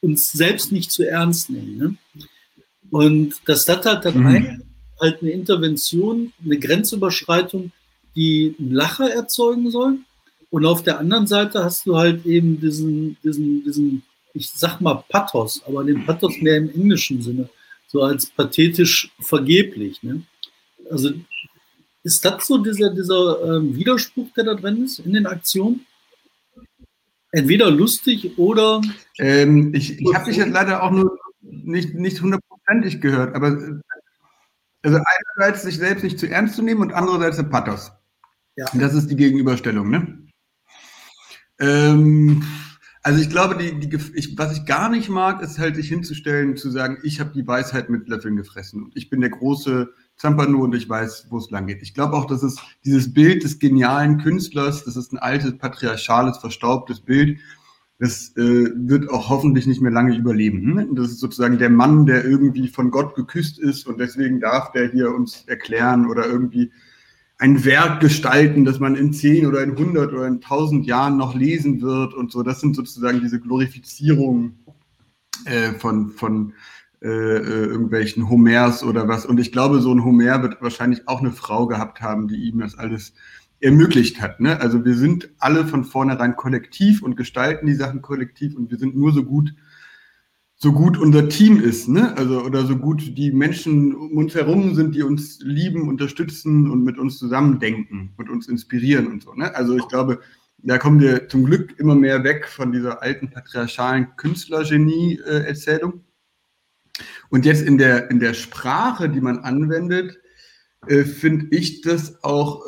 uns 0.00 0.32
selbst 0.32 0.72
nicht 0.72 0.90
zu 0.90 1.04
ernst 1.04 1.50
nehmen. 1.50 1.76
Ne? 1.76 1.94
Und 2.90 3.34
das 3.46 3.68
hat 3.68 3.86
halt 3.86 4.04
dann 4.04 4.18
mhm. 4.18 4.26
ein, 4.26 4.62
halt 5.00 5.22
eine 5.22 5.30
Intervention, 5.30 6.32
eine 6.44 6.58
Grenzüberschreitung, 6.58 7.72
die 8.16 8.54
einen 8.58 8.72
Lacher 8.72 9.10
erzeugen 9.10 9.70
soll. 9.70 9.98
Und 10.50 10.66
auf 10.66 10.82
der 10.82 10.98
anderen 10.98 11.26
Seite 11.26 11.62
hast 11.62 11.86
du 11.86 11.96
halt 11.96 12.26
eben 12.26 12.60
diesen, 12.60 13.16
diesen, 13.22 13.64
diesen, 13.64 14.02
ich 14.34 14.50
sag 14.50 14.80
mal 14.80 15.04
Pathos, 15.08 15.62
aber 15.66 15.84
den 15.84 16.04
Pathos 16.04 16.40
mehr 16.40 16.56
im 16.56 16.70
englischen 16.70 17.22
Sinne, 17.22 17.48
so 17.86 18.02
als 18.02 18.26
pathetisch 18.26 19.12
vergeblich. 19.20 20.02
Ne? 20.02 20.22
Also 20.90 21.12
ist 22.02 22.24
das 22.24 22.46
so 22.46 22.58
dieser, 22.58 22.92
dieser 22.92 23.56
ähm, 23.56 23.76
Widerspruch, 23.76 24.28
der 24.36 24.44
da 24.44 24.54
drin 24.54 24.84
ist 24.84 24.98
in 25.00 25.12
den 25.12 25.26
Aktionen? 25.26 25.86
Entweder 27.32 27.70
lustig 27.70 28.36
oder. 28.38 28.80
Ähm, 29.18 29.72
ich 29.72 30.00
ich 30.00 30.14
habe 30.14 30.24
dich 30.24 30.38
jetzt 30.38 30.50
leider 30.50 30.82
auch 30.82 30.90
nur 30.90 31.16
nicht, 31.42 31.94
nicht 31.94 32.18
hundertprozentig 32.70 33.00
gehört, 33.00 33.34
aber 33.34 33.80
also 34.82 34.98
einerseits 35.36 35.62
sich 35.62 35.76
selbst 35.76 36.02
nicht 36.02 36.18
zu 36.18 36.28
ernst 36.28 36.56
zu 36.56 36.62
nehmen 36.62 36.80
und 36.80 36.92
andererseits 36.92 37.36
der 37.36 37.44
Pathos. 37.44 37.92
Ja. 38.56 38.66
Das 38.74 38.94
ist 38.94 39.08
die 39.08 39.16
Gegenüberstellung, 39.16 39.90
ne? 39.90 40.26
Ähm, 41.60 42.42
Also 43.02 43.20
ich 43.22 43.30
glaube, 43.30 43.56
die, 43.56 43.80
die, 43.80 43.98
ich, 44.14 44.36
was 44.36 44.56
ich 44.56 44.66
gar 44.66 44.90
nicht 44.90 45.08
mag, 45.08 45.40
ist 45.42 45.58
halt 45.58 45.76
sich 45.76 45.88
hinzustellen, 45.88 46.56
zu 46.56 46.70
sagen, 46.70 46.98
ich 47.02 47.18
habe 47.18 47.32
die 47.32 47.46
Weisheit 47.46 47.88
mit 47.88 48.08
Löffeln 48.08 48.36
gefressen 48.36 48.82
und 48.82 48.96
ich 48.96 49.08
bin 49.08 49.22
der 49.22 49.30
große 49.30 49.88
Zampano 50.16 50.58
und 50.58 50.74
ich 50.74 50.86
weiß, 50.86 51.28
wo 51.30 51.38
es 51.38 51.50
lang 51.50 51.66
geht. 51.66 51.80
Ich 51.80 51.94
glaube 51.94 52.14
auch, 52.14 52.26
dass 52.26 52.42
es 52.42 52.58
dieses 52.84 53.14
Bild 53.14 53.42
des 53.42 53.58
genialen 53.58 54.18
Künstlers, 54.18 54.84
das 54.84 54.96
ist 54.96 55.12
ein 55.12 55.18
altes, 55.18 55.56
patriarchales, 55.56 56.36
verstaubtes 56.38 57.00
Bild, 57.00 57.40
das 58.00 58.34
äh, 58.36 58.70
wird 58.74 59.10
auch 59.10 59.28
hoffentlich 59.28 59.66
nicht 59.66 59.82
mehr 59.82 59.92
lange 59.92 60.16
überleben. 60.16 60.78
Hm? 60.78 60.94
Das 60.94 61.10
ist 61.10 61.20
sozusagen 61.20 61.58
der 61.58 61.68
Mann, 61.68 62.06
der 62.06 62.24
irgendwie 62.24 62.66
von 62.68 62.90
Gott 62.90 63.14
geküsst 63.14 63.58
ist 63.58 63.86
und 63.86 64.00
deswegen 64.00 64.40
darf 64.40 64.72
der 64.72 64.90
hier 64.90 65.14
uns 65.14 65.44
erklären 65.46 66.06
oder 66.06 66.26
irgendwie 66.26 66.72
ein 67.36 67.64
Werk 67.64 68.00
gestalten, 68.00 68.64
das 68.64 68.80
man 68.80 68.96
in 68.96 69.12
zehn 69.12 69.46
oder 69.46 69.62
in 69.62 69.76
hundert 69.76 70.12
oder 70.12 70.26
in 70.26 70.40
tausend 70.40 70.86
Jahren 70.86 71.18
noch 71.18 71.34
lesen 71.34 71.82
wird 71.82 72.14
und 72.14 72.32
so. 72.32 72.42
Das 72.42 72.60
sind 72.60 72.74
sozusagen 72.74 73.20
diese 73.20 73.38
Glorifizierungen 73.38 74.58
äh, 75.44 75.72
von, 75.72 76.10
von 76.10 76.54
äh, 77.02 77.08
äh, 77.08 77.64
irgendwelchen 77.66 78.28
Homers 78.28 78.82
oder 78.82 79.08
was. 79.08 79.24
Und 79.24 79.40
ich 79.40 79.52
glaube, 79.52 79.80
so 79.80 79.92
ein 79.92 80.04
Homer 80.04 80.42
wird 80.42 80.60
wahrscheinlich 80.60 81.06
auch 81.08 81.20
eine 81.20 81.32
Frau 81.32 81.66
gehabt 81.66 82.02
haben, 82.02 82.28
die 82.28 82.36
ihm 82.36 82.60
das 82.60 82.76
alles 82.76 83.14
ermöglicht 83.60 84.20
hat. 84.20 84.40
Ne? 84.40 84.60
Also 84.60 84.84
wir 84.84 84.94
sind 84.94 85.30
alle 85.38 85.66
von 85.66 85.84
vornherein 85.84 86.36
kollektiv 86.36 87.02
und 87.02 87.16
gestalten 87.16 87.66
die 87.66 87.74
Sachen 87.74 88.02
kollektiv 88.02 88.56
und 88.56 88.70
wir 88.70 88.78
sind 88.78 88.96
nur 88.96 89.12
so 89.12 89.22
gut, 89.24 89.54
so 90.56 90.72
gut 90.72 90.98
unser 90.98 91.28
Team 91.28 91.60
ist, 91.60 91.88
ne? 91.88 92.16
Also 92.18 92.42
oder 92.42 92.66
so 92.66 92.76
gut 92.76 93.16
die 93.16 93.32
Menschen 93.32 93.94
um 93.94 94.18
uns 94.18 94.34
herum 94.34 94.74
sind, 94.74 94.94
die 94.94 95.02
uns 95.02 95.38
lieben, 95.40 95.88
unterstützen 95.88 96.70
und 96.70 96.84
mit 96.84 96.98
uns 96.98 97.18
zusammendenken 97.18 98.12
und 98.18 98.28
uns 98.28 98.46
inspirieren 98.46 99.06
und 99.06 99.22
so. 99.22 99.32
Ne? 99.34 99.54
Also 99.54 99.76
ich 99.76 99.88
glaube, 99.88 100.20
da 100.58 100.76
kommen 100.76 101.00
wir 101.00 101.28
zum 101.28 101.44
Glück 101.44 101.78
immer 101.78 101.94
mehr 101.94 102.24
weg 102.24 102.46
von 102.46 102.72
dieser 102.72 103.02
alten 103.02 103.30
patriarchalen 103.30 104.08
Künstlergenie-Erzählung. 104.16 106.04
Und 107.30 107.46
jetzt 107.46 107.62
in 107.62 107.78
der, 107.78 108.10
in 108.10 108.20
der 108.20 108.34
Sprache, 108.34 109.08
die 109.08 109.22
man 109.22 109.38
anwendet, 109.38 110.18
äh, 110.86 111.04
finde 111.04 111.46
ich 111.50 111.82
das 111.82 112.22
auch 112.24 112.62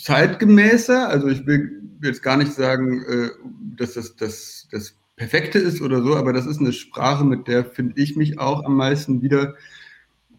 zeitgemäßer. 0.00 1.08
Also 1.08 1.28
ich 1.28 1.46
will 1.46 1.82
jetzt 2.02 2.22
gar 2.22 2.36
nicht 2.36 2.52
sagen, 2.52 3.02
äh, 3.02 3.30
dass 3.76 3.94
das, 3.94 4.16
das, 4.16 4.68
das 4.70 4.94
Perfekte 5.16 5.58
ist 5.58 5.80
oder 5.82 6.02
so, 6.02 6.16
aber 6.16 6.32
das 6.32 6.46
ist 6.46 6.60
eine 6.60 6.72
Sprache, 6.72 7.24
mit 7.24 7.48
der 7.48 7.64
finde 7.64 8.00
ich 8.00 8.16
mich 8.16 8.38
auch 8.38 8.64
am 8.64 8.76
meisten 8.76 9.22
wieder, 9.22 9.54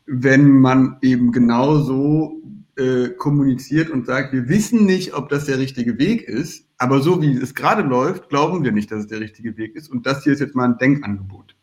wenn 0.05 0.59
man 0.59 0.97
eben 1.01 1.31
genau 1.31 1.79
so 1.79 2.41
äh, 2.77 3.09
kommuniziert 3.09 3.89
und 3.89 4.05
sagt, 4.05 4.33
wir 4.33 4.47
wissen 4.47 4.85
nicht, 4.85 5.13
ob 5.13 5.29
das 5.29 5.45
der 5.45 5.59
richtige 5.59 5.99
Weg 5.99 6.23
ist, 6.23 6.65
aber 6.77 7.01
so 7.01 7.21
wie 7.21 7.33
es 7.33 7.53
gerade 7.53 7.81
läuft, 7.81 8.29
glauben 8.29 8.63
wir 8.63 8.71
nicht, 8.71 8.91
dass 8.91 9.01
es 9.01 9.07
der 9.07 9.19
richtige 9.19 9.57
Weg 9.57 9.75
ist. 9.75 9.89
Und 9.89 10.05
das 10.05 10.23
hier 10.23 10.33
ist 10.33 10.39
jetzt 10.39 10.55
mal 10.55 10.65
ein 10.65 10.77
Denkangebot. 10.77 11.55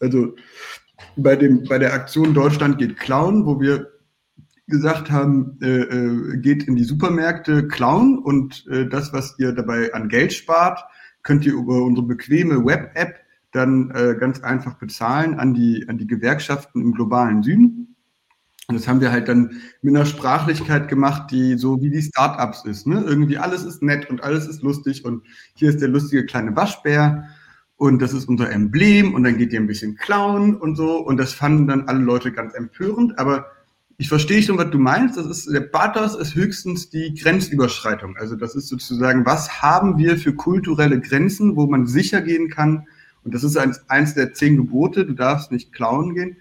Also 0.00 0.36
bei, 1.16 1.34
dem, 1.34 1.64
bei 1.64 1.78
der 1.78 1.94
Aktion 1.94 2.34
Deutschland 2.34 2.78
geht 2.78 2.98
klauen, 2.98 3.46
wo 3.46 3.58
wir 3.58 3.88
gesagt 4.70 5.10
haben, 5.10 5.58
äh, 5.60 5.80
äh, 5.82 6.36
geht 6.38 6.64
in 6.64 6.76
die 6.76 6.84
Supermärkte 6.84 7.68
klauen 7.68 8.18
und 8.18 8.66
äh, 8.68 8.88
das, 8.88 9.12
was 9.12 9.34
ihr 9.38 9.52
dabei 9.52 9.92
an 9.92 10.08
Geld 10.08 10.32
spart, 10.32 10.84
könnt 11.22 11.44
ihr 11.44 11.52
über 11.52 11.82
unsere 11.82 12.06
bequeme 12.06 12.64
Web-App 12.64 13.20
dann 13.52 13.90
äh, 13.90 14.16
ganz 14.18 14.40
einfach 14.40 14.74
bezahlen 14.74 15.38
an 15.38 15.54
die, 15.54 15.86
an 15.88 15.98
die 15.98 16.06
Gewerkschaften 16.06 16.80
im 16.80 16.92
globalen 16.92 17.42
Süden. 17.42 17.96
Und 18.68 18.76
das 18.76 18.86
haben 18.86 19.00
wir 19.00 19.10
halt 19.10 19.26
dann 19.26 19.60
mit 19.82 19.96
einer 19.96 20.06
Sprachlichkeit 20.06 20.86
gemacht, 20.86 21.32
die 21.32 21.58
so 21.58 21.82
wie 21.82 21.90
die 21.90 22.02
Startups 22.02 22.64
ist. 22.64 22.86
Ne? 22.86 23.02
Irgendwie 23.04 23.36
alles 23.36 23.64
ist 23.64 23.82
nett 23.82 24.08
und 24.08 24.22
alles 24.22 24.46
ist 24.46 24.62
lustig 24.62 25.04
und 25.04 25.24
hier 25.54 25.70
ist 25.70 25.80
der 25.80 25.88
lustige 25.88 26.24
kleine 26.24 26.54
Waschbär 26.54 27.24
und 27.74 28.00
das 28.00 28.12
ist 28.12 28.28
unser 28.28 28.50
Emblem 28.52 29.14
und 29.14 29.24
dann 29.24 29.38
geht 29.38 29.52
ihr 29.52 29.60
ein 29.60 29.66
bisschen 29.66 29.96
klauen 29.96 30.54
und 30.54 30.76
so 30.76 30.98
und 30.98 31.16
das 31.16 31.32
fanden 31.32 31.66
dann 31.66 31.88
alle 31.88 31.98
Leute 31.98 32.30
ganz 32.30 32.54
empörend, 32.54 33.18
aber 33.18 33.46
ich 34.00 34.08
verstehe 34.08 34.42
schon, 34.42 34.56
was 34.56 34.70
du 34.70 34.78
meinst. 34.78 35.18
Das 35.18 35.26
ist, 35.26 35.52
der 35.52 35.60
Pathos 35.60 36.16
ist 36.16 36.34
höchstens 36.34 36.88
die 36.88 37.12
Grenzüberschreitung. 37.12 38.16
Also 38.16 38.34
das 38.34 38.54
ist 38.54 38.68
sozusagen, 38.68 39.26
was 39.26 39.60
haben 39.60 39.98
wir 39.98 40.16
für 40.16 40.34
kulturelle 40.34 40.98
Grenzen, 40.98 41.54
wo 41.54 41.66
man 41.66 41.86
sicher 41.86 42.22
gehen 42.22 42.48
kann. 42.48 42.86
Und 43.24 43.34
das 43.34 43.44
ist 43.44 43.58
eins, 43.58 43.84
eins 43.90 44.14
der 44.14 44.32
zehn 44.32 44.56
Gebote. 44.56 45.04
Du 45.04 45.12
darfst 45.12 45.52
nicht 45.52 45.74
klauen 45.74 46.14
gehen, 46.14 46.38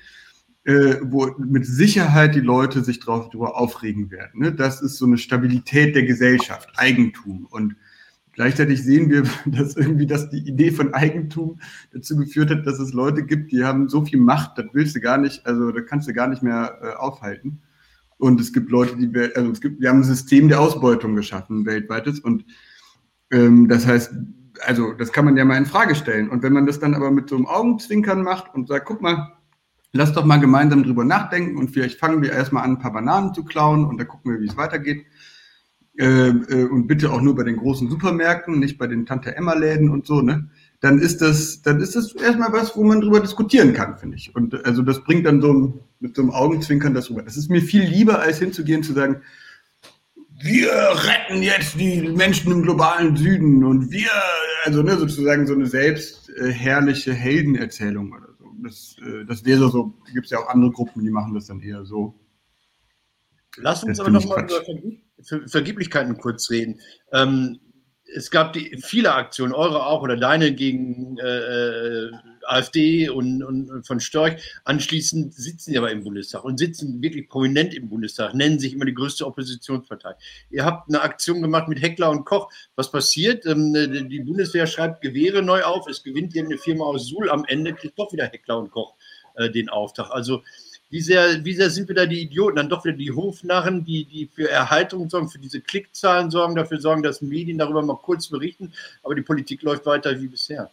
äh, 0.63 1.01
wo 1.01 1.35
mit 1.37 1.65
Sicherheit 1.65 2.33
die 2.33 2.39
Leute 2.39 2.81
sich 2.81 3.01
drauf, 3.01 3.27
darüber 3.27 3.57
aufregen 3.57 4.09
werden. 4.09 4.39
Ne? 4.39 4.53
Das 4.53 4.81
ist 4.81 4.95
so 4.95 5.05
eine 5.05 5.17
Stabilität 5.17 5.97
der 5.97 6.03
Gesellschaft, 6.03 6.69
Eigentum. 6.77 7.45
Und 7.45 7.75
Gleichzeitig 8.39 8.81
sehen 8.81 9.09
wir, 9.09 9.23
dass 9.45 9.75
irgendwie 9.75 10.07
das 10.07 10.29
die 10.29 10.37
Idee 10.37 10.71
von 10.71 10.93
Eigentum 10.93 11.59
dazu 11.91 12.15
geführt 12.15 12.49
hat, 12.49 12.65
dass 12.65 12.79
es 12.79 12.93
Leute 12.93 13.23
gibt, 13.23 13.51
die 13.51 13.65
haben 13.65 13.89
so 13.89 14.05
viel 14.05 14.17
Macht, 14.17 14.57
das 14.57 14.67
willst 14.71 14.95
du 14.95 15.01
gar 15.01 15.17
nicht, 15.17 15.45
also 15.45 15.73
da 15.73 15.81
kannst 15.81 16.07
du 16.07 16.13
gar 16.13 16.29
nicht 16.29 16.41
mehr 16.41 16.79
äh, 16.81 16.93
aufhalten. 16.93 17.61
Und 18.17 18.39
es 18.39 18.53
gibt 18.53 18.71
Leute, 18.71 18.95
die, 18.95 19.13
also 19.35 19.51
es 19.51 19.59
gibt, 19.59 19.81
wir 19.81 19.89
haben 19.89 19.99
ein 19.99 20.03
System 20.05 20.47
der 20.47 20.61
Ausbeutung 20.61 21.17
geschaffen, 21.17 21.65
weltweites. 21.65 22.21
Und 22.21 22.45
ähm, 23.29 23.67
das 23.67 23.85
heißt, 23.85 24.13
also 24.65 24.93
das 24.93 25.11
kann 25.11 25.25
man 25.25 25.35
ja 25.35 25.43
mal 25.43 25.57
in 25.57 25.65
Frage 25.65 25.93
stellen. 25.93 26.29
Und 26.29 26.41
wenn 26.41 26.53
man 26.53 26.65
das 26.65 26.79
dann 26.79 26.93
aber 26.93 27.11
mit 27.11 27.27
so 27.27 27.35
einem 27.35 27.45
Augenzwinkern 27.45 28.23
macht 28.23 28.55
und 28.55 28.69
sagt, 28.69 28.85
guck 28.85 29.01
mal, 29.01 29.33
lass 29.91 30.13
doch 30.13 30.23
mal 30.23 30.37
gemeinsam 30.37 30.83
drüber 30.83 31.03
nachdenken 31.03 31.57
und 31.57 31.71
vielleicht 31.71 31.99
fangen 31.99 32.21
wir 32.21 32.31
erstmal 32.31 32.63
an, 32.63 32.71
ein 32.71 32.79
paar 32.79 32.93
Bananen 32.93 33.33
zu 33.33 33.43
klauen 33.43 33.83
und 33.83 33.97
dann 33.97 34.07
gucken 34.07 34.31
wir, 34.31 34.39
wie 34.39 34.47
es 34.47 34.55
weitergeht 34.55 35.05
und 35.99 36.87
bitte 36.87 37.11
auch 37.11 37.21
nur 37.21 37.35
bei 37.35 37.43
den 37.43 37.57
großen 37.57 37.89
Supermärkten, 37.89 38.59
nicht 38.59 38.77
bei 38.77 38.87
den 38.87 39.05
Tante-Emma-Läden 39.05 39.89
und 39.89 40.05
so, 40.05 40.21
ne? 40.21 40.49
Dann 40.81 40.99
ist 40.99 41.21
das, 41.21 41.61
dann 41.61 41.81
ist 41.81 41.97
das 41.97 42.15
erstmal 42.15 42.53
was, 42.53 42.77
wo 42.77 42.85
man 42.85 43.01
drüber 43.01 43.19
diskutieren 43.19 43.73
kann, 43.73 43.97
finde 43.97 44.15
ich. 44.15 44.33
Und 44.33 44.65
also 44.65 44.81
das 44.81 45.03
bringt 45.03 45.25
dann 45.25 45.41
so 45.41 45.53
ein, 45.53 45.73
mit 45.99 46.15
so 46.15 46.21
einem 46.21 46.31
Augenzwinkern 46.31 46.93
das 46.93 47.09
rüber. 47.09 47.21
Das 47.21 47.35
ist 47.35 47.49
mir 47.49 47.61
viel 47.61 47.83
lieber, 47.83 48.19
als 48.19 48.39
hinzugehen 48.39 48.81
zu 48.81 48.93
sagen, 48.93 49.21
wir 50.41 50.71
retten 50.71 51.43
jetzt 51.43 51.77
die 51.77 52.07
Menschen 52.07 52.51
im 52.53 52.61
globalen 52.63 53.17
Süden 53.17 53.65
und 53.65 53.91
wir, 53.91 54.09
also 54.63 54.81
ne, 54.83 54.97
sozusagen 54.97 55.45
so 55.45 55.53
eine 55.53 55.65
selbstherrliche 55.65 57.13
Heldenerzählung 57.13 58.13
oder 58.13 58.29
so. 58.39 58.45
Das, 58.63 58.95
äh, 59.05 59.25
das 59.25 59.43
wäre 59.43 59.69
so, 59.69 59.93
gibt 60.13 60.27
es 60.27 60.31
ja 60.31 60.39
auch 60.39 60.47
andere 60.47 60.71
Gruppen, 60.71 61.03
die 61.03 61.11
machen 61.11 61.33
das 61.33 61.47
dann 61.47 61.59
eher 61.59 61.83
so. 61.83 62.17
Lass 63.57 63.83
uns 63.83 63.99
aber 63.99 64.11
nochmal 64.11 64.45
über 64.45 64.63
Ver 65.23 65.47
Vergeblichkeiten 65.47 66.17
kurz 66.17 66.49
reden. 66.49 66.81
Ähm, 67.11 67.59
es 68.15 68.31
gab 68.31 68.53
die, 68.53 68.79
viele 68.81 69.13
Aktionen, 69.13 69.53
eure 69.53 69.85
auch 69.85 70.01
oder 70.01 70.17
deine 70.17 70.53
gegen 70.53 71.17
äh, 71.19 71.27
äh 71.27 72.11
AfD 72.49 73.09
und, 73.09 73.43
und, 73.43 73.85
von 73.85 73.99
Storch. 73.99 74.41
Anschließend 74.63 75.33
sitzen 75.33 75.71
sie 75.71 75.77
aber 75.77 75.91
im 75.91 76.03
Bundestag 76.03 76.43
und 76.43 76.57
sitzen 76.57 77.01
wirklich 77.01 77.29
prominent 77.29 77.73
im 77.73 77.89
Bundestag, 77.89 78.33
nennen 78.33 78.59
sich 78.59 78.73
immer 78.73 78.85
die 78.85 78.93
größte 78.93 79.25
Oppositionspartei. 79.25 80.15
Ihr 80.49 80.65
habt 80.65 80.89
eine 80.89 81.01
Aktion 81.01 81.41
gemacht 81.41 81.67
mit 81.67 81.81
Heckler 81.81 82.09
und 82.09 82.25
Koch. 82.25 82.51
Was 82.75 82.91
passiert? 82.91 83.45
Ähm, 83.45 83.73
die 84.09 84.21
Bundeswehr 84.21 84.67
schreibt 84.67 85.01
Gewehre 85.01 85.43
neu 85.43 85.63
auf. 85.63 85.87
Es 85.87 86.03
gewinnt 86.03 86.35
eine 86.35 86.57
Firma 86.57 86.85
aus 86.85 87.07
Suhl. 87.07 87.29
Am 87.29 87.45
Ende 87.45 87.73
kriegt 87.73 87.97
doch 87.99 88.11
wieder 88.11 88.25
Heckler 88.25 88.57
und 88.57 88.71
Koch 88.71 88.95
äh, 89.35 89.49
den 89.49 89.69
Auftrag. 89.69 90.09
Also 90.11 90.41
wie 90.89 91.01
sehr, 91.01 91.45
wie 91.45 91.53
sehr 91.53 91.69
sind 91.69 91.87
wir 91.87 91.95
da 91.95 92.05
die 92.05 92.21
Idioten? 92.21 92.55
Dann 92.55 92.69
doch 92.69 92.83
wieder 92.83 92.97
die 92.97 93.11
Hofnarren, 93.11 93.85
die, 93.85 94.05
die 94.05 94.27
für 94.33 94.49
Erhaltung 94.49 95.09
sorgen, 95.09 95.29
für 95.29 95.39
diese 95.39 95.61
Klickzahlen 95.61 96.31
sorgen, 96.31 96.55
dafür 96.55 96.79
sorgen, 96.79 97.03
dass 97.03 97.21
Medien 97.21 97.59
darüber 97.59 97.83
mal 97.83 97.97
kurz 97.97 98.27
berichten, 98.27 98.73
aber 99.03 99.15
die 99.15 99.21
Politik 99.21 99.61
läuft 99.61 99.85
weiter 99.85 100.19
wie 100.19 100.27
bisher. 100.27 100.71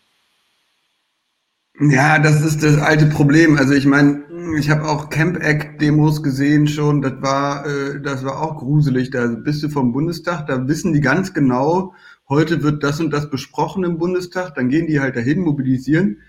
Ja, 1.78 2.18
das 2.18 2.40
ist 2.40 2.62
das 2.62 2.78
alte 2.78 3.04
Problem. 3.04 3.58
Also 3.58 3.74
ich 3.74 3.84
meine, 3.84 4.24
ich 4.58 4.70
habe 4.70 4.88
auch 4.88 5.10
Camp 5.10 5.36
Act 5.42 5.82
Demos 5.82 6.22
gesehen 6.22 6.66
schon. 6.66 7.02
Das 7.02 7.20
war, 7.20 7.66
äh, 7.66 8.00
das 8.00 8.24
war 8.24 8.40
auch 8.40 8.56
gruselig. 8.56 9.10
Da 9.10 9.26
bist 9.26 9.62
du 9.62 9.68
vom 9.68 9.92
Bundestag, 9.92 10.46
da 10.46 10.66
wissen 10.66 10.94
die 10.94 11.02
ganz 11.02 11.34
genau, 11.34 11.92
heute 12.30 12.62
wird 12.62 12.82
das 12.82 12.98
und 13.00 13.10
das 13.10 13.28
besprochen 13.28 13.84
im 13.84 13.98
Bundestag. 13.98 14.54
Dann 14.54 14.70
gehen 14.70 14.86
die 14.86 15.00
halt 15.00 15.16
dahin, 15.16 15.40
mobilisieren 15.40 16.22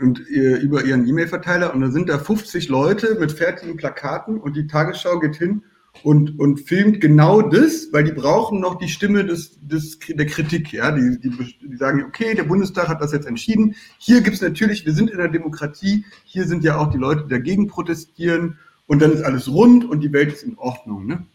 und 0.00 0.18
über 0.18 0.84
ihren 0.84 1.06
E-Mail-Verteiler 1.06 1.74
und 1.74 1.80
da 1.80 1.90
sind 1.90 2.08
da 2.08 2.18
50 2.18 2.68
Leute 2.68 3.16
mit 3.20 3.32
fertigen 3.32 3.76
Plakaten 3.76 4.38
und 4.38 4.56
die 4.56 4.66
Tagesschau 4.66 5.18
geht 5.18 5.36
hin 5.36 5.62
und, 6.02 6.38
und 6.38 6.60
filmt 6.60 7.00
genau 7.00 7.42
das, 7.42 7.88
weil 7.92 8.04
die 8.04 8.12
brauchen 8.12 8.60
noch 8.60 8.78
die 8.78 8.88
Stimme 8.88 9.24
des, 9.24 9.58
des, 9.60 9.98
der 9.98 10.26
Kritik. 10.26 10.72
Ja? 10.72 10.92
Die, 10.92 11.18
die, 11.20 11.30
die 11.30 11.76
sagen, 11.76 12.04
okay, 12.04 12.34
der 12.34 12.44
Bundestag 12.44 12.88
hat 12.88 13.00
das 13.00 13.12
jetzt 13.12 13.26
entschieden. 13.26 13.74
Hier 13.98 14.22
gibt's 14.22 14.40
natürlich, 14.40 14.86
wir 14.86 14.94
sind 14.94 15.10
in 15.10 15.18
der 15.18 15.28
Demokratie, 15.28 16.04
hier 16.24 16.46
sind 16.46 16.64
ja 16.64 16.78
auch 16.78 16.90
die 16.90 16.98
Leute, 16.98 17.24
die 17.24 17.30
dagegen 17.30 17.66
protestieren 17.66 18.58
und 18.86 19.02
dann 19.02 19.12
ist 19.12 19.22
alles 19.22 19.48
rund 19.48 19.84
und 19.84 20.00
die 20.00 20.12
Welt 20.12 20.32
ist 20.32 20.42
in 20.42 20.56
Ordnung. 20.56 21.06
Ne? 21.06 21.26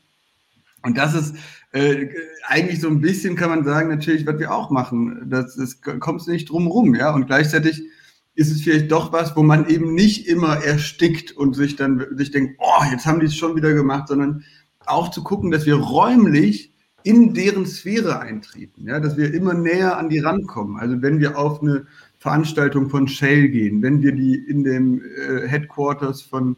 Und 0.82 0.98
das 0.98 1.14
ist 1.14 1.36
äh, 1.72 2.08
eigentlich 2.48 2.80
so 2.80 2.88
ein 2.88 3.02
bisschen, 3.02 3.36
kann 3.36 3.50
man 3.50 3.64
sagen, 3.66 3.90
natürlich, 3.90 4.26
was 4.26 4.40
wir 4.40 4.52
auch 4.52 4.72
machen. 4.72 5.28
Das, 5.30 5.56
das 5.56 5.82
kommt 5.82 6.28
nicht 6.28 6.50
drum 6.50 6.68
rum, 6.68 6.96
ja. 6.96 7.14
Und 7.14 7.28
gleichzeitig 7.28 7.84
ist 8.36 8.52
es 8.52 8.62
vielleicht 8.62 8.92
doch 8.92 9.12
was, 9.14 9.36
wo 9.36 9.44
man 9.44 9.68
eben 9.70 9.94
nicht 9.94 10.28
immer 10.28 10.58
erstickt 10.58 11.32
und 11.32 11.56
sich 11.56 11.76
dann 11.76 12.06
sich 12.18 12.32
denkt, 12.32 12.60
oh, 12.60 12.84
jetzt 12.92 13.06
haben 13.06 13.20
die 13.20 13.28
es 13.28 13.36
schon 13.36 13.56
wieder 13.56 13.74
gemacht, 13.74 14.10
sondern 14.10 14.44
auch 14.86 15.10
zu 15.10 15.24
gucken, 15.24 15.52
dass 15.52 15.66
wir 15.66 15.76
räumlich 15.76 16.74
in 17.04 17.34
deren 17.34 17.66
Sphäre 17.66 18.20
eintreten, 18.20 18.88
ja, 18.88 19.00
dass 19.00 19.16
wir 19.16 19.34
immer 19.34 19.54
näher 19.54 19.98
an 19.98 20.10
die 20.10 20.20
rankommen. 20.20 20.78
Also 20.78 21.02
wenn 21.02 21.20
wir 21.20 21.38
auf 21.38 21.62
eine 21.62 21.86
Veranstaltung 22.18 22.90
von 22.90 23.08
Shell 23.08 23.50
gehen, 23.50 23.82
wenn 23.84 24.02
wir 24.02 24.12
die 24.12 24.36
in 24.36 24.64
dem 24.64 25.02
äh, 25.02 25.48
Headquarters 25.48 26.24
von, 26.24 26.58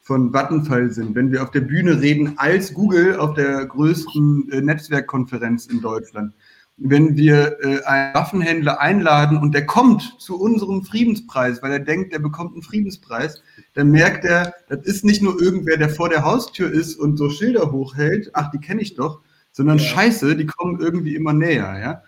von 0.00 0.32
Vattenfall 0.32 0.90
sind, 0.90 1.14
wenn 1.14 1.30
wir 1.30 1.42
auf 1.42 1.50
der 1.50 1.60
Bühne 1.60 2.00
reden 2.00 2.34
als 2.36 2.72
Google 2.72 3.16
auf 3.16 3.34
der 3.34 3.66
größten 3.66 4.50
äh, 4.50 4.62
Netzwerkkonferenz 4.62 5.66
in 5.66 5.82
Deutschland, 5.82 6.32
wenn 6.84 7.16
wir 7.16 7.58
äh, 7.62 7.82
einen 7.84 8.14
Waffenhändler 8.14 8.80
einladen 8.80 9.38
und 9.38 9.54
der 9.54 9.66
kommt 9.66 10.16
zu 10.18 10.40
unserem 10.40 10.84
Friedenspreis, 10.84 11.62
weil 11.62 11.72
er 11.72 11.80
denkt, 11.80 12.12
er 12.12 12.18
bekommt 12.18 12.52
einen 12.52 12.62
Friedenspreis, 12.62 13.42
dann 13.74 13.90
merkt 13.90 14.24
er, 14.24 14.54
das 14.68 14.84
ist 14.84 15.04
nicht 15.04 15.22
nur 15.22 15.40
irgendwer, 15.40 15.76
der 15.76 15.88
vor 15.88 16.08
der 16.08 16.24
Haustür 16.24 16.70
ist 16.70 16.96
und 16.96 17.16
so 17.16 17.30
Schilder 17.30 17.70
hochhält, 17.72 18.30
ach, 18.34 18.50
die 18.50 18.58
kenne 18.58 18.82
ich 18.82 18.94
doch, 18.94 19.20
sondern 19.52 19.78
ja. 19.78 19.84
Scheiße, 19.84 20.36
die 20.36 20.46
kommen 20.46 20.80
irgendwie 20.80 21.14
immer 21.14 21.32
näher, 21.32 21.78
ja. 21.80 22.02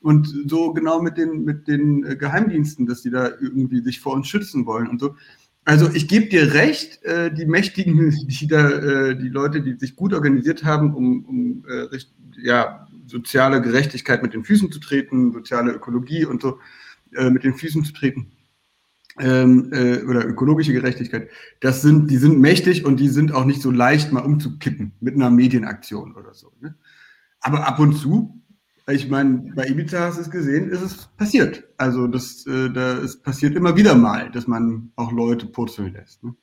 Und 0.00 0.32
so 0.48 0.72
genau 0.72 1.02
mit 1.02 1.16
den, 1.16 1.44
mit 1.44 1.66
den 1.66 2.04
äh, 2.04 2.16
Geheimdiensten, 2.16 2.86
dass 2.86 3.02
die 3.02 3.10
da 3.10 3.30
irgendwie 3.40 3.82
sich 3.82 4.00
vor 4.00 4.14
uns 4.14 4.28
schützen 4.28 4.64
wollen 4.66 4.88
und 4.88 5.00
so. 5.00 5.16
Also 5.64 5.90
ich 5.92 6.08
gebe 6.08 6.28
dir 6.28 6.54
recht, 6.54 7.02
äh, 7.04 7.32
die 7.32 7.44
Mächtigen, 7.44 8.16
die 8.26 8.46
da, 8.46 8.70
äh, 8.70 9.16
die 9.16 9.28
Leute, 9.28 9.60
die 9.60 9.74
sich 9.74 9.96
gut 9.96 10.14
organisiert 10.14 10.64
haben, 10.64 10.94
um, 10.94 11.24
um 11.24 11.64
äh, 11.68 11.98
ja, 12.40 12.87
soziale 13.08 13.60
Gerechtigkeit 13.62 14.22
mit 14.22 14.34
den 14.34 14.44
Füßen 14.44 14.70
zu 14.70 14.80
treten, 14.80 15.32
soziale 15.32 15.72
Ökologie 15.72 16.24
und 16.24 16.42
so 16.42 16.58
äh, 17.16 17.30
mit 17.30 17.44
den 17.44 17.54
Füßen 17.54 17.84
zu 17.84 17.92
treten. 17.92 18.32
Ähm, 19.20 19.72
äh, 19.72 20.04
oder 20.04 20.24
ökologische 20.24 20.72
Gerechtigkeit, 20.72 21.28
das 21.58 21.82
sind, 21.82 22.08
die 22.08 22.18
sind 22.18 22.38
mächtig 22.38 22.84
und 22.84 23.00
die 23.00 23.08
sind 23.08 23.32
auch 23.32 23.44
nicht 23.44 23.60
so 23.60 23.72
leicht 23.72 24.12
mal 24.12 24.20
umzukippen 24.20 24.92
mit 25.00 25.16
einer 25.16 25.28
Medienaktion 25.28 26.14
oder 26.14 26.34
so. 26.34 26.52
Ne? 26.60 26.76
Aber 27.40 27.66
ab 27.66 27.80
und 27.80 27.94
zu, 27.94 28.40
ich 28.86 29.08
meine, 29.08 29.52
bei 29.56 29.66
Ibiza 29.66 30.00
hast 30.00 30.18
du 30.18 30.22
es 30.22 30.30
gesehen, 30.30 30.70
ist 30.70 30.82
es 30.82 31.08
passiert. 31.16 31.64
Also 31.78 32.06
das, 32.06 32.46
äh, 32.46 32.70
da 32.70 32.98
ist 32.98 33.24
passiert 33.24 33.56
immer 33.56 33.76
wieder 33.76 33.96
mal, 33.96 34.30
dass 34.30 34.46
man 34.46 34.92
auch 34.94 35.10
Leute 35.10 35.46
purzeln 35.46 35.94
lässt. 35.94 36.22
Ne? 36.22 36.36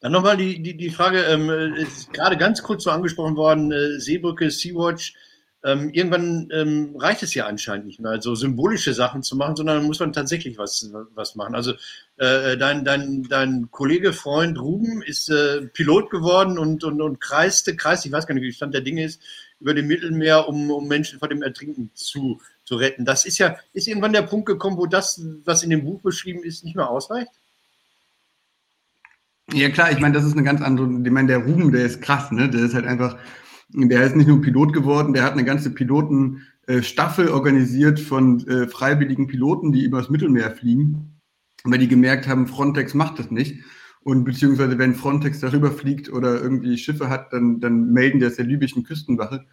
Dann 0.00 0.12
nochmal 0.12 0.36
die, 0.36 0.62
die, 0.62 0.76
die 0.76 0.90
Frage, 0.90 1.20
ähm, 1.22 1.48
ist 1.74 2.12
gerade 2.12 2.36
ganz 2.36 2.62
kurz 2.62 2.84
so 2.84 2.90
angesprochen 2.90 3.36
worden, 3.36 3.72
äh, 3.72 3.98
Seebrücke, 3.98 4.50
Sea-Watch, 4.50 5.14
ähm, 5.64 5.90
irgendwann 5.92 6.48
ähm, 6.52 6.94
reicht 6.96 7.22
es 7.22 7.34
ja 7.34 7.46
anscheinend 7.46 7.86
nicht 7.86 8.00
mehr, 8.00 8.20
so 8.20 8.34
symbolische 8.34 8.94
Sachen 8.94 9.22
zu 9.22 9.36
machen, 9.36 9.56
sondern 9.56 9.84
muss 9.84 10.00
man 10.00 10.12
tatsächlich 10.12 10.58
was, 10.58 10.90
was 11.14 11.34
machen. 11.34 11.54
Also 11.54 11.72
äh, 12.18 12.56
dein, 12.56 12.84
dein, 12.84 13.24
dein 13.24 13.68
Kollege, 13.70 14.12
Freund 14.12 14.58
Ruben 14.60 15.02
ist 15.02 15.28
äh, 15.28 15.62
Pilot 15.62 16.10
geworden 16.10 16.58
und, 16.58 16.84
und, 16.84 17.00
und 17.00 17.20
kreiste, 17.20 17.74
kreiste, 17.74 18.08
ich 18.08 18.12
weiß 18.12 18.26
gar 18.26 18.34
nicht, 18.34 18.44
wie 18.44 18.52
Stand 18.52 18.74
der 18.74 18.82
Dinge 18.82 19.04
ist, 19.04 19.20
über 19.58 19.74
dem 19.74 19.86
Mittelmeer, 19.86 20.48
um, 20.48 20.70
um 20.70 20.86
Menschen 20.86 21.18
vor 21.18 21.28
dem 21.28 21.42
Ertrinken 21.42 21.90
zu, 21.94 22.40
zu 22.64 22.76
retten. 22.76 23.04
Das 23.04 23.24
ist 23.24 23.38
ja, 23.38 23.56
ist 23.72 23.88
irgendwann 23.88 24.12
der 24.12 24.22
Punkt 24.22 24.46
gekommen, 24.46 24.76
wo 24.76 24.86
das, 24.86 25.20
was 25.44 25.62
in 25.62 25.70
dem 25.70 25.84
Buch 25.84 26.00
beschrieben 26.02 26.44
ist, 26.44 26.64
nicht 26.64 26.76
mehr 26.76 26.90
ausreicht? 26.90 27.30
Ja 29.52 29.68
klar, 29.70 29.92
ich 29.92 30.00
meine, 30.00 30.14
das 30.14 30.24
ist 30.24 30.32
eine 30.32 30.42
ganz 30.42 30.60
andere, 30.60 30.86
ich 30.86 31.10
meine, 31.10 31.28
der 31.28 31.38
Ruben, 31.38 31.72
der 31.72 31.86
ist 31.86 32.02
krass, 32.02 32.32
ne? 32.32 32.50
Der 32.50 32.62
ist 32.62 32.74
halt 32.74 32.84
einfach, 32.84 33.16
der 33.68 34.04
ist 34.04 34.16
nicht 34.16 34.28
nur 34.28 34.40
Pilot 34.40 34.72
geworden, 34.72 35.12
der 35.12 35.24
hat 35.24 35.32
eine 35.32 35.44
ganze 35.44 35.70
Pilotenstaffel 35.70 37.28
organisiert 37.28 38.00
von 38.00 38.46
äh, 38.46 38.68
freiwilligen 38.68 39.26
Piloten, 39.26 39.72
die 39.72 39.84
übers 39.84 40.10
Mittelmeer 40.10 40.50
fliegen, 40.52 41.20
weil 41.64 41.78
die 41.78 41.88
gemerkt 41.88 42.28
haben, 42.28 42.46
Frontex 42.46 42.94
macht 42.94 43.18
das 43.18 43.30
nicht. 43.30 43.62
Und 44.06 44.22
beziehungsweise 44.22 44.78
wenn 44.78 44.94
Frontex 44.94 45.40
darüber 45.40 45.72
fliegt 45.72 46.12
oder 46.12 46.40
irgendwie 46.40 46.78
Schiffe 46.78 47.08
hat, 47.08 47.32
dann, 47.32 47.58
dann 47.58 47.92
melden 47.92 48.20
das 48.20 48.36
der 48.36 48.44
libyschen 48.44 48.84
Küstenwache. 48.84 49.44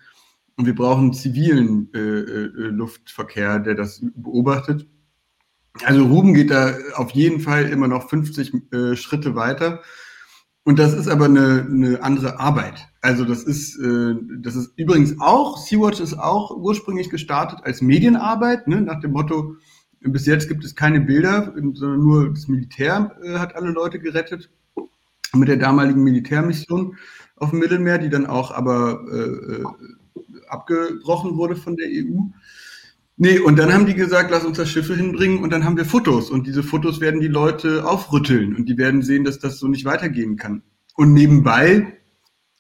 Und 0.56 0.68
wir 0.68 0.76
brauchen 0.76 1.14
zivilen 1.14 1.90
äh, 1.96 1.98
äh, 1.98 2.50
Luftverkehr, 2.70 3.58
der 3.58 3.74
das 3.74 4.06
beobachtet. 4.16 4.88
Also 5.84 6.06
Ruben 6.06 6.36
geht 6.36 6.52
da 6.52 6.76
auf 6.94 7.12
jeden 7.12 7.40
Fall 7.40 7.68
immer 7.70 7.88
noch 7.88 8.10
50 8.10 8.54
äh, 8.72 8.96
Schritte 8.96 9.34
weiter. 9.34 9.82
Und 10.66 10.80
das 10.80 10.94
ist 10.94 11.10
aber 11.10 11.26
eine, 11.26 11.68
eine 11.70 12.04
andere 12.04 12.40
Arbeit. 12.40 12.88
Also 13.02 13.26
das 13.26 13.44
ist, 13.44 13.78
äh, 13.80 14.16
das 14.40 14.56
ist 14.56 14.74
übrigens 14.78 15.20
auch, 15.20 15.58
Sea-Watch 15.58 16.00
ist 16.00 16.18
auch 16.18 16.52
ursprünglich 16.56 17.10
gestartet 17.10 17.60
als 17.64 17.82
Medienarbeit, 17.82 18.68
ne, 18.68 18.82
nach 18.82 19.02
dem 19.02 19.12
Motto, 19.12 19.58
bis 20.00 20.26
jetzt 20.26 20.48
gibt 20.48 20.64
es 20.64 20.76
keine 20.76 21.02
Bilder, 21.02 21.54
sondern 21.56 22.00
nur 22.00 22.34
das 22.34 22.48
Militär 22.48 23.16
äh, 23.24 23.40
hat 23.40 23.56
alle 23.56 23.72
Leute 23.72 24.00
gerettet 24.00 24.50
mit 25.34 25.50
der 25.50 25.58
damaligen 25.58 26.04
Militärmission 26.04 26.98
auf 27.36 27.50
dem 27.50 27.60
Mittelmeer, 27.60 27.98
die 27.98 28.10
dann 28.10 28.26
auch 28.26 28.52
aber 28.52 29.04
äh, 29.12 29.62
äh 29.62 29.64
abgebrochen 30.48 31.36
wurde 31.36 31.56
von 31.56 31.76
der 31.76 31.88
EU. 31.90 32.20
Nee, 33.16 33.40
und 33.40 33.60
dann 33.60 33.72
haben 33.72 33.86
die 33.86 33.94
gesagt, 33.94 34.32
lass 34.32 34.44
uns 34.44 34.58
das 34.58 34.70
Schiffe 34.70 34.96
hinbringen 34.96 35.44
und 35.44 35.52
dann 35.52 35.64
haben 35.64 35.78
wir 35.78 35.86
Fotos 35.86 36.32
und 36.32 36.48
diese 36.48 36.64
Fotos 36.64 37.00
werden 37.00 37.20
die 37.20 37.28
Leute 37.28 37.88
aufrütteln 37.88 38.56
und 38.56 38.68
die 38.68 38.78
werden 38.78 39.04
sehen, 39.04 39.24
dass 39.24 39.38
das 39.38 39.60
so 39.60 39.68
nicht 39.68 39.86
weitergehen 39.86 40.36
kann. 40.36 40.64
Und 40.96 41.14
nebenbei, 41.14 42.00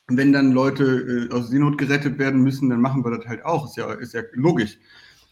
wenn 0.07 0.31
dann 0.31 0.51
Leute 0.51 1.29
äh, 1.31 1.33
aus 1.33 1.49
Seenot 1.49 1.77
gerettet 1.79 2.19
werden 2.19 2.41
müssen, 2.41 2.69
dann 2.69 2.81
machen 2.81 3.03
wir 3.03 3.17
das 3.17 3.25
halt 3.25 3.45
auch, 3.45 3.65
ist 3.65 3.77
ja, 3.77 3.91
ist 3.93 4.13
ja 4.13 4.21
logisch. 4.33 4.77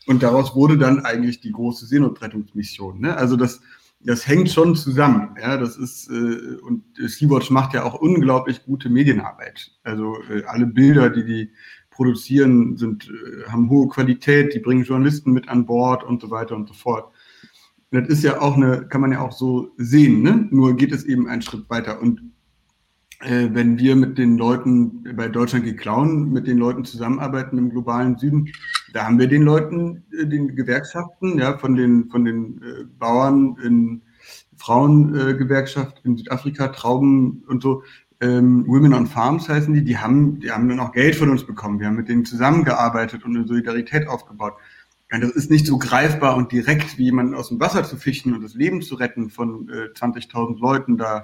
Und 0.08 0.24
daraus 0.24 0.56
wurde 0.56 0.78
dann 0.78 1.06
eigentlich 1.06 1.40
die 1.40 1.52
große 1.52 1.86
Seenotrettungsmission. 1.86 3.02
Ne? 3.02 3.16
Also 3.16 3.36
das, 3.36 3.62
das 4.00 4.28
hängt 4.28 4.50
schon 4.50 4.76
zusammen. 4.76 5.36
Ja, 5.40 5.58
das 5.58 5.78
ist 5.78 6.10
äh, 6.10 6.58
und 6.64 6.84
Sea-Watch 6.98 7.52
macht 7.52 7.76
ja 7.76 7.84
auch 7.84 7.94
unglaublich 7.94 8.64
gute 8.64 8.90
Medienarbeit. 8.90 9.72
Also 9.84 10.18
äh, 10.32 10.44
alle 10.46 10.66
Bilder, 10.66 11.12
die 11.12 11.26
die 11.26 11.52
produzieren, 12.02 12.78
sind, 12.78 13.10
äh, 13.10 13.48
haben 13.48 13.70
hohe 13.70 13.88
Qualität, 13.88 14.56
die 14.56 14.60
bringen 14.60 14.84
Journalisten 14.84 15.32
mit 15.32 15.48
an 15.50 15.68
Bord 15.68 16.04
und 16.04 16.20
so 16.20 16.32
weiter 16.32 16.56
und 16.56 16.68
so 16.68 16.74
fort. 16.74 17.14
Das 17.92 18.08
ist 18.08 18.24
ja 18.24 18.42
auch 18.42 18.56
eine, 18.56 18.88
kann 18.88 19.02
man 19.02 19.12
ja 19.12 19.22
auch 19.22 19.34
so 19.34 19.70
sehen, 19.78 20.24
ne? 20.24 20.48
nur 20.50 20.76
geht 20.76 20.92
es 20.92 21.04
eben 21.04 21.28
einen 21.28 21.44
Schritt 21.44 21.70
weiter. 21.70 22.02
Und 22.02 22.22
äh, 23.20 23.50
wenn 23.52 23.78
wir 23.78 23.96
mit 23.96 24.18
den 24.18 24.36
Leuten 24.40 25.04
bei 25.16 25.28
Deutschland 25.28 25.64
geklauen, 25.64 26.32
mit 26.32 26.48
den 26.48 26.58
Leuten 26.58 26.86
zusammenarbeiten 26.86 27.60
im 27.60 27.70
globalen 27.70 28.18
Süden, 28.18 28.50
da 28.94 29.06
haben 29.06 29.20
wir 29.20 29.28
den 29.28 29.44
Leuten, 29.44 30.04
äh, 30.20 30.26
den 30.26 30.56
Gewerkschaften, 30.56 31.38
ja, 31.38 31.56
von 31.60 31.76
den, 31.76 32.10
von 32.10 32.26
den 32.26 32.64
äh, 32.64 32.86
Bauern 32.98 33.58
in 33.64 34.02
Frauengewerkschaft 34.58 35.98
äh, 35.98 36.08
in 36.08 36.18
Südafrika, 36.18 36.70
Trauben 36.70 37.44
und 37.48 37.62
so, 37.62 37.84
ähm, 38.22 38.68
Women 38.68 38.94
on 38.94 39.08
Farms 39.08 39.50
heißen 39.50 39.74
die, 39.74 39.84
die 39.84 39.98
haben, 39.98 40.40
die 40.40 40.52
haben 40.52 40.70
dann 40.70 40.80
auch 40.80 40.92
Geld 40.92 41.16
von 41.16 41.30
uns 41.30 41.46
bekommen. 41.46 41.80
Wir 41.80 41.88
haben 41.88 41.96
mit 41.96 42.08
denen 42.08 42.24
zusammengearbeitet 42.24 43.26
und 43.26 43.36
eine 43.36 43.48
Solidarität 43.48 44.08
aufgebaut. 44.08 44.54
Ja, 45.12 45.20
das 45.20 45.32
ist 45.32 45.52
nicht 45.52 45.66
so 45.66 45.78
greifbar 45.78 46.38
und 46.38 46.52
direkt, 46.52 46.98
wie 46.98 47.06
jemanden 47.06 47.34
aus 47.34 47.50
dem 47.50 47.60
Wasser 47.60 47.84
zu 47.84 47.98
fischen 47.98 48.34
und 48.34 48.44
das 48.44 48.54
Leben 48.54 48.82
zu 48.82 48.96
retten 48.96 49.30
von 49.30 49.68
äh, 49.70 49.98
20.000 49.98 50.60
Leuten 50.60 50.98
da. 50.98 51.24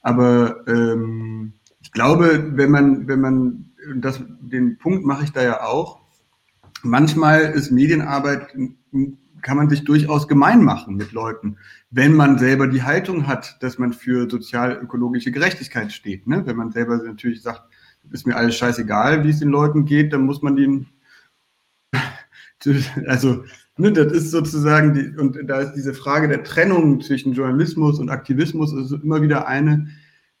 Aber 0.00 0.66
ähm, 0.68 1.54
ich 1.80 1.92
glaube, 1.92 2.52
wenn 2.54 2.70
man, 2.70 3.08
wenn 3.08 3.20
man, 3.20 3.70
das, 3.96 4.22
den 4.40 4.78
Punkt 4.78 5.04
mache 5.04 5.24
ich 5.24 5.32
da 5.32 5.42
ja 5.42 5.62
auch, 5.64 6.00
manchmal 6.82 7.40
ist 7.40 7.70
Medienarbeit 7.70 8.54
kann 9.42 9.56
man 9.56 9.68
sich 9.70 9.84
durchaus 9.84 10.28
gemein 10.28 10.62
machen 10.62 10.96
mit 10.96 11.12
Leuten, 11.12 11.56
wenn 11.90 12.14
man 12.14 12.38
selber 12.38 12.66
die 12.66 12.82
Haltung 12.82 13.26
hat, 13.26 13.56
dass 13.60 13.78
man 13.78 13.92
für 13.92 14.28
sozial-ökologische 14.28 15.30
Gerechtigkeit 15.30 15.92
steht. 15.92 16.26
Ne? 16.26 16.46
Wenn 16.46 16.56
man 16.56 16.72
selber 16.72 16.96
natürlich 16.98 17.42
sagt, 17.42 17.62
ist 18.10 18.26
mir 18.26 18.36
alles 18.36 18.56
scheißegal, 18.56 19.24
wie 19.24 19.30
es 19.30 19.38
den 19.38 19.50
Leuten 19.50 19.84
geht, 19.84 20.12
dann 20.12 20.22
muss 20.22 20.42
man 20.42 20.56
den, 20.56 20.86
also, 23.06 23.44
ne, 23.76 23.92
das 23.92 24.12
ist 24.12 24.30
sozusagen, 24.30 24.94
die, 24.94 25.16
und 25.18 25.38
da 25.46 25.60
ist 25.60 25.72
diese 25.72 25.94
Frage 25.94 26.28
der 26.28 26.44
Trennung 26.44 27.00
zwischen 27.00 27.32
Journalismus 27.32 27.98
und 27.98 28.10
Aktivismus 28.10 28.72
ist 28.72 28.92
immer 29.02 29.22
wieder 29.22 29.46
eine, 29.46 29.88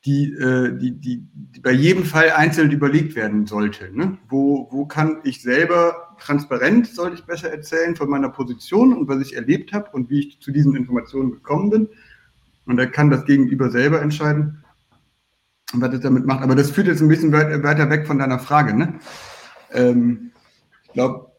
die, 0.04 0.32
äh, 0.32 0.76
die, 0.78 0.92
die, 0.92 1.26
die 1.32 1.60
bei 1.60 1.72
jedem 1.72 2.04
Fall 2.04 2.30
einzeln 2.30 2.70
überlegt 2.70 3.16
werden 3.16 3.46
sollte. 3.46 3.90
Ne? 3.92 4.18
Wo, 4.28 4.68
wo 4.70 4.86
kann 4.86 5.18
ich 5.24 5.42
selber 5.42 6.07
transparent, 6.18 6.86
sollte 6.86 7.16
ich 7.16 7.24
besser 7.24 7.50
erzählen, 7.50 7.96
von 7.96 8.08
meiner 8.08 8.28
Position 8.28 8.96
und 8.96 9.08
was 9.08 9.20
ich 9.20 9.34
erlebt 9.34 9.72
habe 9.72 9.90
und 9.92 10.10
wie 10.10 10.20
ich 10.20 10.40
zu 10.40 10.50
diesen 10.50 10.76
Informationen 10.76 11.32
gekommen 11.32 11.70
bin. 11.70 11.88
Und 12.66 12.76
da 12.76 12.86
kann 12.86 13.10
das 13.10 13.24
Gegenüber 13.24 13.70
selber 13.70 14.02
entscheiden, 14.02 14.64
was 15.72 15.94
es 15.94 16.00
damit 16.00 16.26
macht. 16.26 16.42
Aber 16.42 16.54
das 16.54 16.70
führt 16.70 16.86
jetzt 16.86 17.00
ein 17.00 17.08
bisschen 17.08 17.32
weiter 17.32 17.90
weg 17.90 18.06
von 18.06 18.18
deiner 18.18 18.38
Frage. 18.38 18.74
Ne? 18.74 19.00
Ähm, 19.72 20.32
ich 20.84 20.92
glaube. 20.92 21.32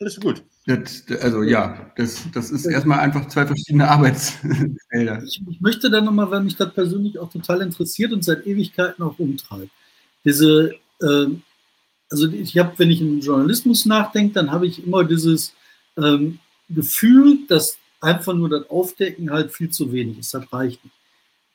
Alles 0.00 0.20
gut. 0.20 0.44
Das, 0.66 1.04
also 1.20 1.42
ja, 1.42 1.92
das, 1.96 2.24
das 2.32 2.50
ist 2.50 2.64
erstmal 2.64 3.00
einfach 3.00 3.28
zwei 3.28 3.46
verschiedene 3.46 3.88
Arbeitsfelder. 3.88 5.22
Ich, 5.22 5.42
ich 5.46 5.60
möchte 5.60 5.90
dann 5.90 6.06
nochmal, 6.06 6.30
weil 6.30 6.42
mich 6.42 6.56
das 6.56 6.72
persönlich 6.72 7.18
auch 7.18 7.30
total 7.30 7.60
interessiert 7.60 8.12
und 8.12 8.24
seit 8.24 8.46
Ewigkeiten 8.46 9.02
auch 9.02 9.18
umtreibt. 9.18 9.70
Diese, 10.24 10.74
äh, 11.02 11.26
also 12.10 12.28
ich 12.28 12.56
habe, 12.58 12.72
wenn 12.78 12.90
ich 12.90 13.00
in 13.00 13.20
Journalismus 13.20 13.86
nachdenke, 13.86 14.34
dann 14.34 14.50
habe 14.50 14.66
ich 14.66 14.84
immer 14.84 15.04
dieses 15.04 15.54
ähm, 15.96 16.38
Gefühl, 16.68 17.38
dass 17.48 17.78
einfach 18.00 18.34
nur 18.34 18.48
das 18.48 18.68
Aufdecken 18.70 19.30
halt 19.30 19.52
viel 19.52 19.70
zu 19.70 19.92
wenig 19.92 20.18
ist. 20.18 20.34
Das 20.34 20.52
reicht 20.52 20.84
nicht. 20.84 20.96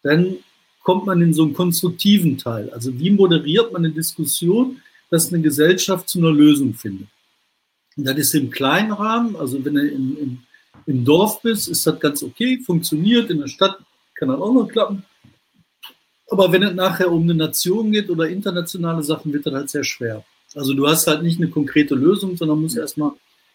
Dann 0.03 0.37
kommt 0.83 1.05
man 1.05 1.21
in 1.21 1.33
so 1.33 1.43
einen 1.43 1.53
konstruktiven 1.53 2.37
Teil. 2.37 2.69
Also 2.71 2.97
wie 2.97 3.11
moderiert 3.11 3.71
man 3.71 3.85
eine 3.85 3.93
Diskussion, 3.93 4.81
dass 5.09 5.31
eine 5.31 5.41
Gesellschaft 5.41 6.09
zu 6.09 6.19
einer 6.19 6.31
Lösung 6.31 6.73
findet. 6.73 7.07
Und 7.97 8.05
das 8.05 8.17
ist 8.17 8.35
im 8.35 8.49
kleinen 8.49 8.91
Rahmen, 8.91 9.35
also 9.35 9.63
wenn 9.63 9.73
du 9.73 9.87
im, 9.87 10.17
im, 10.17 10.39
im 10.85 11.05
Dorf 11.05 11.41
bist, 11.41 11.67
ist 11.67 11.85
das 11.85 11.99
ganz 11.99 12.23
okay, 12.23 12.59
funktioniert, 12.59 13.29
in 13.29 13.39
der 13.39 13.47
Stadt 13.47 13.77
kann 14.15 14.29
das 14.29 14.39
auch 14.39 14.53
noch 14.53 14.67
klappen. 14.67 15.03
Aber 16.29 16.51
wenn 16.51 16.63
es 16.63 16.73
nachher 16.75 17.11
um 17.11 17.23
eine 17.23 17.33
Nation 17.33 17.91
geht 17.91 18.09
oder 18.09 18.29
internationale 18.29 19.03
Sachen, 19.03 19.33
wird 19.33 19.45
das 19.45 19.53
halt 19.53 19.69
sehr 19.69 19.83
schwer. 19.83 20.23
Also 20.55 20.73
du 20.73 20.87
hast 20.87 21.07
halt 21.07 21.23
nicht 21.23 21.39
eine 21.39 21.49
konkrete 21.49 21.95
Lösung, 21.95 22.37
sondern 22.37 22.61
musst 22.61 22.77
erstmal 22.77 23.11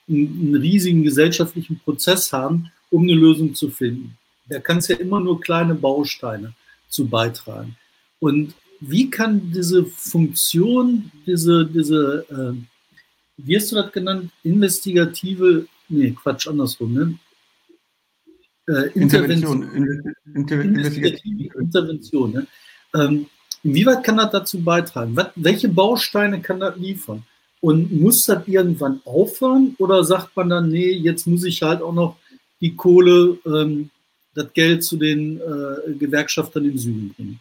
einen, 0.09 0.27
einen 0.27 0.55
riesigen 0.57 1.03
gesellschaftlichen 1.03 1.79
Prozess 1.81 2.33
haben, 2.33 2.71
um 2.91 3.03
eine 3.03 3.15
Lösung 3.15 3.55
zu 3.55 3.71
finden. 3.71 4.17
Da 4.49 4.61
kannst 4.61 4.89
ja 4.89 4.97
immer 4.97 5.21
nur 5.21 5.41
kleine 5.41 5.75
Bausteine 5.75 6.55
zu 6.89 7.07
beitragen. 7.07 7.77
Und 8.21 8.55
wie 8.81 9.11
kann 9.11 9.51
diese 9.53 9.85
Funktion, 9.85 11.11
diese, 11.27 11.67
diese 11.67 12.27
äh, 12.31 12.63
wie 13.37 13.57
hast 13.57 13.73
du 13.73 13.77
das 13.77 13.93
genannt, 13.93 14.31
investigative, 14.43 15.67
nee, 15.89 16.11
Quatsch, 16.13 16.47
andersrum, 16.47 16.93
ne? 16.93 17.19
Äh, 18.67 18.91
Intervention. 18.95 19.63
Intervention. 19.63 20.15
Inter 20.35 20.61
investigative 20.63 21.59
Intervention. 21.59 22.33
Ne? 22.33 22.47
Ähm, 22.95 23.27
inwieweit 23.65 24.05
kann 24.05 24.19
das 24.19 24.31
dazu 24.31 24.63
beitragen? 24.63 25.17
Was, 25.17 25.29
welche 25.35 25.69
Bausteine 25.69 26.41
kann 26.41 26.61
das 26.61 26.77
liefern? 26.77 27.25
Und 27.61 27.93
muss 27.99 28.23
das 28.25 28.47
irgendwann 28.47 29.01
aufhören 29.05 29.75
oder 29.79 30.05
sagt 30.05 30.37
man 30.37 30.51
dann, 30.51 30.69
nee, 30.69 30.91
jetzt 30.91 31.27
muss 31.27 31.45
ich 31.45 31.63
halt 31.63 31.81
auch 31.81 31.95
noch 31.95 32.17
die 32.61 32.77
Kohle, 32.77 33.39
ähm, 33.47 33.91
das 34.35 34.53
Geld 34.53 34.85
zu 34.85 34.97
den 34.97 35.41
äh, 35.41 35.95
Gewerkschaftern 35.95 36.65
im 36.67 36.77
Süden 36.77 37.15
bringen? 37.15 37.41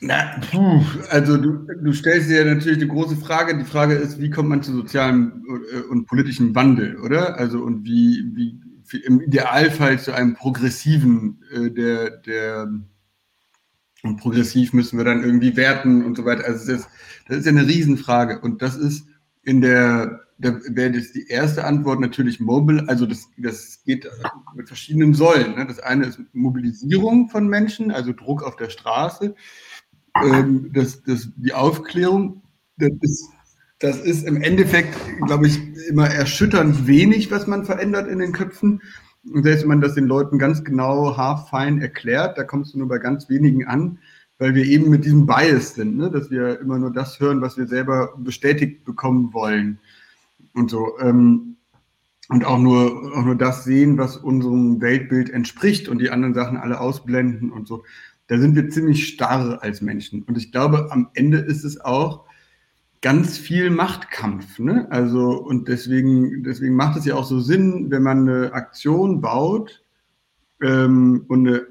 Na, 0.00 0.38
puh, 0.50 0.84
also 1.10 1.36
du, 1.36 1.66
du 1.82 1.92
stellst 1.92 2.30
dir 2.30 2.44
natürlich 2.44 2.78
die 2.78 2.86
große 2.86 3.16
Frage. 3.16 3.58
Die 3.58 3.64
Frage 3.64 3.94
ist, 3.94 4.20
wie 4.20 4.30
kommt 4.30 4.48
man 4.48 4.62
zu 4.62 4.72
sozialem 4.72 5.44
äh, 5.72 5.80
und 5.90 6.06
politischem 6.06 6.54
Wandel, 6.54 7.00
oder? 7.00 7.36
Also 7.36 7.58
und 7.58 7.84
wie, 7.84 8.24
wie 8.34 8.60
im 8.94 9.20
Idealfall 9.20 9.98
zu 9.98 10.12
einem 10.12 10.34
progressiven, 10.34 11.42
äh, 11.52 11.70
der, 11.70 12.10
der 12.10 12.68
und 14.02 14.18
progressiv 14.18 14.72
müssen 14.72 14.96
wir 14.96 15.04
dann 15.04 15.24
irgendwie 15.24 15.56
werten 15.56 16.04
und 16.04 16.16
so 16.16 16.24
weiter. 16.24 16.44
Also 16.44 16.72
das, 16.72 16.88
das 17.26 17.38
ist 17.38 17.46
ja 17.46 17.52
eine 17.52 17.66
Riesenfrage. 17.66 18.38
Und 18.40 18.62
das 18.62 18.76
ist 18.76 19.06
in 19.42 19.60
der, 19.60 20.20
da 20.38 20.56
wäre 20.68 20.92
das 20.92 21.12
die 21.12 21.26
erste 21.26 21.64
Antwort 21.64 21.98
natürlich 22.00 22.38
mobile, 22.38 22.88
also 22.88 23.06
das, 23.06 23.28
das 23.38 23.82
geht 23.84 24.08
mit 24.54 24.68
verschiedenen 24.68 25.14
Säulen. 25.14 25.56
Ne? 25.56 25.66
Das 25.66 25.80
eine 25.80 26.06
ist 26.06 26.20
Mobilisierung 26.32 27.28
von 27.28 27.48
Menschen, 27.48 27.90
also 27.90 28.12
Druck 28.12 28.44
auf 28.44 28.54
der 28.54 28.70
Straße 28.70 29.34
ähm, 30.24 30.70
das, 30.72 31.02
das, 31.02 31.28
die 31.36 31.52
Aufklärung, 31.52 32.42
das 32.76 32.90
ist, 33.00 33.28
das 33.78 34.00
ist 34.00 34.26
im 34.26 34.42
Endeffekt, 34.42 34.96
glaube 35.26 35.46
ich, 35.46 35.60
immer 35.88 36.08
erschütternd 36.08 36.86
wenig, 36.86 37.30
was 37.30 37.46
man 37.46 37.64
verändert 37.64 38.08
in 38.08 38.18
den 38.18 38.32
Köpfen. 38.32 38.82
Und 39.32 39.42
selbst 39.42 39.62
wenn 39.62 39.68
man 39.68 39.80
das 39.80 39.94
den 39.94 40.06
Leuten 40.06 40.38
ganz 40.38 40.64
genau 40.64 41.16
haarfein 41.16 41.80
erklärt, 41.80 42.38
da 42.38 42.44
kommst 42.44 42.74
du 42.74 42.78
nur 42.78 42.88
bei 42.88 42.98
ganz 42.98 43.28
wenigen 43.28 43.66
an, 43.66 43.98
weil 44.38 44.54
wir 44.54 44.64
eben 44.64 44.90
mit 44.90 45.04
diesem 45.04 45.26
Bias 45.26 45.74
sind, 45.74 45.96
ne? 45.96 46.10
dass 46.10 46.30
wir 46.30 46.60
immer 46.60 46.78
nur 46.78 46.92
das 46.92 47.20
hören, 47.20 47.40
was 47.40 47.56
wir 47.56 47.66
selber 47.66 48.14
bestätigt 48.16 48.84
bekommen 48.84 49.32
wollen. 49.32 49.78
Und 50.54 50.70
so. 50.70 50.98
Ähm, 51.00 51.56
und 52.30 52.44
auch 52.44 52.58
nur, 52.58 53.16
auch 53.16 53.24
nur 53.24 53.36
das 53.36 53.64
sehen, 53.64 53.96
was 53.96 54.18
unserem 54.18 54.82
Weltbild 54.82 55.30
entspricht 55.30 55.88
und 55.88 55.98
die 55.98 56.10
anderen 56.10 56.34
Sachen 56.34 56.58
alle 56.58 56.78
ausblenden 56.78 57.50
und 57.50 57.66
so 57.66 57.84
da 58.28 58.38
sind 58.38 58.54
wir 58.54 58.68
ziemlich 58.68 59.08
starr 59.08 59.58
als 59.62 59.80
Menschen. 59.80 60.22
Und 60.22 60.38
ich 60.38 60.52
glaube, 60.52 60.88
am 60.90 61.08
Ende 61.14 61.38
ist 61.38 61.64
es 61.64 61.80
auch 61.80 62.26
ganz 63.00 63.38
viel 63.38 63.70
Machtkampf. 63.70 64.58
Ne? 64.58 64.86
Also, 64.90 65.30
und 65.30 65.68
deswegen, 65.68 66.42
deswegen 66.42 66.74
macht 66.74 66.98
es 66.98 67.04
ja 67.04 67.14
auch 67.14 67.24
so 67.24 67.40
Sinn, 67.40 67.90
wenn 67.90 68.02
man 68.02 68.28
eine 68.28 68.52
Aktion 68.52 69.20
baut 69.20 69.82
ähm, 70.60 71.24
und 71.28 71.46
eine, 71.46 71.66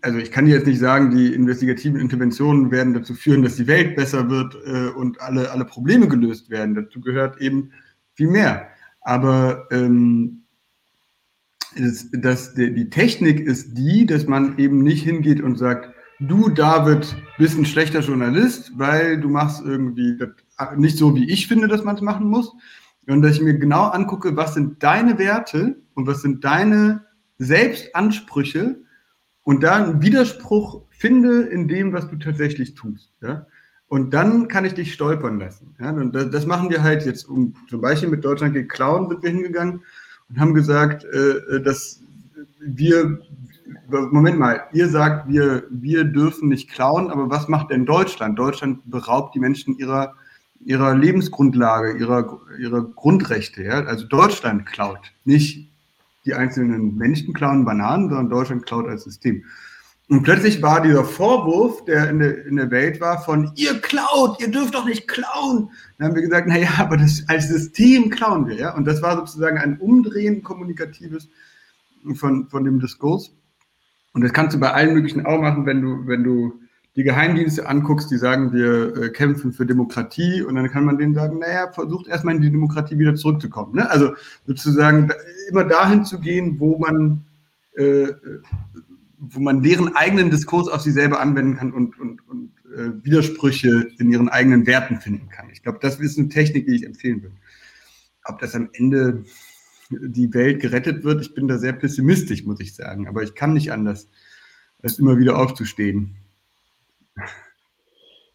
also 0.00 0.18
ich 0.18 0.30
kann 0.30 0.46
jetzt 0.46 0.66
nicht 0.66 0.78
sagen, 0.78 1.14
die 1.14 1.34
investigativen 1.34 2.00
Interventionen 2.00 2.70
werden 2.70 2.94
dazu 2.94 3.14
führen, 3.14 3.42
dass 3.42 3.56
die 3.56 3.66
Welt 3.66 3.94
besser 3.96 4.30
wird 4.30 4.56
äh, 4.66 4.88
und 4.88 5.20
alle, 5.20 5.50
alle 5.50 5.64
Probleme 5.64 6.08
gelöst 6.08 6.50
werden. 6.50 6.74
Dazu 6.74 7.00
gehört 7.00 7.40
eben 7.40 7.72
viel 8.14 8.28
mehr. 8.28 8.68
Aber 9.02 9.68
ähm, 9.70 10.42
ist, 11.74 12.08
dass 12.12 12.54
die, 12.54 12.72
die 12.72 12.90
Technik 12.90 13.40
ist 13.40 13.74
die, 13.74 14.06
dass 14.06 14.26
man 14.26 14.58
eben 14.58 14.82
nicht 14.82 15.02
hingeht 15.02 15.42
und 15.42 15.58
sagt, 15.58 15.90
du, 16.20 16.48
David, 16.48 17.16
bist 17.38 17.58
ein 17.58 17.66
schlechter 17.66 18.00
Journalist, 18.00 18.72
weil 18.76 19.20
du 19.20 19.28
machst 19.28 19.62
irgendwie 19.64 20.16
das 20.16 20.30
nicht 20.76 20.96
so, 20.96 21.14
wie 21.14 21.30
ich 21.30 21.46
finde, 21.46 21.68
dass 21.68 21.84
man 21.84 21.96
es 21.96 22.02
machen 22.02 22.28
muss. 22.28 22.52
Und 23.08 23.22
dass 23.22 23.36
ich 23.36 23.42
mir 23.42 23.54
genau 23.54 23.84
angucke, 23.84 24.36
was 24.36 24.54
sind 24.54 24.82
deine 24.82 25.18
Werte 25.18 25.76
und 25.94 26.06
was 26.06 26.22
sind 26.22 26.44
deine 26.44 27.04
Selbstansprüche 27.38 28.80
und 29.42 29.62
da 29.62 29.76
einen 29.76 30.02
Widerspruch 30.02 30.82
finde 30.90 31.42
in 31.42 31.68
dem, 31.68 31.92
was 31.92 32.08
du 32.08 32.16
tatsächlich 32.16 32.74
tust. 32.74 33.12
Ja? 33.22 33.46
Und 33.86 34.12
dann 34.12 34.48
kann 34.48 34.64
ich 34.64 34.74
dich 34.74 34.92
stolpern 34.92 35.38
lassen. 35.38 35.76
Ja? 35.78 35.90
Und 35.90 36.14
das, 36.14 36.30
das 36.30 36.46
machen 36.46 36.70
wir 36.70 36.82
halt 36.82 37.06
jetzt, 37.06 37.28
um, 37.28 37.54
zum 37.68 37.80
Beispiel 37.80 38.08
mit 38.08 38.24
Deutschland 38.24 38.54
gegen 38.54 38.66
Clown 38.66 39.08
sind 39.08 39.22
wir 39.22 39.30
hingegangen 39.30 39.82
und 40.28 40.40
haben 40.40 40.54
gesagt, 40.54 41.04
äh, 41.04 41.62
dass 41.62 42.00
wir 42.58 43.20
Moment 43.88 44.38
mal, 44.38 44.64
ihr 44.72 44.88
sagt, 44.88 45.28
wir, 45.28 45.64
wir 45.70 46.04
dürfen 46.04 46.48
nicht 46.48 46.70
klauen, 46.70 47.10
aber 47.10 47.30
was 47.30 47.48
macht 47.48 47.70
denn 47.70 47.86
Deutschland? 47.86 48.38
Deutschland 48.38 48.80
beraubt 48.90 49.34
die 49.34 49.40
Menschen 49.40 49.76
ihrer, 49.76 50.14
ihrer 50.66 50.96
Lebensgrundlage, 50.96 51.96
ihrer, 51.96 52.40
ihrer 52.58 52.82
Grundrechte. 52.82 53.62
Ja? 53.62 53.84
Also 53.84 54.06
Deutschland 54.06 54.66
klaut, 54.66 55.12
nicht 55.24 55.70
die 56.24 56.34
einzelnen 56.34 56.96
Menschen 56.96 57.32
klauen 57.32 57.64
Bananen, 57.64 58.08
sondern 58.08 58.28
Deutschland 58.28 58.66
klaut 58.66 58.88
als 58.88 59.04
System. 59.04 59.44
Und 60.08 60.22
plötzlich 60.22 60.62
war 60.62 60.82
dieser 60.82 61.04
Vorwurf, 61.04 61.84
der 61.84 62.10
in 62.10 62.18
der, 62.18 62.46
in 62.46 62.56
der 62.56 62.70
Welt 62.70 63.00
war, 63.00 63.22
von 63.22 63.52
ihr 63.54 63.80
klaut, 63.80 64.40
ihr 64.40 64.50
dürft 64.50 64.74
doch 64.74 64.84
nicht 64.84 65.06
klauen. 65.06 65.70
Dann 65.98 66.08
haben 66.08 66.14
wir 66.16 66.22
gesagt, 66.22 66.48
naja, 66.48 66.68
aber 66.78 66.96
das, 66.96 67.24
als 67.28 67.48
System 67.48 68.10
klauen 68.10 68.48
wir. 68.48 68.56
Ja? 68.56 68.74
Und 68.74 68.86
das 68.86 69.02
war 69.02 69.16
sozusagen 69.16 69.58
ein 69.58 69.78
Umdrehen 69.78 70.42
kommunikatives 70.42 71.28
von, 72.14 72.48
von 72.48 72.64
dem 72.64 72.80
Diskurs. 72.80 73.32
Und 74.14 74.22
das 74.22 74.32
kannst 74.32 74.56
du 74.56 74.60
bei 74.60 74.72
allen 74.72 74.94
möglichen 74.94 75.26
auch 75.26 75.40
machen, 75.40 75.64
wenn 75.66 75.80
du, 75.80 76.06
wenn 76.06 76.24
du 76.24 76.60
die 76.96 77.02
Geheimdienste 77.02 77.68
anguckst, 77.68 78.10
die 78.10 78.16
sagen, 78.16 78.52
wir 78.52 78.96
äh, 78.96 79.08
kämpfen 79.10 79.52
für 79.52 79.66
Demokratie 79.66 80.42
und 80.42 80.54
dann 80.54 80.70
kann 80.70 80.84
man 80.84 80.96
denen 80.96 81.14
sagen, 81.14 81.38
naja, 81.38 81.70
versucht 81.70 82.06
erstmal 82.06 82.34
in 82.34 82.40
die 82.40 82.50
Demokratie 82.50 82.98
wieder 82.98 83.14
zurückzukommen. 83.14 83.76
Ne? 83.76 83.90
Also 83.90 84.14
sozusagen 84.46 85.10
immer 85.50 85.64
dahin 85.64 86.04
zu 86.04 86.18
gehen, 86.18 86.58
wo 86.58 86.78
man, 86.78 87.24
äh, 87.76 88.08
wo 89.18 89.40
man 89.40 89.62
deren 89.62 89.94
eigenen 89.94 90.30
Diskurs 90.30 90.68
auf 90.68 90.80
sie 90.80 90.90
selber 90.90 91.20
anwenden 91.20 91.56
kann 91.56 91.72
und, 91.72 92.00
und, 92.00 92.26
und 92.28 92.52
äh, 92.74 93.04
Widersprüche 93.04 93.88
in 93.98 94.10
ihren 94.10 94.30
eigenen 94.30 94.66
Werten 94.66 94.96
finden 94.96 95.28
kann. 95.28 95.50
Ich 95.52 95.62
glaube, 95.62 95.78
das 95.82 96.00
ist 96.00 96.18
eine 96.18 96.30
Technik, 96.30 96.66
die 96.66 96.76
ich 96.76 96.86
empfehlen 96.86 97.22
würde. 97.22 97.36
Ob 98.24 98.38
das 98.38 98.54
am 98.54 98.70
Ende 98.72 99.22
die 99.90 100.32
Welt 100.34 100.60
gerettet 100.60 101.04
wird. 101.04 101.20
Ich 101.22 101.34
bin 101.34 101.46
da 101.46 101.58
sehr 101.58 101.72
pessimistisch, 101.72 102.44
muss 102.44 102.60
ich 102.60 102.74
sagen. 102.74 103.06
Aber 103.06 103.22
ich 103.22 103.34
kann 103.34 103.52
nicht 103.52 103.70
anders, 103.70 104.08
als 104.82 104.98
immer 104.98 105.18
wieder 105.18 105.38
aufzustehen. 105.38 106.16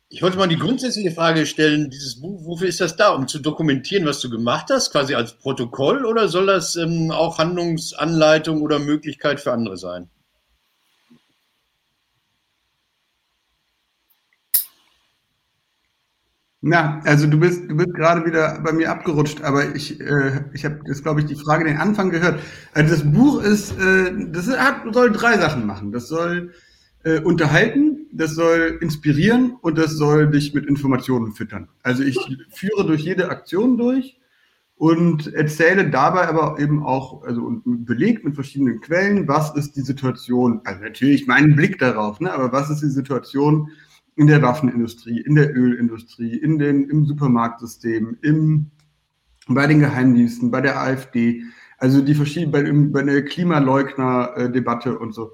Ich 0.09 0.21
wollte 0.21 0.38
mal 0.38 0.47
die 0.47 0.57
grundsätzliche 0.57 1.11
Frage 1.11 1.45
stellen, 1.45 1.89
dieses 1.89 2.19
Buch, 2.19 2.45
wofür 2.45 2.67
ist 2.67 2.82
das 2.82 2.97
da? 2.97 3.13
Um 3.13 3.27
zu 3.27 3.39
dokumentieren, 3.39 4.05
was 4.05 4.19
du 4.19 4.29
gemacht 4.29 4.67
hast, 4.69 4.91
quasi 4.91 5.15
als 5.15 5.34
Protokoll, 5.38 6.05
oder 6.05 6.27
soll 6.27 6.47
das 6.47 6.75
ähm, 6.75 7.11
auch 7.11 7.38
Handlungsanleitung 7.38 8.61
oder 8.61 8.79
Möglichkeit 8.79 9.39
für 9.39 9.53
andere 9.53 9.77
sein? 9.77 10.09
Na, 16.63 17.01
also 17.05 17.25
du 17.25 17.39
bist, 17.39 17.67
du 17.69 17.75
bist 17.75 17.93
gerade 17.95 18.23
wieder 18.23 18.59
bei 18.61 18.71
mir 18.71 18.91
abgerutscht, 18.91 19.41
aber 19.41 19.73
ich, 19.75 19.99
äh, 19.99 20.43
ich 20.53 20.63
habe 20.63 20.79
das, 20.86 21.01
glaube 21.01 21.21
ich, 21.21 21.25
die 21.25 21.36
Frage 21.36 21.65
den 21.65 21.77
Anfang 21.77 22.11
gehört. 22.11 22.39
Also 22.73 22.95
das 22.95 23.11
Buch 23.11 23.41
ist, 23.41 23.71
äh, 23.79 24.11
das 24.27 24.47
hat, 24.47 24.93
soll 24.93 25.11
drei 25.11 25.39
Sachen 25.39 25.65
machen. 25.65 25.91
Das 25.91 26.07
soll 26.07 26.53
äh, 27.03 27.19
unterhalten, 27.19 28.01
das 28.12 28.36
soll 28.36 28.78
inspirieren 28.82 29.55
und 29.62 29.78
das 29.78 29.91
soll 29.91 30.30
dich 30.30 30.53
mit 30.53 30.66
Informationen 30.66 31.34
füttern. 31.34 31.70
Also 31.84 32.03
ich 32.03 32.18
führe 32.49 32.86
durch 32.86 33.01
jede 33.01 33.30
Aktion 33.30 33.78
durch 33.78 34.20
und 34.76 35.34
erzähle 35.34 35.89
dabei 35.89 36.28
aber 36.28 36.59
eben 36.59 36.84
auch, 36.84 37.24
also 37.24 37.62
belegt 37.66 38.26
mit 38.26 38.36
verschiedenen 38.36 38.82
Quellen, 38.82 39.28
was 39.28 39.55
ist 39.55 39.76
die 39.76 39.82
Situation, 39.82 40.62
also 40.64 40.84
natürlich 40.84 41.28
meinen 41.28 41.55
Blick 41.55 41.78
darauf, 41.78 42.20
ne, 42.20 42.34
aber 42.34 42.51
was 42.51 42.70
ist 42.70 42.82
die 42.82 42.89
Situation, 42.89 43.70
in 44.16 44.28
der 44.28 44.41
Waffenindustrie, 44.41 45.22
in 45.22 45.36
der 45.36 45.55
Ölindustrie, 45.55 46.36
in 46.36 46.59
den, 46.59 46.89
im 46.89 47.05
Supermarktsystem, 47.05 48.18
im, 48.22 48.72
bei 49.47 49.68
den 49.68 49.80
Geheimdiensten, 49.80 50.51
bei 50.51 50.62
der 50.62 50.80
AfD, 50.80 51.43
also 51.78 52.01
die 52.01 52.14
verschiedenen, 52.14 52.91
bei, 52.91 53.01
bei 53.01 53.12
der 53.12 53.26
Klimaleugner-Debatte 53.26 54.99
und 54.99 55.14
so. 55.14 55.34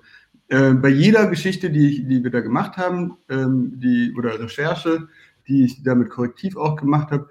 Äh, 0.49 0.73
bei 0.73 0.89
jeder 0.89 1.27
Geschichte, 1.27 1.69
die, 1.69 2.05
die 2.05 2.23
wir 2.23 2.31
da 2.31 2.41
gemacht 2.41 2.77
haben, 2.77 3.17
ähm, 3.29 3.79
die, 3.79 4.13
oder 4.17 4.39
Recherche, 4.39 5.07
die 5.47 5.65
ich 5.65 5.83
damit 5.83 6.09
korrektiv 6.09 6.57
auch 6.57 6.75
gemacht 6.75 7.11
habe, 7.11 7.29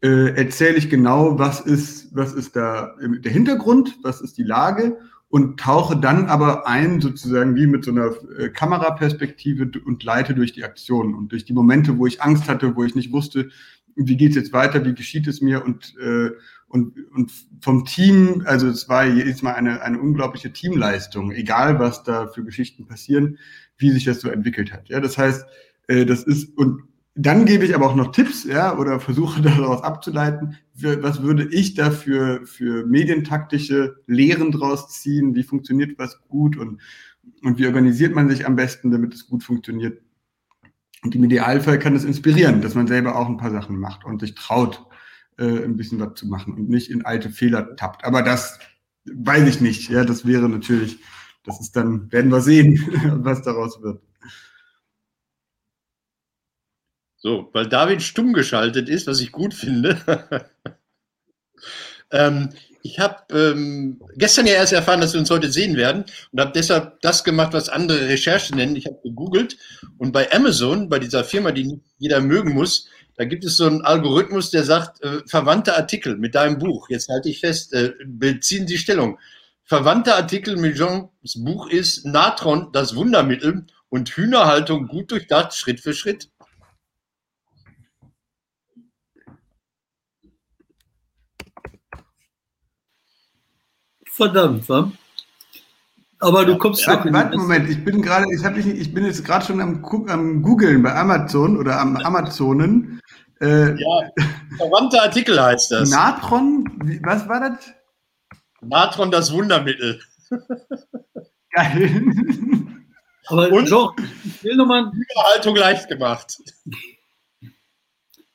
äh, 0.00 0.34
erzähle 0.36 0.76
ich 0.76 0.88
genau, 0.88 1.38
was 1.38 1.60
ist, 1.60 2.14
was 2.14 2.34
ist 2.34 2.54
da 2.54 2.94
der 3.00 3.32
Hintergrund, 3.32 3.98
was 4.02 4.20
ist 4.20 4.38
die 4.38 4.44
Lage 4.44 4.96
und 5.28 5.58
tauche 5.58 5.96
dann 5.96 6.26
aber 6.26 6.66
ein, 6.66 7.00
sozusagen 7.00 7.56
wie 7.56 7.66
mit 7.66 7.84
so 7.84 7.90
einer 7.90 8.10
äh, 8.38 8.48
Kameraperspektive 8.50 9.70
und 9.84 10.04
leite 10.04 10.34
durch 10.34 10.52
die 10.52 10.62
Aktion 10.62 11.14
und 11.14 11.32
durch 11.32 11.44
die 11.44 11.54
Momente, 11.54 11.98
wo 11.98 12.06
ich 12.06 12.22
Angst 12.22 12.48
hatte, 12.48 12.76
wo 12.76 12.84
ich 12.84 12.94
nicht 12.94 13.12
wusste, 13.12 13.48
wie 13.96 14.16
geht 14.16 14.30
es 14.30 14.36
jetzt 14.36 14.52
weiter, 14.52 14.84
wie 14.84 14.94
geschieht 14.94 15.26
es 15.26 15.40
mir 15.40 15.64
und, 15.64 15.94
äh, 15.98 16.30
und, 16.72 16.94
und 17.12 17.30
vom 17.60 17.84
Team, 17.84 18.44
also 18.46 18.66
es 18.66 18.88
war 18.88 19.04
jedes 19.04 19.42
Mal 19.42 19.52
eine, 19.52 19.82
eine 19.82 20.00
unglaubliche 20.00 20.54
Teamleistung, 20.54 21.30
egal 21.30 21.78
was 21.78 22.02
da 22.02 22.28
für 22.28 22.42
Geschichten 22.44 22.86
passieren, 22.86 23.36
wie 23.76 23.90
sich 23.90 24.04
das 24.04 24.22
so 24.22 24.30
entwickelt 24.30 24.72
hat. 24.72 24.88
Ja, 24.88 24.98
das 24.98 25.18
heißt, 25.18 25.44
äh, 25.88 26.06
das 26.06 26.22
ist, 26.22 26.56
und 26.56 26.84
dann 27.14 27.44
gebe 27.44 27.66
ich 27.66 27.74
aber 27.74 27.90
auch 27.90 27.94
noch 27.94 28.12
Tipps, 28.12 28.44
ja, 28.44 28.78
oder 28.78 29.00
versuche 29.00 29.42
daraus 29.42 29.82
abzuleiten, 29.82 30.56
was 30.72 31.22
würde 31.22 31.46
ich 31.50 31.74
da 31.74 31.90
für, 31.90 32.46
für 32.46 32.86
medientaktische 32.86 33.96
Lehren 34.06 34.50
draus 34.50 34.88
ziehen, 34.88 35.34
wie 35.34 35.42
funktioniert 35.42 35.98
was 35.98 36.22
gut 36.26 36.56
und, 36.56 36.80
und 37.42 37.58
wie 37.58 37.66
organisiert 37.66 38.14
man 38.14 38.30
sich 38.30 38.46
am 38.46 38.56
besten, 38.56 38.90
damit 38.90 39.12
es 39.12 39.26
gut 39.26 39.44
funktioniert. 39.44 40.00
Und 41.04 41.14
im 41.14 41.24
Idealfall 41.24 41.78
kann 41.78 41.94
es 41.94 42.04
inspirieren, 42.04 42.62
dass 42.62 42.74
man 42.74 42.86
selber 42.86 43.16
auch 43.16 43.28
ein 43.28 43.36
paar 43.36 43.50
Sachen 43.50 43.78
macht 43.78 44.06
und 44.06 44.22
sich 44.22 44.34
traut, 44.34 44.86
äh, 45.42 45.64
ein 45.64 45.76
bisschen 45.76 45.98
was 45.98 46.14
zu 46.14 46.26
machen 46.26 46.54
und 46.54 46.68
nicht 46.68 46.90
in 46.90 47.04
alte 47.04 47.30
Fehler 47.30 47.74
tappt. 47.74 48.04
Aber 48.04 48.22
das 48.22 48.60
weiß 49.04 49.48
ich 49.48 49.60
nicht. 49.60 49.90
Ja, 49.90 50.04
das 50.04 50.24
wäre 50.24 50.48
natürlich, 50.48 50.98
das 51.44 51.60
ist 51.60 51.74
dann, 51.74 52.10
werden 52.12 52.30
wir 52.30 52.40
sehen, 52.40 52.78
was 53.24 53.42
daraus 53.42 53.82
wird. 53.82 54.00
So, 57.16 57.50
weil 57.52 57.68
David 57.68 58.02
stumm 58.02 58.32
geschaltet 58.32 58.88
ist, 58.88 59.06
was 59.06 59.20
ich 59.20 59.32
gut 59.32 59.54
finde. 59.54 60.00
ähm, 62.10 62.50
ich 62.84 62.98
habe 62.98 63.16
ähm, 63.30 64.00
gestern 64.16 64.46
ja 64.46 64.54
erst 64.54 64.72
erfahren, 64.72 65.00
dass 65.00 65.12
wir 65.12 65.20
uns 65.20 65.30
heute 65.30 65.50
sehen 65.50 65.76
werden 65.76 66.04
und 66.32 66.40
habe 66.40 66.52
deshalb 66.52 67.00
das 67.00 67.22
gemacht, 67.22 67.52
was 67.52 67.68
andere 67.68 68.08
Recherchen 68.08 68.56
nennen. 68.56 68.74
Ich 68.74 68.86
habe 68.86 68.98
gegoogelt 69.04 69.56
und 69.98 70.12
bei 70.12 70.32
Amazon, 70.32 70.88
bei 70.88 70.98
dieser 70.98 71.22
Firma, 71.22 71.52
die 71.52 71.80
jeder 71.98 72.20
mögen 72.20 72.54
muss, 72.54 72.88
da 73.16 73.24
gibt 73.24 73.44
es 73.44 73.56
so 73.56 73.66
einen 73.66 73.82
Algorithmus, 73.82 74.50
der 74.50 74.64
sagt, 74.64 75.02
äh, 75.02 75.20
verwandte 75.26 75.76
Artikel 75.76 76.16
mit 76.16 76.34
deinem 76.34 76.58
Buch. 76.58 76.88
Jetzt 76.88 77.08
halte 77.08 77.28
ich 77.28 77.40
fest, 77.40 77.72
äh, 77.74 77.92
beziehen 78.04 78.66
Sie 78.66 78.78
Stellung. 78.78 79.18
Verwandte 79.64 80.14
Artikel 80.14 80.56
mit 80.56 80.76
Jeans 80.76 81.44
Buch 81.44 81.68
ist 81.68 82.04
Natron, 82.04 82.72
das 82.72 82.96
Wundermittel 82.96 83.66
und 83.88 84.08
Hühnerhaltung 84.08 84.88
gut 84.88 85.10
durchdacht, 85.10 85.54
Schritt 85.54 85.80
für 85.80 85.94
Schritt. 85.94 86.30
Verdammt, 94.06 94.68
wa? 94.68 94.92
Aber 96.22 96.44
du 96.44 96.56
kommst 96.56 96.86
ja, 96.86 96.96
doch. 96.96 97.12
Warte, 97.12 97.36
Moment, 97.36 97.68
ich 97.68 97.84
bin 97.84 98.00
gerade, 98.00 98.26
ich, 98.32 98.66
ich 98.66 98.94
bin 98.94 99.04
jetzt 99.04 99.24
gerade 99.24 99.44
schon 99.44 99.60
am, 99.60 99.84
am 100.08 100.42
Googeln 100.42 100.82
bei 100.82 100.94
Amazon 100.94 101.58
oder 101.58 101.80
am 101.80 101.96
Amazonen. 101.96 103.00
Äh, 103.42 103.74
ja, 103.74 104.12
verwandte 104.56 105.02
Artikel 105.02 105.40
heißt 105.42 105.72
das. 105.72 105.90
Natron, 105.90 106.64
was 107.02 107.28
war 107.28 107.40
das? 107.40 107.72
Natron, 108.60 109.10
das 109.10 109.32
Wundermittel. 109.32 110.00
Geil. 111.50 112.02
Aber 113.26 113.50
Und 113.50 113.66
Jean, 113.66 113.90
ich 114.24 114.44
will 114.44 114.54
nochmal. 114.54 114.92
Überhaltung 114.92 115.56
leicht 115.56 115.88
gemacht. 115.88 116.38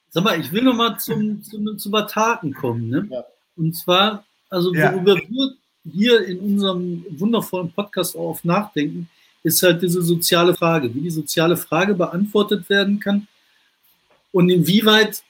Sag 0.10 0.26
mal, 0.26 0.40
ich 0.40 0.52
will 0.52 0.64
nochmal 0.64 1.00
zum, 1.00 1.42
zum, 1.42 1.78
zum 1.78 1.92
Bataken 1.92 2.54
kommen. 2.54 2.90
Ne? 2.90 3.08
Ja. 3.10 3.24
Und 3.56 3.78
zwar, 3.78 4.26
also 4.50 4.74
worüber 4.74 5.16
ja. 5.16 5.22
wir 5.30 5.54
hier 5.90 6.28
in 6.28 6.40
unserem 6.40 7.06
wundervollen 7.12 7.72
Podcast 7.72 8.18
auch 8.18 8.32
auf 8.32 8.44
nachdenken, 8.44 9.10
ist 9.44 9.64
halt 9.64 9.82
diese 9.82 10.02
soziale 10.02 10.54
Frage, 10.54 10.94
wie 10.94 11.02
die 11.02 11.10
soziale 11.10 11.56
Frage 11.56 11.94
beantwortet 11.94 12.70
werden 12.70 13.00
kann 13.00 13.28
und 14.38 14.52
inwieweit 14.52 15.24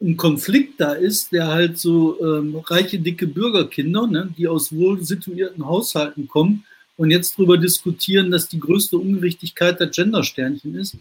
ein 0.00 0.16
Konflikt 0.16 0.80
da 0.80 0.94
ist, 0.94 1.30
der 1.30 1.48
halt 1.48 1.78
so 1.78 2.18
ähm, 2.22 2.56
reiche, 2.56 2.98
dicke 2.98 3.26
Bürgerkinder, 3.26 4.06
ne, 4.06 4.32
die 4.38 4.48
aus 4.48 4.74
wohl 4.74 5.04
situierten 5.04 5.66
Haushalten 5.66 6.26
kommen 6.26 6.64
und 6.96 7.10
jetzt 7.10 7.34
darüber 7.34 7.58
diskutieren, 7.58 8.30
dass 8.30 8.48
die 8.48 8.58
größte 8.58 8.96
Ungerechtigkeit 8.96 9.78
der 9.78 9.88
Gendersternchen 9.88 10.74
ist. 10.74 10.96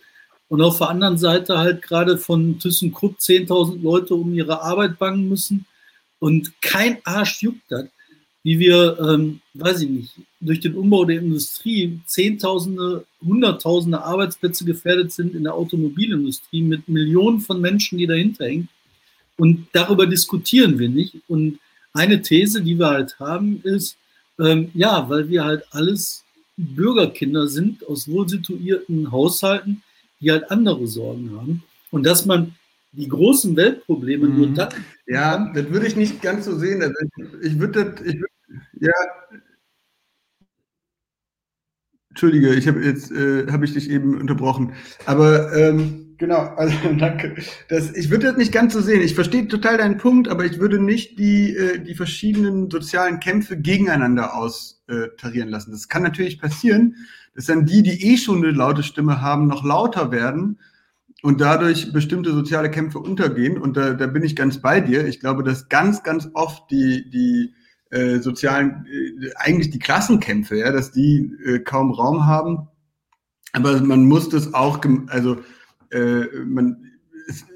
Und 0.49 0.61
auf 0.61 0.79
der 0.79 0.89
anderen 0.89 1.17
Seite 1.17 1.57
halt 1.57 1.81
gerade 1.81 2.17
von 2.17 2.59
ThyssenKrupp 2.59 3.19
10.000 3.19 3.81
Leute 3.81 4.15
um 4.15 4.33
ihre 4.33 4.61
Arbeit 4.61 4.99
bangen 4.99 5.29
müssen 5.29 5.65
und 6.19 6.51
kein 6.61 6.97
Arsch 7.05 7.41
juckt 7.41 7.63
das 7.69 7.87
wie 8.43 8.59
wir, 8.59 8.99
ähm, 8.99 9.39
weiß 9.53 9.81
ich 9.81 9.89
nicht, 9.89 10.13
durch 10.45 10.59
den 10.59 10.75
Umbau 10.75 11.05
der 11.05 11.19
Industrie 11.19 11.99
Zehntausende, 12.05 13.05
Hunderttausende 13.23 14.03
Arbeitsplätze 14.03 14.65
gefährdet 14.65 15.11
sind 15.11 15.35
in 15.35 15.43
der 15.43 15.53
Automobilindustrie 15.53 16.61
mit 16.61 16.87
Millionen 16.87 17.39
von 17.39 17.61
Menschen, 17.61 17.97
die 17.97 18.07
dahinter 18.07 18.45
hängen. 18.45 18.69
Und 19.37 19.67
darüber 19.73 20.05
diskutieren 20.05 20.77
wir 20.79 20.89
nicht. 20.89 21.15
Und 21.27 21.59
eine 21.93 22.21
These, 22.21 22.61
die 22.61 22.77
wir 22.77 22.87
halt 22.87 23.19
haben, 23.19 23.61
ist, 23.63 23.97
ähm, 24.39 24.71
ja, 24.73 25.09
weil 25.09 25.29
wir 25.29 25.45
halt 25.45 25.63
alles 25.71 26.23
Bürgerkinder 26.57 27.47
sind 27.47 27.87
aus 27.87 28.07
wohlsituierten 28.07 29.11
Haushalten, 29.11 29.81
die 30.19 30.31
halt 30.31 30.51
andere 30.51 30.87
Sorgen 30.87 31.31
haben. 31.35 31.63
Und 31.91 32.05
dass 32.05 32.25
man 32.25 32.55
die 32.91 33.07
großen 33.07 33.55
Weltprobleme 33.55 34.27
mhm. 34.27 34.37
nur 34.37 34.47
dann. 34.49 34.69
Ja, 35.07 35.51
das 35.53 35.69
würde 35.69 35.87
ich 35.87 35.95
nicht 35.95 36.21
ganz 36.21 36.45
so 36.45 36.57
sehen. 36.57 36.81
Also 36.81 36.95
ich, 37.01 37.51
ich 37.51 37.59
würde 37.59 37.95
ich 38.05 38.19
würd 38.19 38.31
ja. 38.79 38.91
Entschuldige, 42.13 42.53
ich 42.53 42.67
habe 42.67 42.79
jetzt 42.85 43.11
äh, 43.11 43.47
habe 43.51 43.65
ich 43.65 43.73
dich 43.73 43.89
eben 43.89 44.15
unterbrochen. 44.21 44.73
Aber 45.07 45.51
ähm, 45.51 46.13
genau, 46.19 46.41
also 46.57 46.75
danke. 46.99 47.33
Das, 47.69 47.91
ich 47.95 48.11
würde 48.11 48.27
das 48.27 48.37
nicht 48.37 48.51
ganz 48.51 48.73
so 48.73 48.81
sehen. 48.81 49.01
Ich 49.01 49.15
verstehe 49.15 49.47
total 49.47 49.79
deinen 49.79 49.97
Punkt, 49.97 50.27
aber 50.27 50.45
ich 50.45 50.59
würde 50.59 50.79
nicht 50.79 51.17
die, 51.17 51.55
äh, 51.55 51.79
die 51.79 51.95
verschiedenen 51.95 52.69
sozialen 52.69 53.19
Kämpfe 53.19 53.57
gegeneinander 53.57 54.35
austarieren 54.35 55.49
lassen. 55.49 55.71
Das 55.71 55.87
kann 55.87 56.03
natürlich 56.03 56.39
passieren, 56.39 56.97
dass 57.33 57.47
dann 57.47 57.65
die, 57.65 57.81
die 57.81 58.13
eh 58.13 58.17
schon 58.17 58.43
eine 58.43 58.51
laute 58.51 58.83
Stimme 58.83 59.19
haben, 59.19 59.47
noch 59.47 59.63
lauter 59.63 60.11
werden 60.11 60.59
und 61.23 61.41
dadurch 61.41 61.93
bestimmte 61.93 62.31
soziale 62.31 62.69
Kämpfe 62.69 62.99
untergehen. 62.99 63.57
Und 63.57 63.75
da, 63.75 63.93
da 63.93 64.05
bin 64.05 64.21
ich 64.21 64.35
ganz 64.35 64.61
bei 64.61 64.81
dir. 64.81 65.07
Ich 65.07 65.19
glaube, 65.19 65.43
dass 65.43 65.67
ganz, 65.67 66.03
ganz 66.03 66.29
oft 66.35 66.69
die, 66.69 67.09
die 67.09 67.55
äh, 67.93 68.19
sozialen, 68.19 68.87
äh, 68.87 69.29
eigentlich 69.35 69.69
die 69.69 69.79
Klassenkämpfe, 69.79 70.57
ja, 70.57 70.71
dass 70.71 70.91
die 70.91 71.31
äh, 71.45 71.59
kaum 71.59 71.91
Raum 71.91 72.25
haben. 72.25 72.67
Aber 73.51 73.79
man 73.81 74.05
muss 74.05 74.29
das 74.29 74.53
auch, 74.53 74.81
also 75.07 75.37
äh, 75.91 76.25
man, 76.45 76.91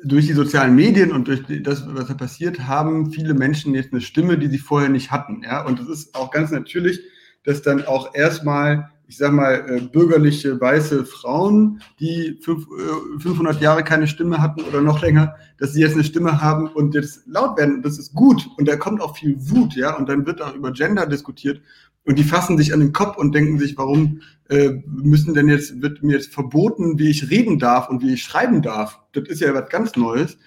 durch 0.03 0.27
die 0.27 0.33
sozialen 0.33 0.75
Medien 0.75 1.11
und 1.11 1.27
durch 1.27 1.43
das, 1.63 1.83
was 1.87 2.07
da 2.07 2.13
passiert, 2.13 2.67
haben 2.67 3.11
viele 3.11 3.33
Menschen 3.33 3.73
jetzt 3.73 3.91
eine 3.91 4.01
Stimme, 4.01 4.37
die 4.37 4.47
sie 4.47 4.59
vorher 4.59 4.89
nicht 4.89 5.11
hatten. 5.11 5.41
Ja? 5.43 5.65
Und 5.65 5.79
es 5.79 5.89
ist 5.89 6.15
auch 6.15 6.29
ganz 6.29 6.51
natürlich, 6.51 7.01
dass 7.43 7.63
dann 7.63 7.85
auch 7.85 8.13
erstmal 8.13 8.91
ich 9.07 9.17
sag 9.17 9.31
mal, 9.31 9.65
äh, 9.69 9.81
bürgerliche 9.81 10.59
weiße 10.59 11.05
Frauen, 11.05 11.81
die 11.99 12.37
fünf, 12.41 12.65
äh, 12.65 13.19
500 13.19 13.61
Jahre 13.61 13.83
keine 13.83 14.05
Stimme 14.05 14.39
hatten 14.39 14.61
oder 14.61 14.81
noch 14.81 15.01
länger, 15.01 15.35
dass 15.57 15.73
sie 15.73 15.81
jetzt 15.81 15.93
eine 15.93 16.03
Stimme 16.03 16.41
haben 16.41 16.67
und 16.67 16.93
jetzt 16.93 17.25
laut 17.25 17.57
werden. 17.57 17.75
Und 17.75 17.85
das 17.85 17.97
ist 17.97 18.13
gut. 18.13 18.49
Und 18.57 18.67
da 18.67 18.75
kommt 18.75 19.01
auch 19.01 19.17
viel 19.17 19.37
Wut, 19.49 19.75
ja. 19.75 19.95
Und 19.95 20.09
dann 20.09 20.25
wird 20.25 20.41
auch 20.41 20.53
über 20.53 20.71
Gender 20.71 21.05
diskutiert. 21.05 21.61
Und 22.03 22.19
die 22.19 22.23
fassen 22.23 22.57
sich 22.57 22.73
an 22.73 22.79
den 22.81 22.93
Kopf 22.93 23.17
und 23.17 23.33
denken 23.33 23.59
sich, 23.59 23.77
warum 23.77 24.21
äh, 24.49 24.71
müssen 24.85 25.33
denn 25.33 25.47
jetzt, 25.47 25.81
wird 25.81 26.03
mir 26.03 26.13
jetzt 26.13 26.33
verboten, 26.33 26.99
wie 26.99 27.09
ich 27.09 27.29
reden 27.29 27.59
darf 27.59 27.89
und 27.89 28.01
wie 28.01 28.13
ich 28.13 28.23
schreiben 28.23 28.61
darf? 28.61 28.99
Das 29.13 29.27
ist 29.27 29.41
ja 29.41 29.53
was 29.53 29.69
ganz 29.69 29.95
Neues. 29.95 30.37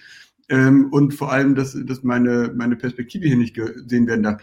Ähm, 0.49 0.89
und 0.91 1.13
vor 1.13 1.31
allem, 1.31 1.55
dass, 1.55 1.77
dass 1.85 2.03
meine, 2.03 2.51
meine 2.55 2.75
Perspektive 2.75 3.27
hier 3.27 3.37
nicht 3.37 3.55
gesehen 3.55 4.05
werden 4.07 4.23
darf. 4.23 4.41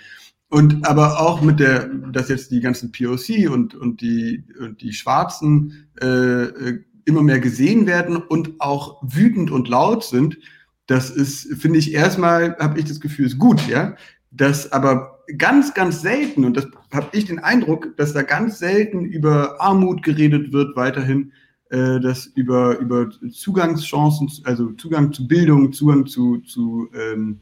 Und 0.51 0.87
aber 0.87 1.21
auch 1.21 1.43
mit 1.43 1.61
der, 1.61 1.89
dass 1.89 2.31
jetzt 2.31 2.51
die 2.51 2.61
ganzen 2.61 2.91
POC 2.91 3.51
und, 3.51 3.75
und, 3.75 4.01
die, 4.01 4.45
und 4.59 4.81
die 4.81 4.95
Schwarzen 4.95 5.89
äh, 6.01 6.07
äh, 6.45 6.85
immer 7.05 7.23
mehr 7.23 7.41
gesehen 7.41 7.87
werden 7.87 8.17
und 8.17 8.61
auch 8.61 9.03
wütend 9.03 9.51
und 9.51 9.69
laut 9.69 10.05
sind, 10.05 10.39
das 10.87 11.11
ist, 11.11 11.55
finde 11.61 11.79
ich, 11.79 11.93
erstmal 11.93 12.57
habe 12.59 12.79
ich 12.79 12.87
das 12.87 13.01
Gefühl, 13.01 13.27
ist 13.27 13.39
gut, 13.39 13.67
ja. 13.69 13.95
Das 14.31 14.73
aber 14.73 15.19
ganz, 15.37 15.75
ganz 15.75 16.01
selten, 16.01 16.45
und 16.45 16.57
das 16.57 16.67
habe 16.93 17.09
ich 17.13 17.27
den 17.27 17.39
Eindruck, 17.39 17.95
dass 17.97 18.15
da 18.15 18.23
ganz 18.23 18.59
selten 18.59 19.05
über 19.05 19.61
Armut 19.61 20.03
geredet 20.03 20.53
wird, 20.53 20.77
weiterhin, 20.77 21.33
äh, 21.71 22.01
dass 22.01 22.27
über, 22.27 22.79
über 22.79 23.11
Zugangschancen, 23.31 24.31
also 24.45 24.73
Zugang 24.73 25.13
zu 25.13 25.29
Bildung, 25.29 25.73
Zugang 25.73 26.07
zu, 26.07 26.39
zu 26.39 26.89
ähm, 26.95 27.41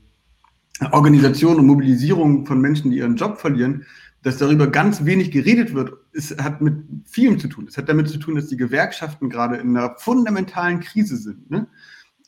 Organisation 0.93 1.57
und 1.57 1.67
Mobilisierung 1.67 2.47
von 2.47 2.61
Menschen, 2.61 2.91
die 2.91 2.99
ihren 2.99 3.17
Job 3.17 3.39
verlieren, 3.39 3.87
dass 4.23 4.39
darüber 4.39 4.67
ganz 4.67 5.05
wenig 5.05 5.31
geredet 5.31 5.73
wird, 5.75 5.93
es 6.13 6.37
hat 6.37 6.61
mit 6.61 6.75
vielem 7.05 7.39
zu 7.39 7.49
tun. 7.49 7.67
Es 7.69 7.79
hat 7.79 7.89
damit 7.89 8.09
zu 8.09 8.19
tun, 8.19 8.35
dass 8.35 8.49
die 8.49 8.57
Gewerkschaften 8.57 9.31
gerade 9.31 9.57
in 9.57 9.77
einer 9.77 9.95
fundamentalen 9.99 10.81
Krise 10.81 11.17
sind. 11.17 11.51
Ne? 11.51 11.67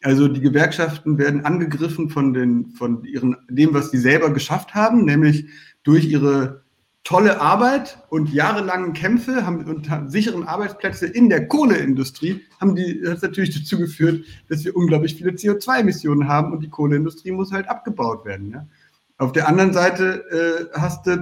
Also 0.02 0.28
die 0.28 0.40
Gewerkschaften 0.40 1.18
werden 1.18 1.44
angegriffen 1.44 2.08
von, 2.08 2.32
den, 2.32 2.70
von 2.70 3.04
ihren, 3.04 3.36
dem, 3.48 3.74
was 3.74 3.90
sie 3.90 3.98
selber 3.98 4.32
geschafft 4.32 4.74
haben, 4.74 5.04
nämlich 5.04 5.48
durch 5.82 6.04
ihre 6.04 6.62
tolle 7.08 7.40
Arbeit 7.40 7.96
und 8.10 8.34
jahrelangen 8.34 8.92
Kämpfe 8.92 9.46
haben, 9.46 9.64
und 9.64 10.12
sicheren 10.12 10.44
Arbeitsplätze 10.44 11.06
in 11.06 11.30
der 11.30 11.48
Kohleindustrie 11.48 12.44
haben 12.60 12.76
die 12.76 13.00
das 13.00 13.22
natürlich 13.22 13.58
dazu 13.58 13.78
geführt, 13.78 14.26
dass 14.50 14.62
wir 14.62 14.76
unglaublich 14.76 15.14
viele 15.14 15.30
CO2-Emissionen 15.30 16.28
haben 16.28 16.52
und 16.52 16.62
die 16.62 16.68
Kohleindustrie 16.68 17.30
muss 17.30 17.50
halt 17.50 17.66
abgebaut 17.66 18.26
werden. 18.26 18.50
Ja? 18.50 18.68
Auf 19.16 19.32
der 19.32 19.48
anderen 19.48 19.72
Seite 19.72 20.68
äh, 20.74 20.78
hast 20.78 21.06
du, 21.06 21.18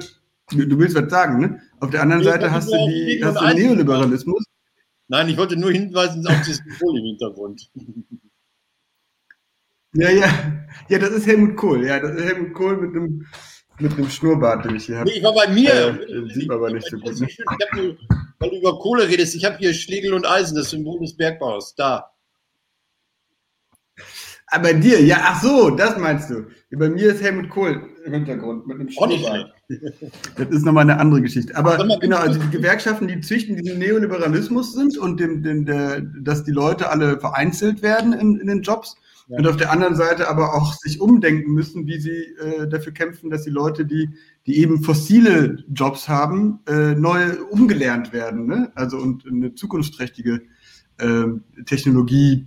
du 0.50 0.76
willst 0.76 0.96
was 0.96 1.08
sagen, 1.08 1.38
ne? 1.38 1.60
Auf 1.78 1.90
der 1.90 2.02
anderen 2.02 2.24
Seite 2.24 2.50
hast 2.50 2.68
du 2.68 2.76
die 2.88 3.22
hast 3.24 3.40
du 3.40 3.54
Neoliberalismus. 3.54 4.44
Nein, 5.06 5.28
ich 5.28 5.36
wollte 5.36 5.56
nur 5.56 5.70
hinweisen 5.70 6.26
auf 6.26 6.38
das 6.38 6.56
Symbol 6.56 6.98
im 6.98 7.04
Hintergrund. 7.04 7.70
Ja, 9.92 10.10
ja, 10.10 10.26
ja, 10.88 10.98
das 10.98 11.10
ist 11.10 11.28
Helmut 11.28 11.54
Kohl. 11.54 11.86
Ja, 11.86 12.00
das 12.00 12.16
ist 12.16 12.24
Helmut 12.24 12.54
Kohl 12.54 12.76
mit 12.76 12.90
einem 12.90 13.24
mit 13.80 13.92
einem 13.92 14.10
Schnurrbart, 14.10 14.64
den 14.64 14.76
ich 14.76 14.86
hier 14.86 14.98
habe. 14.98 15.10
Nee, 15.10 15.18
ich 15.18 15.24
war 15.24 15.34
bei 15.34 15.48
mir. 15.48 15.72
Äh, 15.72 16.32
sieht 16.32 16.48
man 16.48 16.58
aber 16.58 16.72
nicht 16.72 16.88
so 16.88 16.98
gut. 16.98 17.20
Ne? 17.20 17.26
Ich 17.28 17.38
nur, 17.74 17.96
weil 18.38 18.50
du 18.50 18.56
über 18.56 18.78
Kohle 18.78 19.08
redest, 19.08 19.34
ich 19.34 19.44
habe 19.44 19.56
hier 19.58 19.74
Schlegel 19.74 20.14
und 20.14 20.26
Eisen, 20.26 20.56
das 20.56 20.70
Symbol 20.70 21.00
des 21.00 21.16
Bergbaus. 21.16 21.74
Da. 21.74 22.10
Ah, 24.48 24.58
bei 24.58 24.72
dir, 24.74 25.02
ja, 25.02 25.18
ach 25.22 25.42
so, 25.42 25.70
das 25.70 25.98
meinst 25.98 26.30
du. 26.30 26.46
Bei 26.70 26.88
mir 26.88 27.12
ist 27.12 27.22
Helmut 27.22 27.50
Kohl 27.50 27.82
im 28.04 28.12
Hintergrund 28.12 28.66
mit 28.66 28.78
einem 28.78 28.90
Schnurrbart. 28.90 29.52
Das 30.36 30.48
ist 30.50 30.64
nochmal 30.64 30.82
eine 30.82 31.00
andere 31.00 31.20
Geschichte. 31.22 31.56
Aber 31.56 31.76
genau, 31.98 32.18
also 32.18 32.38
die 32.38 32.50
Gewerkschaften, 32.50 33.08
die 33.08 33.20
züchten 33.20 33.56
diesen 33.56 33.80
Neoliberalismus 33.80 34.74
sind 34.74 34.96
und 34.96 35.18
dem, 35.18 35.42
dem, 35.42 35.66
der, 35.66 36.02
dass 36.02 36.44
die 36.44 36.52
Leute 36.52 36.88
alle 36.88 37.18
vereinzelt 37.18 37.82
werden 37.82 38.12
in, 38.12 38.38
in 38.38 38.46
den 38.46 38.62
Jobs 38.62 38.94
ja. 39.28 39.38
Und 39.38 39.46
auf 39.48 39.56
der 39.56 39.72
anderen 39.72 39.96
Seite 39.96 40.28
aber 40.28 40.54
auch 40.54 40.74
sich 40.74 41.00
umdenken 41.00 41.52
müssen, 41.52 41.86
wie 41.86 41.98
sie 41.98 42.16
äh, 42.16 42.68
dafür 42.68 42.92
kämpfen, 42.92 43.28
dass 43.28 43.42
die 43.42 43.50
Leute, 43.50 43.84
die, 43.84 44.10
die 44.46 44.58
eben 44.58 44.82
fossile 44.82 45.64
Jobs 45.68 46.08
haben, 46.08 46.60
äh, 46.68 46.94
neu 46.94 47.32
umgelernt 47.50 48.12
werden. 48.12 48.46
Ne? 48.46 48.70
Also 48.76 48.98
und 48.98 49.26
eine 49.26 49.54
zukunftsträchtige 49.54 50.42
äh, 50.98 51.24
Technologie 51.64 52.46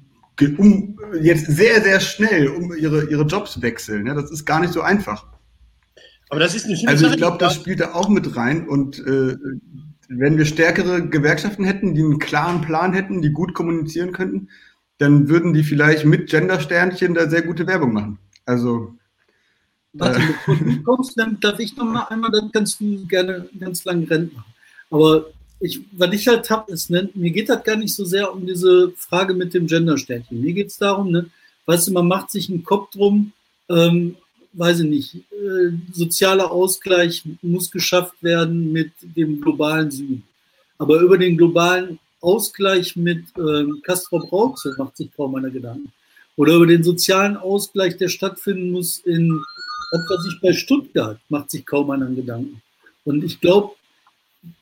um, 0.57 0.97
jetzt 1.21 1.47
sehr, 1.47 1.82
sehr 1.82 1.99
schnell 1.99 2.47
um 2.47 2.73
ihre, 2.73 3.09
ihre 3.09 3.23
Jobs 3.23 3.61
wechseln. 3.61 4.07
Ja? 4.07 4.13
Das 4.13 4.32
ist 4.32 4.45
gar 4.45 4.61
nicht 4.61 4.71
so 4.71 4.82
einfach. 4.82 5.27
Aber 6.30 6.39
das 6.39 6.55
ist 6.55 6.65
eine 6.65 6.77
Also 6.88 7.07
ich 7.07 7.17
glaube, 7.17 7.39
das 7.39 7.55
spielt 7.55 7.82
da 7.82 7.93
auch 7.93 8.07
mit 8.07 8.38
rein. 8.38 8.69
Und 8.69 8.99
äh, 8.99 9.36
wenn 10.07 10.38
wir 10.38 10.45
stärkere 10.45 11.07
Gewerkschaften 11.09 11.65
hätten, 11.65 11.93
die 11.93 12.03
einen 12.03 12.19
klaren 12.19 12.61
Plan 12.61 12.93
hätten, 12.93 13.21
die 13.21 13.32
gut 13.32 13.53
kommunizieren 13.53 14.13
könnten, 14.13 14.47
dann 15.00 15.30
würden 15.30 15.54
die 15.54 15.64
vielleicht 15.64 16.06
mit 16.06 16.30
Gender-Sternchen 16.30 17.16
da 17.16 17.28
sehr 17.28 17.41
gute 17.41 17.66
Werbung 17.66 17.93
machen. 17.93 18.20
Also. 18.45 18.93
Warte, 19.93 20.20
äh, 20.20 20.28
bevor 20.28 20.56
du 20.56 20.84
kommst, 20.84 21.18
dann 21.18 21.39
darf 21.39 21.60
ich 21.60 21.76
noch 21.76 21.86
mal 21.86 22.04
einmal, 22.10 22.30
dann 22.32 22.52
kannst 22.52 22.80
du 22.80 23.08
gerne 23.08 23.50
ganz 23.60 23.86
lang 23.86 24.04
Rennen 24.04 24.32
machen. 24.36 24.54
Aber 24.91 25.28
ich, 25.62 25.82
was 25.93 26.14
ich 26.14 26.28
halt 26.28 26.50
habe, 26.50 26.72
ist, 26.72 26.89
ne, 26.89 27.10
mir 27.16 27.32
geht 27.32 27.50
das 27.50 27.64
gar 27.64 27.78
nicht 27.78 27.95
so 27.95 28.06
sehr 28.06 28.32
um 28.32 28.45
diese 28.45 28.91
Frage 28.97 29.34
mit 29.34 29.54
dem 29.54 29.68
Gender-Sternchen. 29.68 30.41
Mir 30.41 30.54
geht 30.54 30.68
es 30.68 30.78
darum, 30.78 31.12
ne, 31.12 31.30
weißt 31.66 31.88
du, 31.88 31.93
man 31.93 32.08
macht 32.08 32.30
sich 32.32 32.50
einen 32.50 32.64
Kopf 32.64 32.91
drum, 32.91 33.32
ähm, 33.70 34.16
weiß 34.52 34.82
ich 34.82 34.89
nicht, 34.89 35.16
äh, 35.16 35.72
sozialer 35.93 36.52
Ausgleich 36.52 37.24
muss 37.41 37.72
geschafft 37.72 38.22
werden 38.22 38.74
mit 38.74 38.91
dem 39.02 39.39
globalen 39.39 39.91
Süden. 39.91 40.24
Aber 40.78 41.00
über 41.00 41.18
den 41.18 41.38
globalen 41.38 42.00
Ausgleich 42.22 42.95
mit 42.95 43.26
ähm, 43.38 43.82
Castro 43.84 44.20
Brauxel 44.20 44.76
macht 44.78 44.97
sich 44.97 45.09
kaum 45.15 45.36
einer 45.36 45.49
Gedanken. 45.49 45.91
Oder 46.36 46.55
über 46.55 46.67
den 46.67 46.84
sozialen 46.84 47.38
Ausgleich, 47.38 47.97
der 47.97 48.09
stattfinden 48.09 48.72
muss 48.72 48.99
in 48.99 49.39
etwa 49.91 50.22
sich 50.22 50.39
bei 50.41 50.53
Stuttgart, 50.53 51.20
macht 51.30 51.51
sich 51.51 51.65
kaum 51.65 51.91
einer 51.91 52.07
Gedanken. 52.07 52.61
Und 53.03 53.24
ich 53.24 53.41
glaube, 53.41 53.76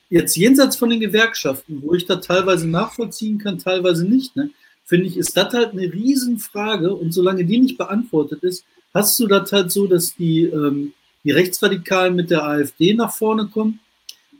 jetzt 0.09 0.35
jenseits 0.37 0.75
von 0.75 0.89
den 0.89 0.99
Gewerkschaften, 0.99 1.81
wo 1.83 1.93
ich 1.93 2.05
da 2.05 2.15
teilweise 2.17 2.67
nachvollziehen 2.67 3.37
kann, 3.37 3.59
teilweise 3.59 4.05
nicht, 4.05 4.35
ne, 4.35 4.49
finde 4.85 5.07
ich, 5.07 5.17
ist 5.17 5.35
das 5.35 5.53
halt 5.53 5.73
eine 5.73 5.91
Riesenfrage. 5.91 6.93
Und 6.93 7.11
solange 7.11 7.45
die 7.45 7.59
nicht 7.59 7.77
beantwortet 7.77 8.43
ist, 8.43 8.65
hast 8.93 9.19
du 9.19 9.27
das 9.27 9.51
halt 9.51 9.71
so, 9.71 9.85
dass 9.85 10.15
die, 10.15 10.43
ähm, 10.43 10.93
die 11.23 11.31
Rechtsradikalen 11.31 12.15
mit 12.15 12.31
der 12.31 12.45
AfD 12.45 12.93
nach 12.93 13.13
vorne 13.13 13.47
kommen 13.47 13.79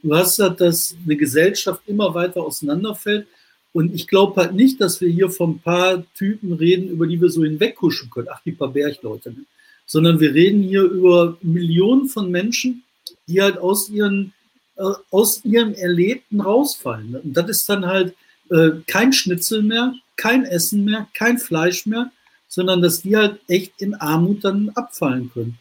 Du 0.08 0.16
hast 0.16 0.40
halt, 0.40 0.62
dass 0.62 0.96
eine 1.04 1.18
Gesellschaft 1.18 1.82
immer 1.86 2.14
weiter 2.14 2.42
auseinanderfällt. 2.42 3.28
Und 3.74 3.94
ich 3.94 4.08
glaube 4.08 4.40
halt 4.40 4.54
nicht, 4.54 4.80
dass 4.80 5.02
wir 5.02 5.10
hier 5.10 5.30
von 5.30 5.56
ein 5.56 5.60
paar 5.60 6.02
Typen 6.14 6.54
reden, 6.54 6.88
über 6.88 7.06
die 7.06 7.20
wir 7.20 7.30
so 7.30 7.44
hinwegkuschen 7.44 8.10
können. 8.10 8.30
Ach, 8.32 8.40
die 8.46 8.54
paar 8.54 8.70
Bergleute. 8.70 9.32
Ne? 9.32 9.44
Sondern 9.86 10.22
wir 10.22 10.34
reden 10.34 10.64
hier 10.64 10.84
über 10.84 11.38
Millionen 11.42 12.08
von 12.08 12.32
Menschen, 12.32 12.84
die 13.28 13.42
halt 13.42 13.58
aus, 13.58 13.90
ihren, 13.90 14.32
äh, 14.78 14.84
aus 15.12 15.44
ihrem 15.44 15.74
Erlebten 15.74 16.40
rausfallen. 16.40 17.12
Ne? 17.12 17.20
Und 17.20 17.34
das 17.34 17.50
ist 17.50 17.68
dann 17.68 17.86
halt 17.86 18.16
äh, 18.50 18.70
kein 18.88 19.12
Schnitzel 19.12 19.62
mehr, 19.62 19.94
kein 20.16 20.46
Essen 20.46 20.86
mehr, 20.86 21.10
kein 21.16 21.38
Fleisch 21.38 21.86
mehr, 21.86 22.12
sondern 22.48 22.82
dass 22.82 23.02
die 23.02 23.18
halt 23.18 23.42
echt 23.50 23.74
in 23.82 23.94
Armut 23.94 24.46
dann 24.46 24.70
abfallen 24.70 25.30
können. 25.34 25.58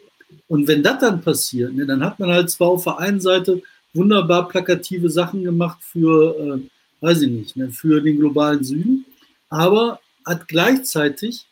Und 0.47 0.68
wenn 0.68 0.84
das 0.84 1.01
dann 1.01 1.20
passiert, 1.20 1.74
ne, 1.74 1.84
dann 1.84 2.05
hat 2.05 2.20
man 2.20 2.30
halt 2.30 2.49
zwar 2.49 2.68
auf 2.68 2.84
der 2.84 3.01
einen 3.01 3.20
Seite 3.20 3.61
wunderbar 3.97 4.49
plakative 4.49 5.11
Sachen 5.11 5.42
gemacht 5.42 5.78
für, 5.80 6.36
äh, 6.38 6.61
weiß 7.01 7.22
ich 7.22 7.30
nicht, 7.30 7.57
ne, 7.57 7.70
für 7.70 8.01
den 8.01 8.18
globalen 8.18 8.62
Süden, 8.62 9.05
aber 9.49 10.01
hat 10.24 10.49
gleichzeitig 10.49 11.47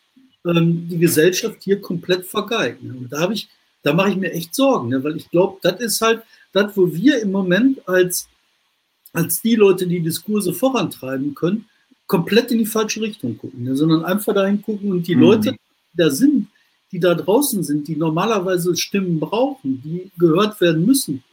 ähm, 0.45 0.87
die 0.89 0.99
Gesellschaft 0.99 1.63
hier 1.63 1.81
komplett 1.81 2.25
vergeigt. 2.25 2.83
Ne? 2.83 2.93
Und 2.93 3.11
da 3.11 3.21
habe 3.21 3.33
ich, 3.33 3.49
da 3.83 3.93
mache 3.93 4.11
ich 4.11 4.17
mir 4.17 4.31
echt 4.31 4.53
Sorgen, 4.53 4.89
ne? 4.89 5.03
weil 5.03 5.15
ich 5.15 5.29
glaube, 5.29 5.57
das 5.61 5.79
ist 5.79 6.01
halt 6.01 6.23
das, 6.51 6.75
wo 6.77 6.93
wir 6.93 7.21
im 7.21 7.31
Moment 7.31 7.87
als, 7.87 8.27
als 9.13 9.41
die 9.41 9.55
Leute, 9.55 9.87
die 9.87 10.01
Diskurse 10.01 10.53
vorantreiben 10.53 11.33
können, 11.35 11.65
komplett 12.07 12.51
in 12.51 12.59
die 12.59 12.65
falsche 12.65 13.01
Richtung 13.01 13.37
gucken, 13.37 13.63
ne? 13.63 13.75
sondern 13.75 14.05
einfach 14.05 14.33
dahin 14.33 14.61
gucken 14.61 14.91
und 14.91 15.07
die 15.07 15.15
mhm. 15.15 15.21
Leute, 15.21 15.51
die 15.53 15.97
da 15.97 16.09
sind, 16.09 16.47
die 16.91 16.99
da 16.99 17.15
draußen 17.15 17.63
sind, 17.63 17.87
die 17.87 17.95
normalerweise 17.95 18.75
Stimmen 18.75 19.19
brauchen, 19.19 19.81
die 19.83 20.11
gehört 20.17 20.61
werden 20.61 20.85
müssen, 20.85 21.23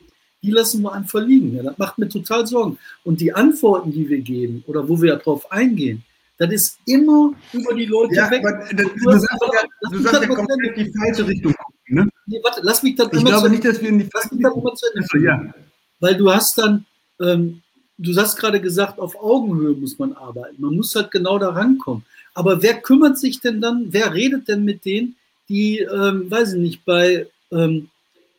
die 0.42 0.50
lassen 0.50 0.82
wir 0.82 0.92
einfach 0.92 1.20
liegen. 1.20 1.54
Ja, 1.56 1.62
das 1.62 1.78
macht 1.78 1.98
mir 1.98 2.08
total 2.08 2.46
Sorgen. 2.46 2.78
Und 3.04 3.20
die 3.20 3.32
Antworten, 3.32 3.92
die 3.92 4.08
wir 4.08 4.20
geben 4.20 4.64
oder 4.66 4.88
wo 4.88 5.00
wir 5.00 5.16
darauf 5.16 5.50
eingehen, 5.52 6.04
das 6.38 6.52
ist 6.52 6.78
immer 6.86 7.32
über 7.52 7.74
die 7.74 7.84
Leute 7.86 8.16
ja, 8.16 8.30
weg. 8.30 8.44
Aber, 8.44 8.64
du, 8.70 8.88
du 8.88 9.10
sagst 9.12 9.38
ja, 9.40 9.88
du 9.90 9.98
sagst 10.00 10.22
ja 10.22 10.28
komplett 10.28 10.76
die 10.76 10.92
falsche 10.98 11.26
Richtung. 11.28 11.54
Ne? 11.86 12.08
Nee, 12.26 12.40
warte, 12.42 12.60
lass 12.64 12.82
mich 12.82 12.96
dann 12.96 13.08
Ich 13.12 13.24
glaube 13.24 13.50
nicht, 13.50 13.64
dass 13.64 13.80
wir 13.80 13.90
in 13.90 14.00
die 14.00 14.08
falsche 14.10 14.32
Richtung 14.32 14.66
also, 14.66 15.18
ja. 15.18 15.54
Weil 16.00 16.16
du 16.16 16.32
hast 16.32 16.58
dann, 16.58 16.84
ähm, 17.20 17.62
du 17.98 18.16
hast 18.16 18.36
gerade 18.36 18.60
gesagt, 18.60 18.98
auf 18.98 19.14
Augenhöhe 19.22 19.76
muss 19.76 19.98
man 19.98 20.14
arbeiten. 20.14 20.56
Man 20.58 20.74
muss 20.74 20.94
halt 20.96 21.12
genau 21.12 21.38
da 21.38 21.50
rankommen. 21.50 22.04
Aber 22.34 22.62
wer 22.62 22.80
kümmert 22.80 23.18
sich 23.18 23.40
denn 23.40 23.60
dann, 23.60 23.92
wer 23.92 24.12
redet 24.12 24.48
denn 24.48 24.64
mit 24.64 24.84
denen, 24.84 25.16
die, 25.48 25.78
ähm, 25.78 26.28
weiß 26.28 26.54
ich 26.54 26.60
nicht, 26.60 26.84
bei 26.84 27.26
ähm, 27.52 27.88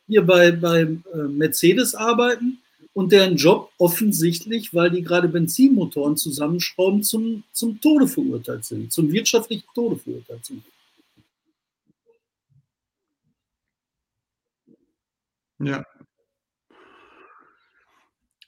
hier 0.08 0.26
bei, 0.26 0.52
bei 0.52 0.82
äh, 0.82 1.18
Mercedes 1.30 1.96
arbeiten 1.96 2.60
und 2.94 3.12
deren 3.12 3.36
Job 3.36 3.72
offensichtlich, 3.78 4.74
weil 4.74 4.92
die 4.92 5.02
gerade 5.02 5.28
Benzinmotoren 5.28 6.18
zusammenschrauben, 6.18 7.04
zum, 7.04 7.44
zum 7.52 7.80
Tode 7.82 8.08
verurteilt 8.08 8.66
sind, 8.66 8.92
zum 8.92 9.12
wirtschaftlichen 9.12 9.66
Tode 9.74 9.98
verurteilt 9.98 10.46
sind. 10.46 10.64
Ja. 15.60 15.86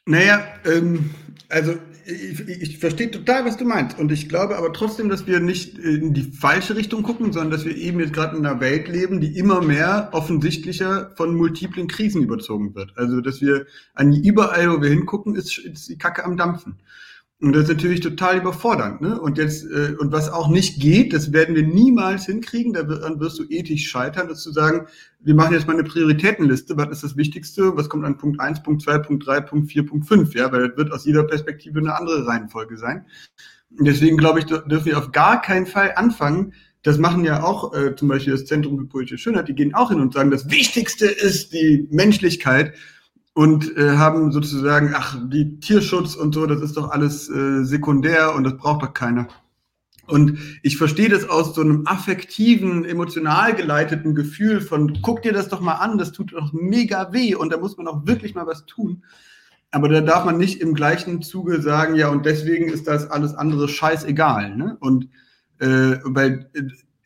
Naja, 0.06 0.46
ähm, 0.66 1.10
also 1.50 1.74
ich, 2.06 2.48
ich 2.48 2.78
verstehe 2.78 3.10
total, 3.10 3.46
was 3.46 3.58
du 3.58 3.66
meinst. 3.66 3.98
Und 3.98 4.12
ich 4.12 4.30
glaube 4.30 4.58
aber 4.58 4.72
trotzdem, 4.72 5.10
dass 5.10 5.26
wir 5.26 5.40
nicht 5.40 5.78
in 5.80 6.14
die 6.14 6.24
falsche 6.24 6.76
Richtung 6.76 7.02
gucken, 7.02 7.34
sondern 7.34 7.52
dass 7.52 7.66
wir 7.66 7.76
eben 7.76 8.00
jetzt 8.00 8.14
gerade 8.14 8.38
in 8.38 8.46
einer 8.46 8.60
Welt 8.60 8.88
leben, 8.88 9.20
die 9.20 9.38
immer 9.38 9.62
mehr 9.62 10.10
offensichtlicher 10.12 11.12
von 11.16 11.36
multiplen 11.36 11.88
Krisen 11.88 12.22
überzogen 12.22 12.76
wird. 12.76 12.94
Also, 12.96 13.22
dass 13.22 13.42
wir 13.42 13.66
an 13.96 14.14
überall, 14.14 14.72
wo 14.72 14.82
wir 14.82 14.90
hingucken, 14.90 15.36
ist, 15.36 15.58
ist 15.58 15.90
die 15.90 15.98
Kacke 15.98 16.24
am 16.24 16.38
Dampfen. 16.38 16.78
Und 17.46 17.54
das 17.54 17.66
ist 17.66 17.70
natürlich 17.70 18.00
total 18.00 18.40
überfordernd. 18.40 19.02
Ne? 19.02 19.22
Und 19.22 19.38
jetzt, 19.38 19.66
äh, 19.66 19.94
und 20.00 20.12
was 20.12 20.32
auch 20.32 20.48
nicht 20.48 20.82
geht, 20.82 21.14
das 21.14 21.32
werden 21.32 21.54
wir 21.54 21.62
niemals 21.62 22.26
hinkriegen, 22.26 22.74
daran 22.74 23.20
wirst 23.20 23.38
du 23.38 23.44
ethisch 23.48 23.88
scheitern, 23.88 24.30
ist 24.30 24.42
zu 24.42 24.52
sagen, 24.52 24.88
wir 25.20 25.36
machen 25.36 25.54
jetzt 25.54 25.68
mal 25.68 25.74
eine 25.74 25.84
Prioritätenliste, 25.84 26.76
was 26.76 26.90
ist 26.90 27.04
das 27.04 27.18
Wichtigste, 27.18 27.78
was 27.78 27.88
kommt 27.88 28.04
an 28.04 28.18
Punkt 28.18 28.40
1, 28.40 28.64
Punkt 28.64 28.82
2, 28.82 28.98
Punkt 28.98 29.28
3, 29.28 29.42
Punkt 29.42 29.72
4, 29.72 29.86
Punkt 29.86 30.08
5, 30.08 30.34
ja, 30.34 30.52
weil 30.52 30.70
das 30.70 30.78
wird 30.78 30.92
aus 30.92 31.06
jeder 31.06 31.24
Perspektive 31.24 31.78
eine 31.78 31.96
andere 31.96 32.26
Reihenfolge 32.26 32.78
sein. 32.78 33.06
Und 33.78 33.86
deswegen 33.86 34.18
glaube 34.18 34.40
ich, 34.40 34.46
dürfen 34.46 34.86
wir 34.86 34.98
auf 34.98 35.12
gar 35.12 35.40
keinen 35.40 35.68
Fall 35.68 35.94
anfangen, 35.98 36.54
das 36.82 36.98
machen 36.98 37.26
ja 37.26 37.44
auch 37.44 37.76
äh, 37.76 37.96
zum 37.96 38.08
Beispiel 38.08 38.34
das 38.34 38.46
Zentrum 38.46 38.80
für 38.80 38.86
politische 38.86 39.20
Schönheit, 39.20 39.50
die 39.50 39.56
gehen 39.56 39.76
auch 39.76 39.90
hin 39.90 40.02
und 40.02 40.16
sagen, 40.16 40.32
das 40.32 40.50
Wichtigste 40.50 41.06
ist 41.06 41.54
die 41.54 41.88
Menschlichkeit 41.92 42.74
und 43.36 43.78
äh, 43.78 43.98
haben 43.98 44.32
sozusagen, 44.32 44.94
ach, 44.96 45.18
die 45.28 45.60
Tierschutz 45.60 46.16
und 46.16 46.34
so, 46.34 46.46
das 46.46 46.62
ist 46.62 46.78
doch 46.78 46.90
alles 46.90 47.30
äh, 47.30 47.66
sekundär 47.66 48.34
und 48.34 48.46
das 48.46 48.56
braucht 48.56 48.82
doch 48.82 48.94
keiner. 48.94 49.28
Und 50.08 50.40
ich 50.64 50.78
verstehe 50.78 51.10
das 51.10 51.28
aus 51.28 51.54
so 51.54 51.62
einem 51.62 51.86
affektiven, 51.86 52.86
emotional 52.86 53.54
geleiteten 53.54 54.16
Gefühl 54.16 54.62
von, 54.62 55.00
guck 55.02 55.22
dir 55.22 55.34
das 55.34 55.50
doch 55.50 55.60
mal 55.60 55.74
an, 55.74 55.98
das 55.98 56.14
tut 56.14 56.32
doch 56.32 56.54
mega 56.54 57.12
weh 57.12 57.36
und 57.36 57.52
da 57.52 57.58
muss 57.58 57.76
man 57.76 57.88
auch 57.88 58.06
wirklich 58.06 58.36
mal 58.36 58.48
was 58.48 58.66
tun. 58.68 59.04
Aber 59.70 59.90
da 59.90 60.00
darf 60.00 60.24
man 60.24 60.38
nicht 60.38 60.62
im 60.62 60.74
gleichen 60.74 61.22
Zuge 61.22 61.62
sagen, 61.62 61.96
ja, 61.96 62.08
und 62.08 62.26
deswegen 62.26 62.70
ist 62.70 62.88
das 62.88 63.12
alles 63.12 63.34
andere 63.34 63.68
scheißegal. 63.68 64.56
Ne? 64.56 64.78
Und 64.80 65.10
äh, 65.60 65.98
weil 66.06 66.50
äh, 66.54 66.62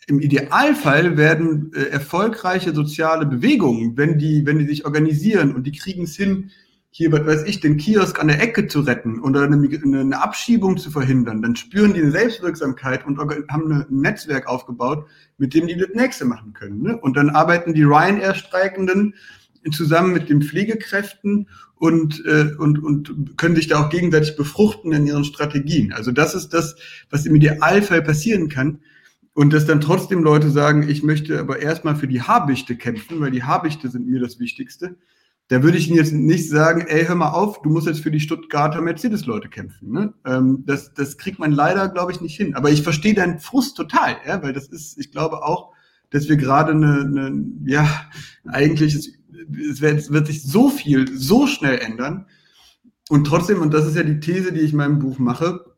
im 0.09 0.19
Idealfall 0.19 1.17
werden 1.17 1.71
äh, 1.75 1.83
erfolgreiche 1.89 2.73
soziale 2.73 3.25
Bewegungen, 3.25 3.95
wenn 3.95 4.17
die, 4.17 4.45
wenn 4.45 4.57
die 4.57 4.65
sich 4.65 4.85
organisieren 4.85 5.53
und 5.53 5.67
die 5.67 5.71
kriegen 5.71 6.03
es 6.03 6.15
hin, 6.15 6.49
hier, 6.91 7.11
was 7.11 7.25
weiß 7.25 7.43
ich, 7.45 7.59
den 7.59 7.77
Kiosk 7.77 8.19
an 8.19 8.29
der 8.29 8.41
Ecke 8.41 8.67
zu 8.67 8.79
retten 8.81 9.19
oder 9.19 9.43
eine, 9.43 9.57
eine 9.57 10.21
Abschiebung 10.23 10.77
zu 10.77 10.89
verhindern, 10.89 11.43
dann 11.43 11.55
spüren 11.55 11.93
die 11.93 12.01
eine 12.01 12.09
Selbstwirksamkeit 12.09 13.05
und 13.05 13.19
haben 13.19 13.71
ein 13.71 13.85
Netzwerk 13.89 14.47
aufgebaut, 14.47 15.05
mit 15.37 15.53
dem 15.53 15.67
die 15.67 15.77
das 15.77 15.89
nächste 15.93 16.25
machen 16.25 16.53
können. 16.53 16.81
Ne? 16.81 16.97
Und 16.97 17.15
dann 17.15 17.29
arbeiten 17.29 17.75
die 17.75 17.83
Ryanair-Streikenden 17.83 19.13
zusammen 19.71 20.13
mit 20.13 20.29
den 20.29 20.41
Pflegekräften 20.41 21.47
und, 21.75 22.25
äh, 22.25 22.55
und, 22.57 22.83
und 22.83 23.37
können 23.37 23.55
sich 23.55 23.67
da 23.67 23.85
auch 23.85 23.89
gegenseitig 23.89 24.35
befruchten 24.35 24.91
in 24.91 25.05
ihren 25.05 25.25
Strategien. 25.25 25.93
Also 25.93 26.11
das 26.11 26.33
ist 26.33 26.49
das, 26.55 26.75
was 27.11 27.27
im 27.27 27.35
Idealfall 27.35 28.01
passieren 28.01 28.49
kann. 28.49 28.79
Und 29.39 29.53
dass 29.53 29.65
dann 29.65 29.79
trotzdem 29.79 30.21
Leute 30.21 30.49
sagen, 30.49 30.89
ich 30.89 31.01
möchte 31.01 31.39
aber 31.39 31.61
erstmal 31.61 31.95
für 31.95 32.09
die 32.09 32.21
Habichte 32.21 32.75
kämpfen, 32.75 33.21
weil 33.21 33.31
die 33.31 33.43
Habichte 33.43 33.87
sind 33.87 34.05
mir 34.05 34.19
das 34.19 34.37
Wichtigste. 34.37 34.97
Da 35.47 35.63
würde 35.63 35.77
ich 35.77 35.87
Ihnen 35.87 35.95
jetzt 35.95 36.11
nicht 36.11 36.49
sagen, 36.49 36.81
ey, 36.81 37.05
hör 37.05 37.15
mal 37.15 37.29
auf, 37.29 37.61
du 37.61 37.69
musst 37.69 37.87
jetzt 37.87 38.01
für 38.01 38.11
die 38.11 38.19
Stuttgarter 38.19 38.81
Mercedes-Leute 38.81 39.47
kämpfen. 39.47 39.93
Ne? 39.93 40.13
Ähm, 40.25 40.65
das, 40.65 40.93
das 40.93 41.17
kriegt 41.17 41.39
man 41.39 41.53
leider, 41.53 41.87
glaube 41.87 42.11
ich, 42.11 42.19
nicht 42.19 42.35
hin. 42.35 42.53
Aber 42.53 42.69
ich 42.69 42.83
verstehe 42.83 43.13
deinen 43.13 43.39
Frust 43.39 43.77
total, 43.77 44.17
ja, 44.27 44.43
weil 44.43 44.51
das 44.51 44.67
ist, 44.67 44.97
ich 44.97 45.09
glaube 45.09 45.41
auch, 45.41 45.71
dass 46.09 46.27
wir 46.27 46.35
gerade 46.35 46.73
eine, 46.73 46.99
eine 47.05 47.45
ja, 47.63 47.87
eigentlich 48.45 48.93
ist 48.93 49.13
es 49.69 49.79
wird, 49.79 50.11
wird 50.11 50.27
sich 50.27 50.43
so 50.43 50.67
viel, 50.67 51.17
so 51.17 51.47
schnell 51.47 51.77
ändern. 51.77 52.25
Und 53.07 53.23
trotzdem, 53.23 53.61
und 53.61 53.73
das 53.73 53.87
ist 53.87 53.95
ja 53.95 54.03
die 54.03 54.19
These, 54.19 54.51
die 54.51 54.59
ich 54.59 54.71
in 54.71 54.77
meinem 54.79 54.99
Buch 54.99 55.17
mache, 55.17 55.68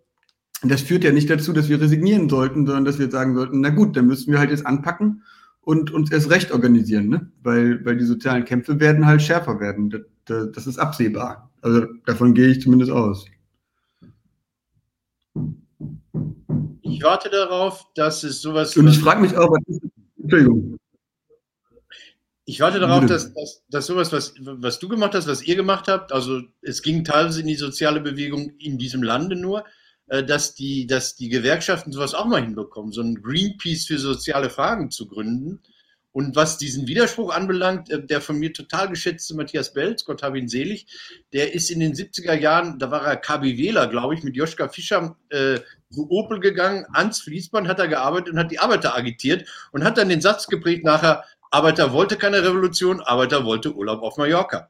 das 0.63 0.81
führt 0.81 1.03
ja 1.03 1.11
nicht 1.11 1.29
dazu, 1.29 1.53
dass 1.53 1.69
wir 1.69 1.81
resignieren 1.81 2.29
sollten, 2.29 2.65
sondern 2.65 2.85
dass 2.85 2.99
wir 2.99 3.09
sagen 3.09 3.35
sollten, 3.35 3.61
na 3.61 3.69
gut, 3.69 3.97
dann 3.97 4.07
müssen 4.07 4.31
wir 4.31 4.39
halt 4.39 4.51
jetzt 4.51 4.65
anpacken 4.65 5.23
und 5.61 5.91
uns 5.91 6.11
erst 6.11 6.29
recht 6.29 6.51
organisieren, 6.51 7.09
ne? 7.09 7.31
weil, 7.41 7.83
weil 7.85 7.97
die 7.97 8.05
sozialen 8.05 8.45
Kämpfe 8.45 8.79
werden 8.79 9.05
halt 9.05 9.21
schärfer 9.21 9.59
werden. 9.59 9.89
Das, 9.89 10.01
das, 10.25 10.51
das 10.53 10.67
ist 10.67 10.77
absehbar. 10.77 11.51
Also 11.61 11.85
davon 12.05 12.33
gehe 12.33 12.47
ich 12.47 12.61
zumindest 12.61 12.91
aus. 12.91 13.25
Ich 16.81 17.01
warte 17.03 17.29
darauf, 17.29 17.87
dass 17.95 18.23
es 18.23 18.41
sowas. 18.41 18.75
Und 18.77 18.87
ich 18.87 18.99
frage 18.99 19.21
mich 19.21 19.35
auch, 19.35 19.51
was 19.51 19.79
Entschuldigung. 20.21 20.77
Ich 22.45 22.59
warte 22.59 22.79
darauf, 22.79 23.05
dass, 23.05 23.33
dass, 23.33 23.63
dass 23.69 23.85
sowas, 23.85 24.11
was, 24.11 24.33
was 24.39 24.79
du 24.79 24.89
gemacht 24.89 25.13
hast, 25.13 25.27
was 25.27 25.43
ihr 25.43 25.55
gemacht 25.55 25.87
habt, 25.87 26.11
also 26.11 26.41
es 26.61 26.81
ging 26.81 27.03
teilweise 27.03 27.41
in 27.41 27.47
die 27.47 27.55
soziale 27.55 28.01
Bewegung 28.01 28.51
in 28.59 28.77
diesem 28.77 29.03
Lande 29.03 29.35
nur, 29.35 29.63
dass 30.23 30.55
die, 30.55 30.87
dass 30.87 31.15
die 31.15 31.29
Gewerkschaften 31.29 31.91
sowas 31.91 32.13
auch 32.13 32.25
mal 32.25 32.41
hinbekommen, 32.41 32.91
so 32.91 33.01
ein 33.01 33.21
Greenpeace 33.21 33.85
für 33.85 33.97
soziale 33.97 34.49
Fragen 34.49 34.91
zu 34.91 35.07
gründen. 35.07 35.61
Und 36.13 36.35
was 36.35 36.57
diesen 36.57 36.87
Widerspruch 36.87 37.33
anbelangt, 37.33 37.89
äh, 37.89 38.05
der 38.05 38.19
von 38.19 38.37
mir 38.37 38.51
total 38.51 38.89
geschätzte 38.89 39.35
Matthias 39.35 39.73
Belz, 39.73 40.03
Gott 40.03 40.23
habe 40.23 40.37
ihn 40.37 40.49
selig, 40.49 40.87
der 41.31 41.53
ist 41.53 41.71
in 41.71 41.79
den 41.79 41.93
70er 41.93 42.33
Jahren, 42.33 42.79
da 42.79 42.91
war 42.91 43.05
er 43.05 43.15
KBWler, 43.15 43.87
glaube 43.87 44.15
ich, 44.15 44.23
mit 44.23 44.35
Joschka 44.35 44.67
Fischer 44.67 45.15
äh, 45.29 45.59
zu 45.89 46.09
Opel 46.09 46.39
gegangen, 46.39 46.85
ans 46.91 47.21
Fließband 47.21 47.67
hat 47.67 47.79
er 47.79 47.87
gearbeitet 47.87 48.33
und 48.33 48.39
hat 48.39 48.51
die 48.51 48.59
Arbeiter 48.59 48.95
agitiert 48.95 49.47
und 49.71 49.83
hat 49.85 49.97
dann 49.97 50.09
den 50.09 50.21
Satz 50.21 50.47
geprägt 50.47 50.83
nachher, 50.83 51.23
Arbeiter 51.49 51.93
wollte 51.93 52.17
keine 52.17 52.43
Revolution, 52.43 53.01
Arbeiter 53.01 53.45
wollte 53.45 53.73
Urlaub 53.73 54.01
auf 54.01 54.17
Mallorca. 54.17 54.69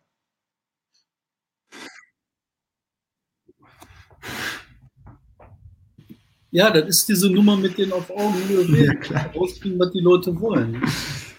Ja, 6.52 6.70
das 6.70 6.88
ist 6.90 7.10
diese 7.10 7.30
Nummer 7.30 7.56
mit 7.56 7.78
den 7.78 7.94
auf 7.94 8.10
Augenhöhe 8.10 8.68
reden, 8.68 9.00
ja, 9.10 9.32
rauskriegen, 9.34 9.80
was 9.80 9.92
die 9.92 10.02
Leute 10.02 10.38
wollen. 10.40 10.84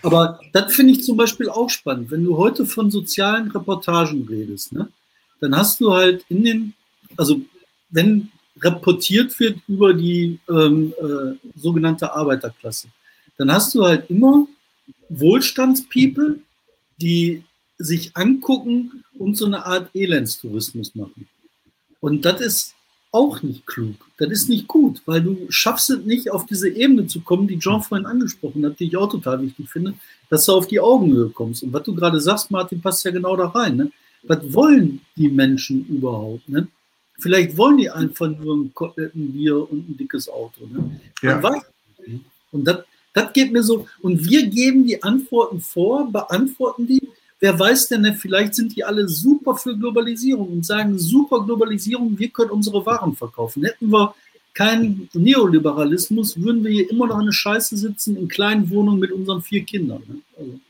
Aber 0.03 0.41
das 0.53 0.75
finde 0.75 0.95
ich 0.95 1.05
zum 1.05 1.17
Beispiel 1.17 1.49
auch 1.49 1.69
spannend. 1.69 2.11
Wenn 2.11 2.25
du 2.25 2.37
heute 2.37 2.65
von 2.65 2.91
sozialen 2.91 3.51
Reportagen 3.51 4.27
redest, 4.27 4.73
ne, 4.73 4.89
dann 5.41 5.55
hast 5.57 5.81
du 5.81 5.93
halt 5.93 6.25
in 6.29 6.45
den, 6.45 6.75
also 7.17 7.41
wenn 7.91 8.31
reportiert 8.61 9.39
wird 9.39 9.59
über 9.69 9.93
die 9.93 10.39
ähm, 10.49 10.95
äh, 10.99 11.37
sogenannte 11.59 12.13
Arbeiterklasse, 12.13 12.89
dann 13.37 13.53
hast 13.53 13.75
du 13.75 13.85
halt 13.85 14.09
immer 14.09 14.47
Wohlstandspeople, 15.09 16.39
die 17.01 17.45
sich 17.79 18.17
angucken 18.17 19.05
und 19.19 19.37
so 19.37 19.47
eine 19.47 19.67
Art 19.67 19.91
Elendstourismus 19.95 20.95
machen. 20.95 21.29
Und 22.01 22.25
das 22.25 22.41
ist 22.41 22.75
auch 23.13 23.43
nicht 23.43 23.67
klug. 23.67 23.95
Das 24.17 24.31
ist 24.31 24.49
nicht 24.49 24.67
gut, 24.67 25.03
weil 25.05 25.23
du 25.23 25.47
schaffst 25.51 25.91
es 25.91 26.05
nicht, 26.05 26.31
auf 26.31 26.47
diese 26.47 26.69
Ebene 26.69 27.07
zu 27.07 27.21
kommen, 27.21 27.47
die 27.47 27.57
John 27.57 27.83
vorhin 27.83 28.07
angesprochen 28.07 28.65
hat, 28.65 28.81
die 28.81 28.87
ich 28.87 28.97
auch 28.97 29.11
total 29.11 29.43
wichtig 29.43 29.69
finde, 29.69 29.95
dass 30.31 30.47
du 30.47 30.53
auf 30.53 30.67
die 30.67 30.81
Augenhöhe 30.81 31.29
kommst. 31.29 31.63
Und 31.63 31.73
was 31.75 31.83
du 31.83 31.95
gerade 31.95 32.19
sagst, 32.21 32.51
Martin, 32.51 32.81
passt 32.81 33.05
ja 33.05 33.11
genau 33.11 33.37
da 33.37 33.49
rein. 33.49 33.77
Ne? 33.77 33.93
Was 34.23 34.41
wollen 34.55 35.03
die 35.15 35.29
Menschen 35.29 35.87
überhaupt? 35.87 36.49
Ne? 36.49 36.67
Vielleicht 37.19 37.57
wollen 37.57 37.77
die 37.77 37.91
einfach 37.91 38.29
nur 38.29 38.57
ein, 38.57 38.73
ein 38.97 39.33
Bier 39.33 39.71
und 39.71 39.91
ein 39.91 39.97
dickes 39.97 40.29
Auto. 40.29 40.67
Ne? 40.67 41.01
Ja. 41.23 41.41
Und 42.51 42.65
das, 42.65 42.79
das 43.13 43.33
geht 43.35 43.53
mir 43.53 43.63
so. 43.63 43.87
Und 44.01 44.25
wir 44.29 44.47
geben 44.47 44.87
die 44.87 45.03
Antworten 45.03 45.61
vor, 45.61 46.11
beantworten 46.11 46.87
die. 46.87 47.09
Wer 47.43 47.59
weiß 47.59 47.89
denn, 47.89 48.03
ne, 48.03 48.15
vielleicht 48.15 48.55
sind 48.55 48.77
die 48.77 48.85
alle 48.85 49.09
super 49.09 49.57
für 49.57 49.77
Globalisierung 49.77 50.49
und 50.49 50.65
sagen, 50.65 50.97
super 50.97 51.45
Globalisierung, 51.45 52.17
wir 52.17 52.29
können 52.29 52.53
unsere 52.53 52.87
Waren 52.87 53.17
verkaufen. 53.17 53.65
Hätten 53.65 53.91
wir 53.91 54.15
keinen 54.55 55.09
Neoliberalismus, 55.13 56.41
würden 56.41 56.63
wir 56.63 56.71
hier 56.71 56.89
immer 56.89 57.09
noch 57.09 57.19
eine 57.19 57.33
Scheiße 57.33 57.77
sitzen 57.77 58.17
in 58.17 58.29
kleinen 58.29 58.71
Wohnungen 58.71 59.01
mit 59.01 59.11
unseren 59.11 59.43
vier 59.43 59.65
Kindern. 59.65 60.03
Ne? 60.07 60.19
Also. 60.39 60.61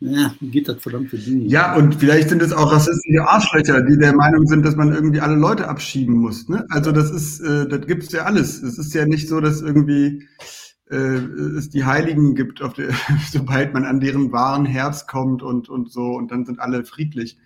Ja, 0.00 0.34
geht 0.40 0.66
das 0.66 0.80
verdammt 0.82 1.10
für 1.10 1.18
Dinge. 1.18 1.44
Ja, 1.44 1.76
und 1.76 1.96
vielleicht 1.96 2.30
sind 2.30 2.40
es 2.40 2.54
auch 2.54 2.72
rassistische 2.72 3.22
Arschlöcher, 3.22 3.82
die 3.82 3.98
der 3.98 4.14
Meinung 4.14 4.46
sind, 4.46 4.64
dass 4.64 4.76
man 4.76 4.94
irgendwie 4.94 5.20
alle 5.20 5.36
Leute 5.36 5.68
abschieben 5.68 6.14
muss. 6.14 6.48
Ne? 6.48 6.64
Also 6.70 6.90
das 6.90 7.10
ist, 7.10 7.40
äh, 7.40 7.68
das 7.68 7.86
gibt's 7.86 8.12
ja 8.12 8.24
alles. 8.24 8.62
Es 8.62 8.78
ist 8.78 8.94
ja 8.94 9.04
nicht 9.04 9.28
so, 9.28 9.42
dass 9.42 9.60
irgendwie 9.60 10.26
äh, 10.90 10.96
es 10.96 11.70
die 11.70 11.84
Heiligen 11.84 12.34
gibt, 12.34 12.60
der, 12.60 12.90
sobald 13.30 13.74
man 13.74 13.84
an 13.84 14.00
deren 14.00 14.32
wahren 14.32 14.66
Herz 14.66 15.06
kommt 15.06 15.42
und, 15.42 15.68
und 15.68 15.90
so, 15.90 16.14
und 16.14 16.30
dann 16.30 16.44
sind 16.44 16.60
alle 16.60 16.84
friedlich. 16.84 17.38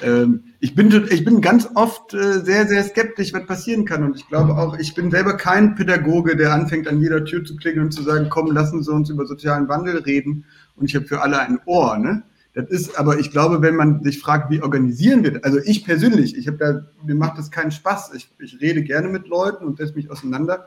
Ähm, 0.00 0.44
ich, 0.60 0.74
bin, 0.74 1.08
ich 1.10 1.24
bin 1.24 1.40
ganz 1.40 1.68
oft 1.74 2.14
äh, 2.14 2.40
sehr, 2.40 2.66
sehr 2.66 2.84
skeptisch, 2.84 3.32
was 3.32 3.46
passieren 3.46 3.84
kann. 3.84 4.04
Und 4.04 4.16
ich 4.16 4.28
glaube 4.28 4.56
auch, 4.56 4.78
ich 4.78 4.94
bin 4.94 5.10
selber 5.10 5.36
kein 5.36 5.74
Pädagoge, 5.74 6.36
der 6.36 6.52
anfängt, 6.52 6.86
an 6.88 7.00
jeder 7.00 7.24
Tür 7.24 7.44
zu 7.44 7.56
klingeln 7.56 7.86
und 7.86 7.92
zu 7.92 8.02
sagen, 8.02 8.28
komm, 8.30 8.52
lassen 8.52 8.82
Sie 8.82 8.92
uns 8.92 9.10
über 9.10 9.26
sozialen 9.26 9.68
Wandel 9.68 9.98
reden 9.98 10.44
und 10.76 10.86
ich 10.86 10.94
habe 10.94 11.06
für 11.06 11.22
alle 11.22 11.40
ein 11.40 11.58
Ohr. 11.66 11.98
Ne? 11.98 12.22
Das 12.54 12.68
ist, 12.68 12.98
aber 12.98 13.18
ich 13.18 13.30
glaube, 13.30 13.62
wenn 13.62 13.76
man 13.76 14.02
sich 14.02 14.20
fragt, 14.20 14.50
wie 14.50 14.62
organisieren 14.62 15.22
wir 15.22 15.32
das? 15.32 15.44
Also 15.44 15.58
ich 15.64 15.84
persönlich, 15.84 16.36
ich 16.36 16.46
habe 16.46 16.56
da, 16.56 16.86
mir 17.04 17.14
macht 17.14 17.38
das 17.38 17.50
keinen 17.50 17.70
Spaß. 17.70 18.12
Ich, 18.14 18.30
ich 18.38 18.60
rede 18.60 18.82
gerne 18.82 19.08
mit 19.08 19.26
Leuten 19.26 19.64
und 19.64 19.78
setze 19.78 19.94
mich 19.94 20.10
auseinander, 20.10 20.66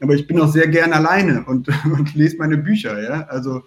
aber 0.00 0.14
ich 0.14 0.26
bin 0.26 0.40
auch 0.40 0.52
sehr 0.52 0.68
gern 0.68 0.92
alleine 0.92 1.44
und, 1.44 1.68
und 1.84 2.14
lese 2.14 2.36
meine 2.38 2.58
Bücher. 2.58 3.02
Ja, 3.02 3.26
also 3.28 3.62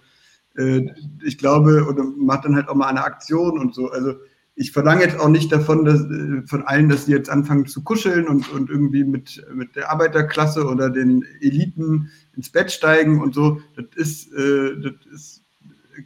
äh, 0.56 0.86
ich 1.24 1.38
glaube 1.38 1.84
und 1.84 2.18
mache 2.18 2.42
dann 2.44 2.56
halt 2.56 2.68
auch 2.68 2.74
mal 2.74 2.88
eine 2.88 3.04
Aktion 3.04 3.58
und 3.58 3.74
so. 3.74 3.90
Also 3.90 4.14
ich 4.54 4.72
verlange 4.72 5.02
jetzt 5.02 5.18
auch 5.18 5.28
nicht 5.28 5.50
davon, 5.50 5.84
dass, 5.84 6.02
äh, 6.02 6.46
von 6.46 6.62
allen, 6.62 6.88
dass 6.88 7.06
sie 7.06 7.12
jetzt 7.12 7.30
anfangen 7.30 7.66
zu 7.66 7.82
kuscheln 7.82 8.28
und, 8.28 8.52
und 8.52 8.68
irgendwie 8.68 9.04
mit, 9.04 9.44
mit 9.54 9.76
der 9.76 9.90
Arbeiterklasse 9.90 10.66
oder 10.66 10.90
den 10.90 11.24
Eliten 11.40 12.10
ins 12.36 12.50
Bett 12.50 12.70
steigen 12.70 13.20
und 13.22 13.34
so. 13.34 13.60
Das 13.76 13.86
ist, 13.96 14.32
äh, 14.32 14.80
das 14.80 14.94
ist 15.12 15.42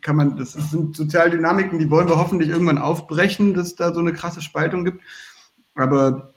kann 0.01 0.17
man, 0.17 0.37
das 0.37 0.53
sind 0.53 0.97
Sozialdynamiken, 0.97 1.79
die 1.79 1.91
wollen 1.91 2.09
wir 2.09 2.17
hoffentlich 2.17 2.49
irgendwann 2.49 2.79
aufbrechen, 2.79 3.55
dass 3.55 3.77
da 3.77 3.95
so 3.95 4.01
eine 4.01 4.13
krasse 4.13 4.43
Spaltung 4.43 4.85
gibt. 4.85 5.01
Aber 5.75 6.35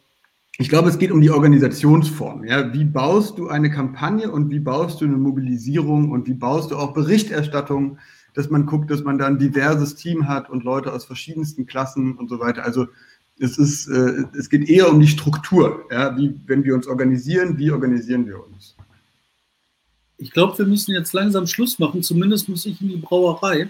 ich 0.59 0.69
glaube, 0.69 0.89
es 0.89 0.99
geht 0.99 1.11
um 1.11 1.21
die 1.21 1.31
Organisationsform. 1.31 2.43
Ja? 2.43 2.73
Wie 2.73 2.85
baust 2.85 3.37
du 3.37 3.47
eine 3.47 3.71
Kampagne 3.71 4.29
und 4.29 4.49
wie 4.49 4.59
baust 4.59 5.01
du 5.01 5.05
eine 5.05 5.17
Mobilisierung 5.17 6.11
und 6.11 6.27
wie 6.27 6.33
baust 6.33 6.71
du 6.71 6.77
auch 6.77 6.93
Berichterstattung, 6.93 7.97
dass 8.33 8.49
man 8.49 8.65
guckt, 8.65 8.91
dass 8.91 9.03
man 9.03 9.17
da 9.17 9.25
ein 9.25 9.39
diverses 9.39 9.95
Team 9.95 10.27
hat 10.27 10.49
und 10.49 10.63
Leute 10.63 10.93
aus 10.93 11.05
verschiedensten 11.05 11.65
Klassen 11.65 12.15
und 12.17 12.29
so 12.29 12.39
weiter. 12.39 12.63
Also 12.63 12.87
es 13.39 13.57
ist, 13.57 13.87
äh, 13.87 14.25
es 14.37 14.49
geht 14.49 14.69
eher 14.69 14.89
um 14.89 14.99
die 14.99 15.07
Struktur. 15.07 15.85
Ja? 15.91 16.15
Wie, 16.15 16.39
wenn 16.45 16.63
wir 16.63 16.75
uns 16.75 16.87
organisieren, 16.87 17.57
wie 17.57 17.71
organisieren 17.71 18.27
wir 18.27 18.45
uns? 18.45 18.75
ich 20.19 20.31
glaube, 20.31 20.57
wir 20.57 20.65
müssen 20.65 20.93
jetzt 20.93 21.13
langsam 21.13 21.47
Schluss 21.47 21.79
machen. 21.79 22.03
Zumindest 22.03 22.49
muss 22.49 22.65
ich 22.65 22.79
in 22.81 22.89
die 22.89 22.97
Brauerei. 22.97 23.69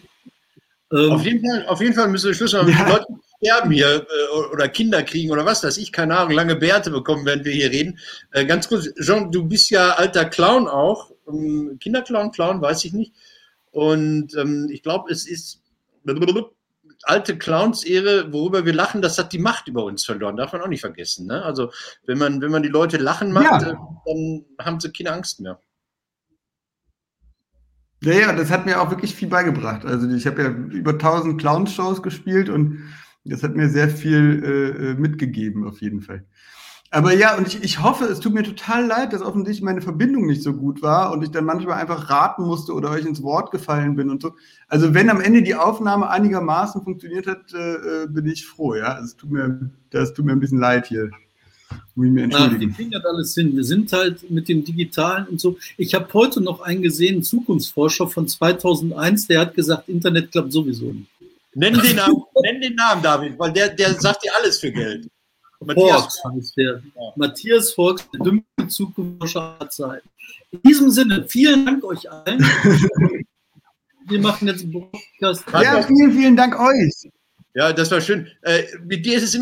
Ähm, 0.91 1.11
auf, 1.11 1.23
jeden 1.23 1.45
Fall, 1.45 1.65
auf 1.67 1.81
jeden 1.81 1.93
Fall 1.93 2.07
müssen 2.09 2.27
wir 2.27 2.33
Schluss 2.33 2.53
machen. 2.53 2.69
Ja. 2.69 2.99
Sterben 3.41 3.71
hier 3.71 4.05
äh, 4.05 4.51
oder 4.51 4.67
Kinder 4.67 5.03
kriegen 5.03 5.31
oder 5.31 5.45
was 5.45 5.63
weiß 5.63 5.77
ich, 5.77 5.91
keine 5.91 6.17
Ahnung, 6.17 6.33
lange 6.33 6.55
Bärte 6.55 6.91
bekommen, 6.91 7.25
während 7.25 7.45
wir 7.45 7.53
hier 7.53 7.71
reden. 7.71 7.97
Äh, 8.31 8.45
ganz 8.45 8.67
kurz, 8.67 8.93
Jean, 8.95 9.31
du 9.31 9.47
bist 9.47 9.69
ja 9.69 9.91
alter 9.91 10.25
Clown 10.25 10.67
auch. 10.67 11.11
Ähm, 11.27 11.77
Kinderclown, 11.79 12.31
Clown, 12.31 12.61
weiß 12.61 12.83
ich 12.85 12.93
nicht. 12.93 13.13
Und 13.71 14.35
ähm, 14.35 14.67
ich 14.71 14.83
glaube, 14.83 15.11
es 15.11 15.27
ist 15.27 15.61
alte 17.03 17.37
Clowns-Ehre, 17.37 18.33
worüber 18.33 18.65
wir 18.65 18.73
lachen, 18.73 19.01
das 19.01 19.17
hat 19.17 19.31
die 19.31 19.39
Macht 19.39 19.67
über 19.67 19.85
uns 19.85 20.05
verloren. 20.05 20.35
Darf 20.35 20.51
man 20.51 20.61
auch 20.61 20.67
nicht 20.67 20.81
vergessen. 20.81 21.27
Ne? 21.27 21.41
Also, 21.43 21.71
wenn 22.05 22.17
man, 22.17 22.41
wenn 22.41 22.51
man 22.51 22.63
die 22.63 22.69
Leute 22.69 22.97
lachen 22.97 23.31
macht, 23.31 23.61
ja. 23.61 23.71
Äh, 23.71 23.75
dann 24.05 24.45
haben 24.59 24.79
sie 24.79 24.91
keine 24.91 25.13
Angst 25.13 25.39
mehr. 25.39 25.59
Ja, 28.01 28.13
ja, 28.13 28.33
das 28.33 28.49
hat 28.49 28.65
mir 28.65 28.81
auch 28.81 28.89
wirklich 28.89 29.13
viel 29.13 29.27
beigebracht. 29.27 29.85
Also 29.85 30.09
ich 30.09 30.25
habe 30.25 30.41
ja 30.41 30.49
über 30.49 30.91
1000 30.91 31.39
Clown-Shows 31.39 32.01
gespielt 32.01 32.47
und 32.47 32.93
das 33.29 33.43
hat 33.43 33.55
mir 33.55 33.69
sehr 33.69 33.89
viel 33.89 34.43
äh, 34.43 34.89
äh, 34.91 34.93
mitgegeben, 34.95 35.65
auf 35.65 35.81
jeden 35.81 36.01
Fall. 36.01 36.25
Aber 36.91 37.13
ja, 37.13 37.37
und 37.37 37.47
ich, 37.47 37.63
ich 37.63 37.83
hoffe, 37.83 38.05
es 38.05 38.19
tut 38.19 38.33
mir 38.33 38.41
total 38.41 38.85
leid, 38.85 39.13
dass 39.13 39.21
offensichtlich 39.21 39.63
meine 39.63 39.81
Verbindung 39.81 40.25
nicht 40.25 40.41
so 40.41 40.53
gut 40.53 40.81
war 40.81 41.11
und 41.11 41.23
ich 41.23 41.29
dann 41.29 41.45
manchmal 41.45 41.79
einfach 41.79 42.09
raten 42.09 42.43
musste 42.43 42.73
oder 42.73 42.89
euch 42.89 43.05
ins 43.05 43.21
Wort 43.21 43.51
gefallen 43.51 43.95
bin 43.95 44.09
und 44.09 44.23
so. 44.23 44.33
Also 44.67 44.95
wenn 44.95 45.11
am 45.11 45.21
Ende 45.21 45.43
die 45.43 45.53
Aufnahme 45.53 46.09
einigermaßen 46.09 46.83
funktioniert 46.83 47.27
hat, 47.27 47.53
äh, 47.53 48.03
äh 48.03 48.07
bin 48.07 48.25
ich 48.25 48.47
froh, 48.47 48.73
ja. 48.73 48.93
Also 48.93 49.05
es 49.05 49.17
tut 49.17 49.29
mir, 49.29 49.69
das 49.91 50.13
tut 50.13 50.25
mir 50.25 50.31
ein 50.31 50.39
bisschen 50.39 50.59
leid 50.59 50.87
hier. 50.87 51.11
Muss 51.93 52.07
ich 52.07 52.11
mir 52.11 52.23
entschuldigen. 52.23 52.61
Ja, 52.61 52.67
die 52.67 52.73
kriegen 52.73 52.91
das 52.91 53.05
alles 53.05 53.35
hin. 53.35 53.55
Wir 53.55 53.63
sind 53.63 53.93
halt 53.93 54.31
mit 54.31 54.49
dem 54.49 54.63
Digitalen 54.63 55.27
und 55.27 55.39
so. 55.39 55.57
Ich 55.77 55.93
habe 55.93 56.11
heute 56.13 56.41
noch 56.41 56.61
einen 56.61 56.81
gesehen, 56.81 57.21
Zukunftsforscher 57.21 58.07
von 58.07 58.27
2001, 58.27 59.27
der 59.27 59.41
hat 59.41 59.53
gesagt, 59.53 59.89
Internet 59.89 60.31
klappt 60.31 60.51
sowieso 60.51 60.91
nicht. 60.91 61.18
Nenn 61.53 61.73
den 61.73 61.95
Namen, 61.95 62.23
nenn 62.43 62.61
den 62.61 62.75
Namen 62.75 63.01
David, 63.01 63.39
weil 63.39 63.51
der, 63.51 63.69
der 63.69 63.93
sagt 63.93 64.23
dir 64.23 64.31
alles 64.35 64.59
für 64.59 64.71
Geld. 64.71 65.09
Matthias 65.61 66.23
heißt 66.23 66.57
der. 66.57 66.81
Ja. 66.95 67.13
Matthias 67.15 67.73
Volks, 67.73 68.07
der 68.13 68.21
dümmste 68.21 68.67
Zukunftsforscher 68.67 69.57
aller 69.59 69.69
Zeit. 69.69 70.03
In 70.51 70.61
diesem 70.61 70.89
Sinne, 70.89 71.25
vielen 71.27 71.65
Dank 71.65 71.83
euch 71.83 72.09
allen. 72.09 72.39
Wir 74.07 74.19
machen 74.19 74.47
jetzt 74.47 74.63
einen 74.63 74.71
Podcast. 74.73 75.43
Ja, 75.51 75.83
vielen, 75.83 76.11
vielen 76.13 76.35
Dank 76.35 76.59
euch. 76.59 77.11
Ja, 77.53 77.73
das 77.73 77.91
war 77.91 78.01
schön. 78.01 78.27
Äh, 78.41 78.63
mit 78.85 79.05
dir 79.05 79.17
ist 79.17 79.23
es 79.23 79.33